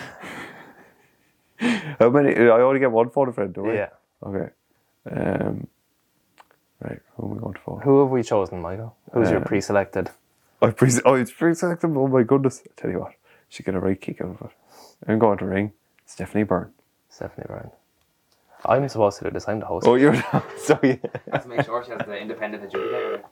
How 1.98 2.10
many? 2.10 2.34
I 2.36 2.60
only 2.60 2.80
get 2.80 2.90
one 2.90 3.10
phone 3.10 3.28
a 3.28 3.32
friend, 3.32 3.54
do 3.54 3.70
I? 3.70 3.74
Yeah. 3.74 3.88
Okay. 4.22 4.48
Um, 5.10 5.66
right, 6.82 7.00
who 7.16 7.30
am 7.30 7.38
I 7.38 7.40
going 7.40 7.54
to 7.54 7.60
phone? 7.60 7.80
Who 7.82 8.00
have 8.00 8.10
we 8.10 8.22
chosen, 8.22 8.60
Michael? 8.60 8.96
Who's 9.12 9.30
your 9.30 9.40
Uh, 9.40 9.44
pre-selected? 9.44 10.10
I 10.64 10.70
pre- 10.72 10.90
oh, 11.04 11.14
it's 11.14 11.32
pre-selected. 11.32 11.88
Oh 11.96 12.08
my 12.08 12.22
goodness! 12.22 12.62
I 12.66 12.70
tell 12.80 12.90
you 12.90 13.00
what, 13.00 13.12
she 13.48 13.62
get 13.62 13.74
a 13.74 13.80
right 13.80 14.00
kick 14.00 14.20
out 14.20 14.30
of 14.40 14.42
it. 14.50 14.56
I'm 15.06 15.18
going 15.18 15.38
to 15.38 15.46
ring 15.46 15.72
Stephanie 16.06 16.44
Byrne. 16.44 16.72
Stephanie 17.10 17.46
Brown. 17.48 17.70
I'm 18.66 18.88
supposed 18.88 19.18
to 19.18 19.24
do 19.24 19.30
this. 19.30 19.46
I'm 19.48 19.60
the 19.60 19.66
host. 19.66 19.86
Oh, 19.86 19.94
you're 19.96 20.14
not. 20.14 20.44
Sorry. 20.58 21.00
Has 21.32 21.42
to 21.42 21.48
make 21.50 21.64
sure 21.66 21.84
she 21.84 21.90
has 21.92 22.00
the 22.06 22.18
independent 22.18 22.64
adjudicator. 22.70 23.22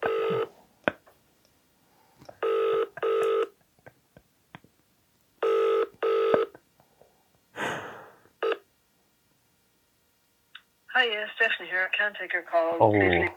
Hi, 10.95 11.07
yeah, 11.07 11.25
Stephanie 11.37 11.69
here. 11.71 11.89
I 11.93 11.97
can't 11.97 12.15
take 12.21 12.33
your 12.33 12.43
call. 12.43 12.77
Oh, 12.81 12.91
Please 12.91 13.11
leave- 13.11 13.31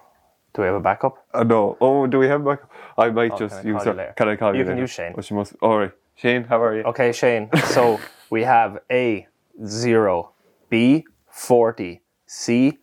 do 0.55 0.61
we 0.61 0.67
have 0.67 0.75
a 0.75 0.79
backup? 0.79 1.25
Uh, 1.33 1.43
no. 1.43 1.77
Oh, 1.81 2.07
do 2.07 2.17
we 2.17 2.27
have 2.27 2.41
a 2.41 2.43
backup? 2.45 2.71
I 2.97 3.09
might 3.09 3.33
Oh, 3.33 3.37
just 3.37 3.57
can 3.61 3.67
I 3.67 3.69
use 3.73 3.77
call 3.77 3.85
you 3.85 3.91
her. 3.91 3.97
later? 3.97 4.13
Can 4.17 4.29
I 4.29 4.35
call 4.37 4.53
you? 4.53 4.59
You 4.59 4.63
can 4.65 4.73
later? 4.73 4.81
use 4.83 4.91
Shane. 4.91 5.13
Oh, 5.17 5.21
she 5.21 5.33
must. 5.33 5.53
All 5.61 5.77
right, 5.79 5.91
Shane. 6.15 6.43
How 6.45 6.61
are 6.63 6.75
you? 6.77 6.83
Okay, 6.83 7.11
Shane. 7.11 7.49
So 7.65 7.99
we 8.29 8.43
have 8.43 8.79
A 8.89 9.27
zero, 9.65 10.31
B 10.69 11.05
forty, 11.29 12.01
C 12.25 12.79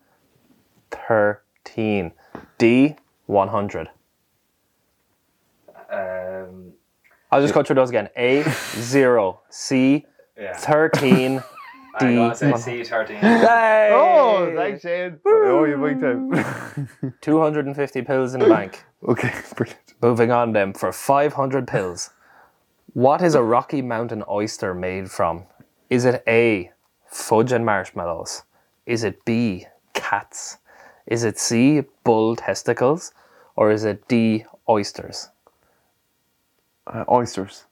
thirteen, 0.91 2.13
D 2.59 2.97
one 3.27 3.49
hundred. 3.49 3.89
Um, 5.91 6.73
I'll 7.31 7.41
just 7.41 7.55
go 7.55 7.63
through 7.63 7.77
those 7.77 7.89
again. 7.91 8.09
A 8.17 8.45
zero, 8.77 9.41
C 9.49 10.05
yeah. 10.39 10.57
thirteen, 10.57 11.43
I'm 11.95 12.09
D. 12.11 12.17
gonna 12.17 12.35
say 12.35 12.57
C 12.57 12.85
thirteen. 12.85 13.17
Hey! 13.17 13.91
Oh, 13.93 14.53
thanks, 14.57 14.83
Shane. 14.83 15.19
Oh, 15.27 15.65
you 15.65 15.77
big 15.77 16.01
time. 16.01 17.15
250 17.21 18.03
pills 18.03 18.35
in 18.35 18.41
the 18.41 18.49
bank. 18.49 18.85
okay, 19.07 19.33
brilliant. 19.57 19.95
Moving 20.01 20.31
on 20.31 20.53
then 20.53 20.73
for 20.73 20.91
500 20.93 21.69
pills. 21.69 22.11
What 22.95 23.23
is 23.23 23.35
a 23.35 23.43
Rocky 23.43 23.83
Mountain 23.83 24.25
oyster 24.29 24.75
made 24.75 25.11
from? 25.11 25.45
Is 25.91 26.05
it 26.05 26.23
A, 26.27 26.71
fudge 27.07 27.53
and 27.53 27.65
marshmallows? 27.65 28.43
Is 28.87 29.05
it 29.05 29.25
B, 29.25 29.67
cats? 29.95 30.59
Is 31.07 31.25
it 31.25 31.39
C, 31.39 31.83
bull 32.05 32.37
testicles? 32.37 33.13
Or 33.57 33.71
is 33.71 33.85
it 33.85 34.09
D, 34.09 34.45
oysters? 34.69 35.29
Uh, 36.87 37.05
oysters. 37.11 37.65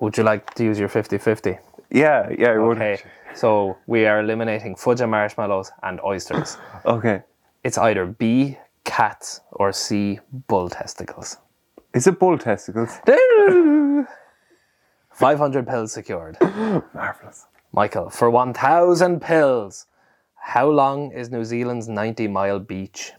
Would 0.00 0.16
you 0.16 0.22
like 0.24 0.54
to 0.54 0.64
use 0.64 0.78
your 0.78 0.88
50 0.88 1.18
50? 1.18 1.58
Yeah, 1.90 2.28
yeah, 2.38 2.50
I 2.50 2.58
would. 2.58 2.76
Okay, 2.76 3.02
so 3.34 3.76
we 3.86 4.06
are 4.06 4.20
eliminating 4.20 4.76
fudge 4.76 5.00
and 5.00 5.10
marshmallows 5.10 5.72
and 5.82 6.00
oysters. 6.00 6.56
Okay. 6.84 7.22
It's 7.62 7.76
either 7.76 8.06
B, 8.06 8.56
cats, 8.84 9.42
or 9.52 9.70
C, 9.72 10.18
bull 10.48 10.70
testicles. 10.70 11.36
Is 11.92 12.06
it 12.06 12.18
bull 12.18 12.38
testicles? 12.38 12.98
500 15.12 15.68
pills 15.68 15.92
secured. 15.92 16.38
Marvelous. 16.94 17.46
Michael, 17.72 18.08
for 18.08 18.30
1,000 18.30 19.20
pills, 19.20 19.86
how 20.36 20.68
long 20.70 21.12
is 21.12 21.30
New 21.30 21.44
Zealand's 21.44 21.86
90 21.88 22.28
mile 22.28 22.58
beach? 22.58 23.12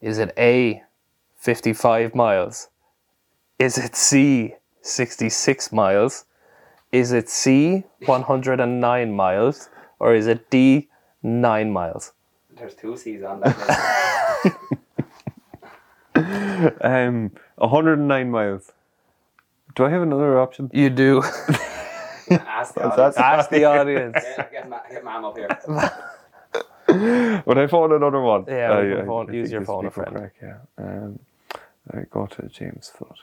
Is 0.00 0.18
it 0.18 0.32
A, 0.36 0.82
55 1.36 2.14
miles? 2.14 2.68
Is 3.58 3.78
it 3.78 3.94
C, 3.94 4.56
66 4.82 5.72
miles? 5.72 6.24
Is 6.92 7.12
it 7.12 7.28
C, 7.28 7.84
109 8.06 9.12
miles? 9.14 9.68
Or 9.98 10.14
is 10.14 10.26
it 10.26 10.50
D, 10.50 10.88
9 11.22 11.70
miles? 11.70 12.12
There's 12.56 12.74
two 12.74 12.96
C's 12.96 13.22
on 13.22 13.40
that 13.40 13.56
list. 14.44 14.56
Um, 16.82 17.30
109 17.56 18.30
miles. 18.30 18.72
Do 19.74 19.84
I 19.86 19.90
have 19.90 20.02
another 20.02 20.38
option? 20.38 20.70
You 20.74 20.90
do. 20.90 21.22
Ask 22.30 22.74
the 22.74 22.84
audience. 22.84 23.16
Ask 23.16 23.50
the 23.50 23.64
audience. 23.64 24.14
Get, 24.36 24.52
get, 24.52 24.68
ma- 24.68 24.80
get 24.90 25.04
ma'am 25.04 25.24
up 25.24 25.36
here. 25.38 25.48
Would 27.46 27.56
I 27.58 27.66
phone 27.68 27.92
another 27.92 28.20
one? 28.20 28.44
Yeah, 28.48 28.80
we 28.82 28.94
can 28.96 29.06
phone- 29.06 29.32
use 29.32 29.48
think 29.48 29.52
your 29.52 29.64
phone 29.64 29.86
a 29.86 29.90
friend. 29.90 30.12
correct, 30.12 30.36
yeah. 30.42 30.56
Um, 30.76 31.18
I 31.92 32.02
go 32.10 32.26
to 32.26 32.48
James 32.48 32.90
Flood. 32.94 33.16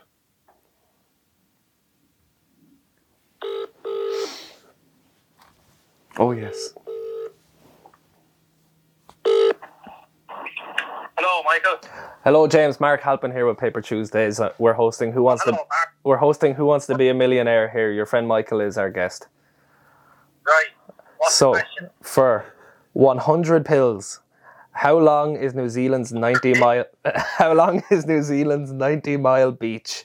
Oh 6.19 6.31
yes. 6.31 6.73
Hello, 11.15 11.43
Michael. 11.43 11.79
Hello, 12.23 12.47
James. 12.47 12.79
Marc 12.79 13.01
Halpin 13.01 13.31
here 13.31 13.45
with 13.45 13.57
Paper 13.57 13.81
Tuesdays. 13.81 14.39
Uh, 14.39 14.51
we're 14.57 14.73
hosting 14.73 15.11
Who 15.11 15.21
Wants 15.21 15.43
Hello, 15.43 15.57
to 15.57 15.63
Marc. 15.69 15.89
We're 16.03 16.17
hosting 16.17 16.55
Who 16.55 16.65
Wants 16.65 16.87
to 16.87 16.95
Be 16.95 17.09
a 17.09 17.13
Millionaire 17.13 17.69
here. 17.69 17.91
Your 17.91 18.05
friend 18.07 18.27
Michael 18.27 18.61
is 18.61 18.77
our 18.77 18.89
guest. 18.89 19.27
Right. 20.45 20.69
What's 21.17 21.35
So, 21.35 21.53
the 21.53 21.91
for 22.01 22.45
100 22.93 23.65
pills, 23.65 24.21
how 24.71 24.97
long 24.97 25.35
is 25.35 25.53
New 25.53 25.69
Zealand's 25.69 26.11
90 26.13 26.59
mile 26.59 26.85
how 27.15 27.53
long 27.53 27.83
is 27.91 28.05
New 28.07 28.23
Zealand's 28.23 28.71
90 28.71 29.17
mile 29.17 29.51
beach? 29.51 30.03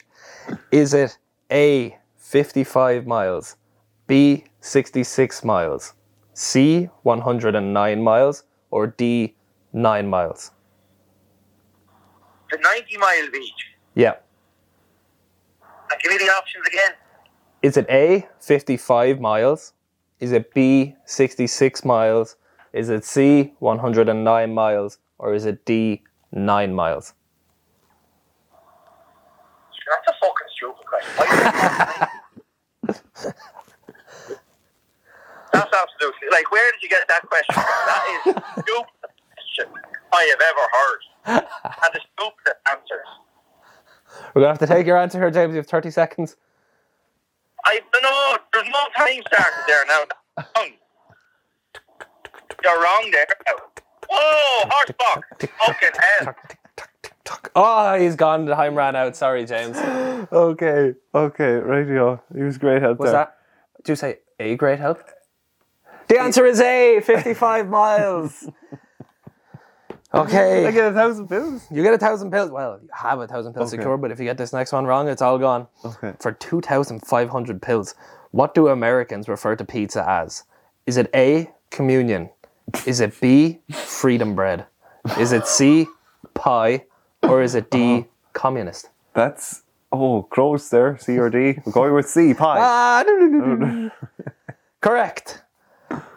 Is 0.71 0.93
it 0.93 1.17
A 1.51 1.97
55 2.17 3.07
miles, 3.07 3.55
B 4.07 4.45
66 4.61 5.43
miles, 5.43 5.93
C 6.33 6.89
109 7.03 8.01
miles 8.01 8.43
or 8.71 8.87
D 8.87 9.35
9 9.73 10.07
miles? 10.09 10.51
The 12.51 12.57
90 12.57 12.97
mile 12.97 13.31
beach. 13.31 13.75
Yeah. 13.95 14.13
And 15.91 16.01
give 16.01 16.11
me 16.11 16.17
the 16.17 16.31
options 16.31 16.65
again. 16.67 16.91
Is 17.61 17.77
it 17.77 17.85
A, 17.89 18.27
55 18.39 19.19
miles? 19.19 19.73
Is 20.19 20.31
it 20.31 20.53
B, 20.53 20.95
66 21.05 21.85
miles? 21.85 22.35
Is 22.73 22.89
it 22.89 23.05
C, 23.05 23.53
109 23.59 24.53
miles? 24.53 24.97
Or 25.17 25.33
is 25.33 25.45
it 25.45 25.65
D, 25.65 26.03
9 26.31 26.73
miles? 26.73 27.13
That's 29.89 30.07
a 30.07 30.13
fucking 30.19 30.47
stupid 30.55 30.85
question. 30.85 32.07
That's 35.53 35.71
absolutely 35.73 36.27
like 36.31 36.51
where 36.51 36.71
did 36.71 36.81
you 36.81 36.89
get 36.89 37.07
that 37.07 37.21
question 37.27 37.53
from? 37.53 37.63
That 37.63 38.03
is 38.09 38.33
the 38.33 38.41
stupidest 38.61 39.13
question 39.31 39.67
I 40.11 40.23
have 40.33 40.41
ever 40.49 40.65
heard. 40.73 41.01
And 41.63 41.93
the 41.93 42.01
stupidest 42.13 42.59
answers. 42.69 43.09
We're 44.35 44.41
going 44.41 44.55
to 44.55 44.59
have 44.59 44.67
to 44.67 44.67
take 44.67 44.85
your 44.85 44.97
answer 44.97 45.19
here, 45.19 45.31
James. 45.31 45.51
You 45.51 45.57
have 45.57 45.67
30 45.67 45.89
seconds. 45.91 46.35
I 47.65 47.79
no, 48.01 48.37
there's 48.53 48.67
no 48.67 48.79
time 48.95 49.21
started 49.27 49.63
there 49.67 49.85
now. 49.87 50.03
You're 52.63 52.81
wrong 52.81 53.09
there. 53.11 53.25
Whoa, 54.09 54.69
horsebox. 54.69 55.49
Fucking 55.65 55.89
hell. 56.19 56.35
Oh, 57.55 57.97
he's 57.99 58.15
gone. 58.15 58.45
The 58.45 58.53
time 58.55 58.75
ran 58.75 58.95
out. 58.95 59.15
Sorry, 59.15 59.45
James. 59.45 59.77
Okay, 60.31 60.93
okay, 61.13 61.51
radio. 61.55 62.21
He 62.33 62.41
was 62.43 62.57
great 62.57 62.81
help 62.81 62.97
Was 62.99 63.11
there. 63.11 63.19
that, 63.25 63.37
did 63.83 63.89
you 63.91 63.95
say 63.97 64.19
A, 64.39 64.55
great 64.55 64.79
help? 64.79 64.99
The 66.13 66.19
answer 66.21 66.45
is 66.45 66.61
A, 66.61 67.01
55 67.01 67.69
miles. 67.69 68.47
Okay. 70.15 70.67
I 70.67 70.69
get 70.69 70.91
a 70.91 70.93
thousand 70.93 71.27
pills. 71.27 71.65
You 71.71 71.81
get 71.81 71.95
a 71.95 71.97
thousand 71.97 72.29
pills. 72.29 72.51
Well, 72.51 72.77
you 72.83 72.87
have 72.93 73.19
a 73.19 73.25
thousand 73.25 73.53
pills 73.53 73.73
Okay. 73.73 73.81
secure, 73.81 73.97
but 73.97 74.11
if 74.11 74.19
you 74.19 74.25
get 74.25 74.37
this 74.37 74.53
next 74.53 74.71
one 74.71 74.85
wrong, 74.85 75.07
it's 75.09 75.23
all 75.23 75.39
gone. 75.39 75.65
Okay. 75.83 76.13
For 76.19 76.31
2,500 76.31 77.59
pills, 77.63 77.95
what 78.29 78.53
do 78.53 78.67
Americans 78.67 79.27
refer 79.27 79.55
to 79.55 79.65
pizza 79.65 80.07
as? 80.07 80.43
Is 80.85 80.97
it 80.97 81.09
A, 81.15 81.49
communion? 81.71 82.29
Is 82.85 82.99
it 82.99 83.19
B, 83.19 83.61
freedom 83.71 84.35
bread? 84.35 84.67
Is 85.17 85.31
it 85.31 85.47
C, 85.47 85.87
pie? 86.35 86.85
Or 87.23 87.41
is 87.41 87.55
it 87.55 87.71
D, 87.71 88.05
communist? 88.33 88.91
That's 89.15 89.63
Oh, 89.91 90.21
close 90.29 90.69
there. 90.69 90.95
C 90.99 91.17
or 91.17 91.31
D. 91.31 91.57
We're 91.65 91.71
going 91.71 91.93
with 91.95 92.07
C. 92.07 92.35
Pie. 92.35 92.59
Ah. 92.61 93.03
Correct. 94.81 95.41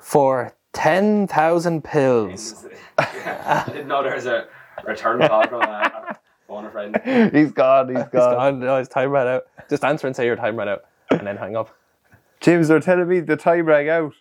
For 0.07 0.55
10,000 0.75 1.83
pills. 1.83 2.65
I 2.99 3.65
didn't 3.67 3.89
know 3.89 4.05
there 4.05 4.15
was 4.15 4.27
a 4.27 4.47
return 4.85 5.19
call 5.27 5.45
from 5.49 5.63
a 5.63 6.17
phone 6.47 6.65
a 6.65 6.71
friend. 6.71 7.33
he's 7.35 7.51
gone. 7.51 7.89
He's 7.89 7.99
It's 8.03 8.11
gone. 8.13 8.35
gone. 8.37 8.61
No, 8.61 8.79
his 8.79 8.87
time 8.87 9.11
ran 9.11 9.27
out. 9.27 9.47
Just 9.69 9.83
answer 9.83 10.07
and 10.07 10.15
say 10.15 10.25
your 10.25 10.37
time 10.37 10.55
ran 10.55 10.69
out. 10.69 10.85
And 11.11 11.27
then 11.27 11.37
hang 11.37 11.57
up. 11.57 11.75
James, 12.41 12.69
they're 12.69 12.79
telling 12.79 13.09
me 13.09 13.19
the 13.19 13.37
time 13.37 13.67
rang 13.67 13.89
out. 13.89 14.13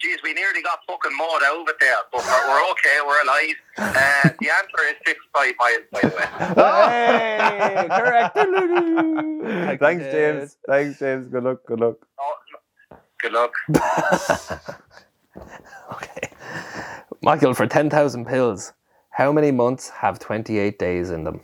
Jeez, 0.00 0.22
we 0.22 0.32
nearly 0.32 0.62
got 0.62 0.78
fucking 0.86 1.16
mowed 1.18 1.42
out 1.44 1.62
of 1.62 1.68
it 1.68 1.76
there, 1.80 1.96
but 2.12 2.24
we're, 2.24 2.48
we're 2.48 2.70
okay, 2.70 2.98
we're 3.04 3.22
alive. 3.22 3.56
Uh, 3.78 4.28
the 4.40 4.48
answer 4.48 4.84
is 4.90 4.96
55 5.04 5.54
miles, 5.58 5.86
by 5.90 6.00
the 6.02 6.08
way. 6.16 6.26
Hey, 7.82 7.88
correct. 7.88 9.80
Thanks, 9.80 10.04
James. 10.04 10.56
Thanks, 10.68 10.98
James. 11.00 11.26
Good 11.28 11.42
luck. 11.42 11.58
Good 11.66 11.80
luck. 11.80 11.96
Oh, 12.20 12.34
good 13.22 13.32
luck. 13.32 13.52
Okay. 15.92 16.30
Michael, 17.22 17.54
for 17.54 17.66
10,000 17.66 18.26
pills, 18.26 18.72
how 19.10 19.30
many 19.30 19.50
months 19.50 19.90
have 19.90 20.18
28 20.18 20.78
days 20.78 21.10
in 21.10 21.24
them? 21.24 21.40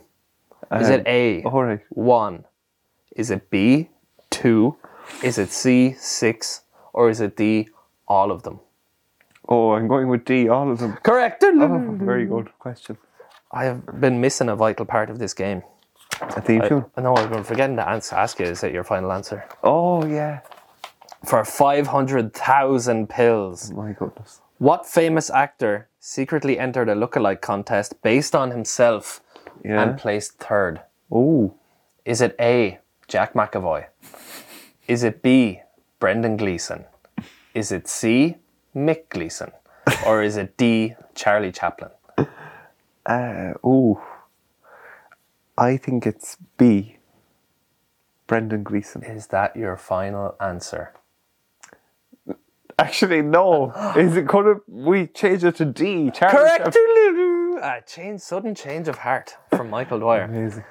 Is 0.75 0.89
it 0.89 1.03
A, 1.05 1.43
All 1.43 1.63
right. 1.63 1.79
1? 1.89 2.45
Is 3.15 3.31
it 3.31 3.49
B, 3.49 3.89
2? 4.31 4.75
Is 5.23 5.37
it 5.37 5.49
C, 5.49 5.95
6? 5.97 6.61
Or 6.93 7.09
is 7.09 7.21
it 7.21 7.37
D, 7.37 7.69
all 8.07 8.31
of 8.31 8.43
them? 8.43 8.59
Oh, 9.47 9.71
I'm 9.71 9.87
going 9.87 10.09
with 10.09 10.25
D. 10.25 10.47
All 10.47 10.71
of 10.71 10.77
them. 10.79 10.93
Correct. 11.01 11.43
Oh, 11.43 11.97
very 12.01 12.25
good 12.25 12.49
question. 12.59 12.97
I 13.51 13.65
have 13.65 13.99
been 13.99 14.21
missing 14.21 14.49
a 14.49 14.55
vital 14.55 14.85
part 14.85 15.09
of 15.09 15.17
this 15.17 15.33
game. 15.33 15.63
A 16.21 16.41
theme 16.41 16.61
I, 16.61 16.67
tune. 16.67 16.85
I 16.95 17.01
know 17.01 17.15
I've 17.15 17.31
been 17.31 17.43
forgetting 17.43 17.75
to 17.77 17.87
answer, 17.87 18.15
ask 18.15 18.39
you, 18.39 18.45
is 18.45 18.63
it 18.63 18.73
your 18.73 18.83
final 18.83 19.11
answer? 19.11 19.45
Oh 19.63 20.05
yeah. 20.05 20.41
For 21.25 21.43
500,000 21.43 23.09
pills, 23.09 23.71
My 23.71 23.91
goodness. 23.93 24.41
what 24.57 24.85
famous 24.85 25.29
actor 25.29 25.87
secretly 25.99 26.57
entered 26.57 26.87
a 26.89 26.95
lookalike 26.95 27.41
contest 27.41 28.01
based 28.01 28.35
on 28.35 28.51
himself 28.51 29.21
Yeah. 29.63 29.81
and 29.81 29.97
placed 29.99 30.37
third? 30.39 30.81
oh. 31.11 31.53
Is 32.05 32.21
it 32.21 32.35
A, 32.39 32.79
Jack 33.07 33.33
McAvoy? 33.33 33.85
Is 34.87 35.03
it 35.03 35.21
B, 35.21 35.61
Brendan 35.99 36.37
Gleeson? 36.37 36.85
Is 37.53 37.71
it 37.71 37.87
C, 37.87 38.37
Mick 38.75 39.09
Gleeson? 39.09 39.51
Or 40.07 40.23
is 40.23 40.35
it 40.37 40.55
D, 40.57 40.95
Charlie 41.15 41.51
Chaplin? 41.51 41.91
Uh, 43.05 43.53
oh. 43.63 43.99
I 45.57 45.77
think 45.77 46.05
it's 46.05 46.37
B. 46.57 46.97
Brendan 48.27 48.61
Gleeson. 48.63 49.01
Is 49.03 49.27
that 49.27 49.55
your 49.55 49.75
final 49.77 50.35
answer? 50.39 50.93
Actually, 52.79 53.21
no. 53.21 53.71
Is 53.95 54.15
it 54.15 54.25
gonna? 54.25 54.55
We 54.67 55.05
change 55.07 55.43
it 55.43 55.57
to 55.57 55.65
D. 55.65 56.11
Charlie 56.11 56.37
Correct. 56.37 56.77
A 57.61 57.81
change, 57.85 58.21
sudden 58.21 58.55
change 58.55 58.87
of 58.87 58.99
heart 58.99 59.35
from 59.49 59.69
Michael 59.69 59.99
Dwyer. 59.99 60.23
Amazing. 60.23 60.63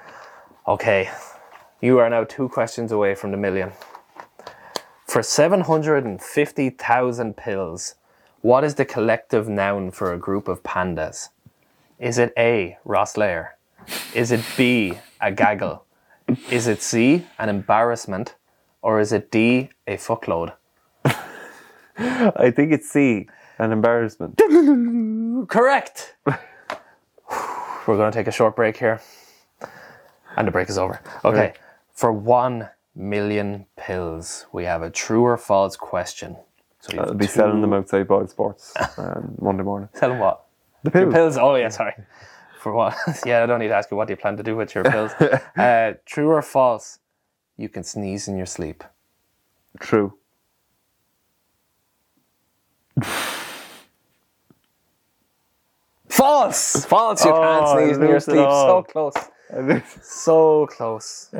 Okay, 0.67 1.07
you 1.81 1.99
are 1.99 2.09
now 2.09 2.23
two 2.23 2.49
questions 2.49 2.91
away 2.91 3.13
from 3.15 3.31
the 3.31 3.37
million. 3.37 3.71
For 5.05 5.21
750,000 5.23 7.37
pills, 7.37 7.95
what 8.41 8.63
is 8.63 8.75
the 8.75 8.85
collective 8.85 9.47
noun 9.47 9.91
for 9.91 10.13
a 10.13 10.17
group 10.17 10.47
of 10.47 10.63
pandas? 10.63 11.29
Is 11.99 12.17
it 12.17 12.33
A, 12.37 12.77
Ross 12.85 13.17
Lair? 13.17 13.57
Is 14.13 14.31
it 14.31 14.43
B, 14.55 14.99
a 15.19 15.31
gaggle? 15.31 15.83
Is 16.49 16.67
it 16.67 16.81
C, 16.81 17.25
an 17.37 17.49
embarrassment? 17.49 18.35
Or 18.81 18.99
is 18.99 19.11
it 19.11 19.31
D, 19.31 19.69
a 19.87 19.97
fuckload? 19.97 20.53
I 22.35 22.51
think 22.51 22.71
it's 22.71 22.89
C. 22.89 23.27
An 23.57 23.71
embarrassment. 23.73 24.37
Correct! 25.49 26.15
We're 26.25 27.97
going 27.97 28.11
to 28.11 28.15
take 28.17 28.27
a 28.27 28.31
short 28.31 28.55
break 28.55 28.77
here. 28.77 29.01
And 30.37 30.47
the 30.47 30.51
break 30.51 30.69
is 30.69 30.77
over. 30.77 31.01
Okay. 31.25 31.37
Right. 31.39 31.57
For 31.91 32.11
one 32.13 32.69
million 32.95 33.65
pills, 33.75 34.45
we 34.53 34.63
have 34.65 34.81
a 34.81 34.89
true 34.89 35.23
or 35.23 35.37
false 35.37 35.75
question. 35.75 36.37
So 36.81 36.93
you 36.93 36.99
I'll 36.99 37.07
have 37.09 37.17
be 37.17 37.25
two- 37.25 37.31
selling 37.33 37.61
them 37.61 37.73
outside 37.73 38.07
Boyle 38.07 38.27
Sports 38.27 38.73
um, 38.97 39.35
Monday 39.41 39.63
morning. 39.63 39.89
Them 39.99 40.19
what? 40.19 40.45
The 40.83 40.91
Your 40.97 41.11
pills. 41.11 41.35
pills. 41.35 41.37
Oh, 41.37 41.55
yeah, 41.55 41.67
sorry. 41.69 41.93
For 42.61 42.71
what? 42.73 42.95
yeah, 43.25 43.43
I 43.43 43.45
don't 43.45 43.59
need 43.59 43.67
to 43.69 43.73
ask 43.73 43.89
you 43.91 43.97
what 43.97 44.07
do 44.07 44.13
you 44.13 44.17
plan 44.17 44.37
to 44.37 44.43
do 44.43 44.55
with 44.55 44.73
your 44.75 44.83
pills. 44.85 45.11
uh, 45.57 45.93
true 46.05 46.29
or 46.29 46.41
false? 46.41 46.99
You 47.57 47.67
can 47.69 47.83
sneeze 47.83 48.27
in 48.29 48.37
your 48.37 48.45
sleep. 48.45 48.83
True. 49.79 50.13
False! 56.07 56.85
False! 56.85 57.23
You 57.25 57.31
Oh, 57.31 57.41
can't 57.41 57.65
I 57.65 57.83
sneeze 57.85 57.97
in 57.97 58.07
your 58.07 58.19
sleep. 58.19 58.37
So 58.37 58.83
close. 58.83 59.13
So 60.03 60.67
close. 60.67 61.31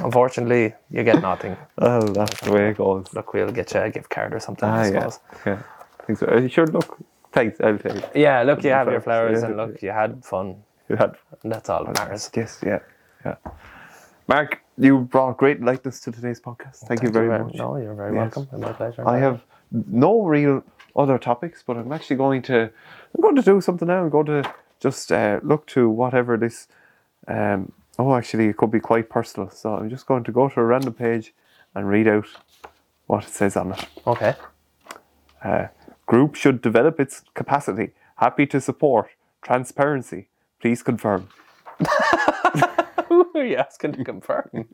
Unfortunately, 0.00 0.74
you 0.90 1.02
get 1.02 1.20
nothing. 1.20 1.56
oh, 1.78 2.00
that's 2.00 2.40
the 2.40 2.52
way 2.52 2.70
it 2.70 2.76
goes. 2.78 3.06
Look, 3.12 3.34
we'll 3.34 3.50
get 3.50 3.74
you 3.74 3.80
a 3.80 3.90
gift 3.90 4.08
card 4.10 4.32
or 4.32 4.40
something, 4.40 4.68
Ah, 4.68 4.76
I 4.76 4.84
yeah. 4.90 5.08
suppose. 5.08 5.18
Yeah. 5.44 5.62
Thanks. 6.06 6.22
Uh, 6.22 6.36
you 6.36 6.48
sure 6.48 6.66
look. 6.66 6.98
Thanks. 7.32 7.60
I'll 7.60 7.76
take 7.78 7.96
it. 7.96 8.10
Yeah, 8.14 8.42
look, 8.42 8.62
you 8.64 8.70
have 8.70 8.88
your 8.90 9.00
Flowers, 9.00 9.40
flowers 9.40 9.42
yeah. 9.42 9.48
and 9.48 9.56
look, 9.56 9.82
you 9.82 9.90
had 9.90 10.24
fun. 10.24 10.62
You 10.88 10.96
had 10.96 11.16
And 11.42 11.52
that's 11.52 11.68
all 11.68 11.84
that 11.84 11.94
matters. 11.98 12.30
Yes, 12.34 12.60
yeah, 12.64 12.78
yeah. 13.26 13.34
Marc, 14.28 14.62
you 14.78 15.00
brought 15.00 15.36
great 15.36 15.62
lightness 15.62 16.00
to 16.00 16.12
today's 16.12 16.40
podcast. 16.40 16.76
Thank, 16.86 17.02
you 17.02 17.10
very 17.10 17.28
much. 17.28 17.54
No, 17.54 17.76
you're 17.76 17.94
very 17.94 18.14
Yes. 18.14 18.36
welcome. 18.36 18.60
My 18.60 18.72
pleasure. 18.72 19.06
I 19.08 19.18
have 19.18 19.42
no 19.70 20.22
real 20.22 20.62
other 20.96 21.18
topics, 21.18 21.62
but 21.66 21.76
I'm 21.76 21.92
actually 21.92 22.16
going 22.16 22.42
to 22.42 22.62
I'm 23.14 23.20
going 23.20 23.36
to 23.36 23.42
do 23.42 23.60
something 23.60 23.88
now. 23.88 24.02
I'm 24.02 24.10
going 24.10 24.26
to 24.26 24.54
just 24.80 25.10
uh, 25.12 25.40
look 25.42 25.66
to 25.68 25.88
whatever 25.90 26.36
this. 26.36 26.68
Um, 27.26 27.72
oh, 27.98 28.14
actually, 28.14 28.46
it 28.46 28.56
could 28.56 28.70
be 28.70 28.80
quite 28.80 29.08
personal. 29.10 29.50
So 29.50 29.74
I'm 29.74 29.90
just 29.90 30.06
going 30.06 30.24
to 30.24 30.32
go 30.32 30.48
to 30.48 30.60
a 30.60 30.64
random 30.64 30.94
page 30.94 31.34
and 31.74 31.88
read 31.88 32.08
out 32.08 32.26
what 33.06 33.24
it 33.24 33.30
says 33.30 33.56
on 33.56 33.72
it. 33.72 33.86
Okay. 34.06 34.34
Uh, 35.42 35.66
group 36.06 36.34
should 36.34 36.62
develop 36.62 37.00
its 37.00 37.22
capacity. 37.34 37.90
Happy 38.16 38.46
to 38.46 38.60
support. 38.60 39.08
Transparency. 39.42 40.28
Please 40.60 40.82
confirm. 40.82 41.28
Who 43.18 43.32
are 43.40 43.46
you 43.46 43.56
asking 43.56 43.92
to 43.94 44.04
confirm? 44.04 44.68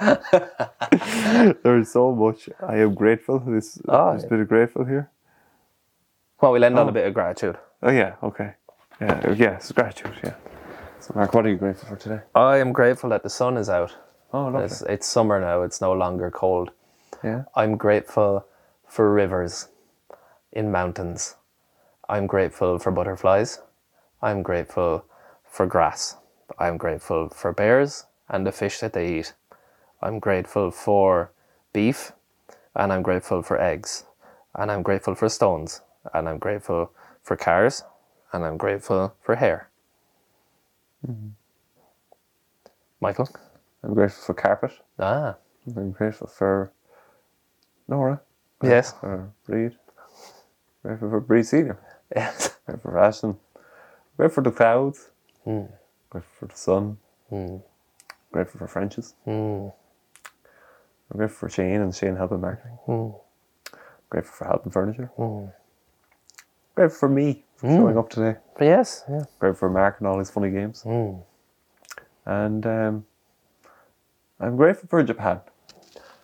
There's 1.64 1.90
so 1.92 2.14
much. 2.14 2.48
I 2.66 2.78
am 2.78 2.94
grateful. 2.94 3.40
This 3.40 3.80
Oh, 3.88 4.14
yeah. 4.22 4.28
bit 4.28 4.40
of 4.40 4.48
grateful 4.48 4.84
here. 4.84 5.10
well, 6.40 6.52
we'll 6.52 6.64
end 6.64 6.78
on 6.78 6.86
Oh. 6.86 6.90
a 6.90 6.92
bit 6.92 7.06
of 7.06 7.14
gratitude. 7.14 7.58
Oh 7.82 7.90
yeah, 7.92 8.16
okay. 8.22 8.54
Yeah, 9.00 9.32
yeah, 9.34 9.56
it's 9.56 9.72
gratitude, 9.72 10.12
yeah. 10.24 10.34
So 11.00 11.12
Marc, 11.16 11.34
what 11.34 11.46
are 11.46 11.50
you 11.50 11.56
grateful 11.56 11.88
for 11.88 11.96
today? 11.96 12.20
I 12.34 12.58
am 12.58 12.72
grateful 12.72 13.10
that 13.10 13.22
the 13.24 13.30
sun 13.30 13.56
is 13.58 13.68
out. 13.68 13.96
Oh, 14.32 14.44
lovely. 14.46 14.64
It's, 14.64 14.82
it's 14.82 15.06
summer 15.08 15.40
now, 15.40 15.62
it's 15.62 15.80
no 15.80 15.92
longer 15.92 16.30
cold. 16.30 16.72
Yeah. 17.24 17.44
I'm 17.56 17.76
grateful 17.76 18.46
for 18.88 19.12
rivers 19.12 19.68
in 20.52 20.72
mountains. 20.72 21.36
I'm 22.08 22.26
grateful 22.26 22.78
for 22.78 22.92
butterflies. 22.92 23.60
I'm 24.22 24.42
grateful 24.42 25.04
for 25.44 25.66
grass. 25.66 26.16
I'm 26.58 26.78
grateful 26.78 27.28
for 27.30 27.52
bears 27.52 28.06
and 28.28 28.46
the 28.46 28.52
fish 28.52 28.80
that 28.80 28.94
they 28.94 29.18
eat. 29.20 29.34
I'm 30.02 30.18
grateful 30.20 30.70
for 30.70 31.32
beef 31.72 32.12
and 32.74 32.92
I'm 32.92 33.02
grateful 33.02 33.42
for 33.42 33.60
eggs. 33.60 34.04
And 34.54 34.70
I'm 34.72 34.82
grateful 34.82 35.14
for 35.14 35.28
stones. 35.28 35.82
And 36.14 36.28
I'm 36.28 36.38
grateful 36.38 36.92
for 37.22 37.36
cars. 37.36 37.84
And 38.32 38.44
I'm 38.44 38.56
grateful 38.58 39.14
for 39.22 39.36
hair. 39.36 39.70
Michael? 43.00 43.28
I'm 43.82 43.94
grateful 43.94 44.24
for 44.24 44.34
carpet. 44.34 44.72
Ah, 44.98 45.36
I'm 45.76 45.92
grateful 45.92 46.26
for 46.28 46.72
Nora. 47.88 48.20
yes. 48.62 48.94
For 49.00 49.32
Breed. 49.46 49.72
Grateful 50.82 51.10
for 51.10 51.20
Breed 51.20 51.46
Senior. 51.46 51.78
Yes. 52.14 52.56
Grateful 52.66 52.92
for 52.92 52.98
Ashton. 52.98 53.38
Grateful 54.16 54.44
for 54.44 54.50
the 54.50 54.56
clouds. 54.56 55.10
Hmm. 55.44 55.64
Grateful 56.14 56.34
for 56.40 56.46
the 56.46 56.56
sun. 56.58 56.98
Hmm. 57.30 57.58
Grateful 58.32 58.60
for 58.60 58.68
Frenches. 58.68 59.14
Hmm. 59.26 59.68
I'm 61.10 61.18
grateful 61.18 61.48
for 61.48 61.50
Shane 61.50 61.82
and 61.82 61.94
Shane 61.94 62.16
helping 62.16 62.40
marketing. 62.40 62.78
Hmm. 62.86 63.10
Grateful 64.10 64.34
for 64.34 64.46
helping 64.46 64.72
furniture. 64.72 65.10
Hmm. 65.16 65.46
Grateful 66.76 66.98
for 66.98 67.10
me 67.10 67.44
for 67.56 67.68
showing 67.68 67.98
up 67.98 68.10
today. 68.10 68.38
But 68.58 68.66
Yes. 68.66 69.04
Yeah. 69.10 69.24
Grateful 69.40 69.58
for 69.58 69.70
Marc 69.70 69.98
and 70.00 70.08
all 70.08 70.18
his 70.20 70.30
funny 70.30 70.50
games. 70.50 70.82
Hmm. 70.82 71.16
And 72.26 72.66
um, 72.66 73.06
I'm 74.40 74.56
grateful 74.56 74.88
for 74.88 75.02
Japan. 75.04 75.40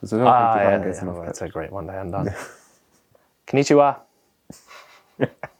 I 0.02 0.06
don't 0.06 0.26
Ah, 0.26 0.38
think 0.38 0.52
Japan 0.52 0.80
yeah, 0.80 0.84
gets 0.84 0.98
yeah, 0.98 1.02
enough 1.02 1.16
well, 1.16 1.26
that's 1.26 1.42
a 1.42 1.48
great 1.48 1.72
one 1.72 1.86
to 1.88 1.94
end 1.98 2.14
on. 2.14 2.30
Konnichiwa. 3.48 4.00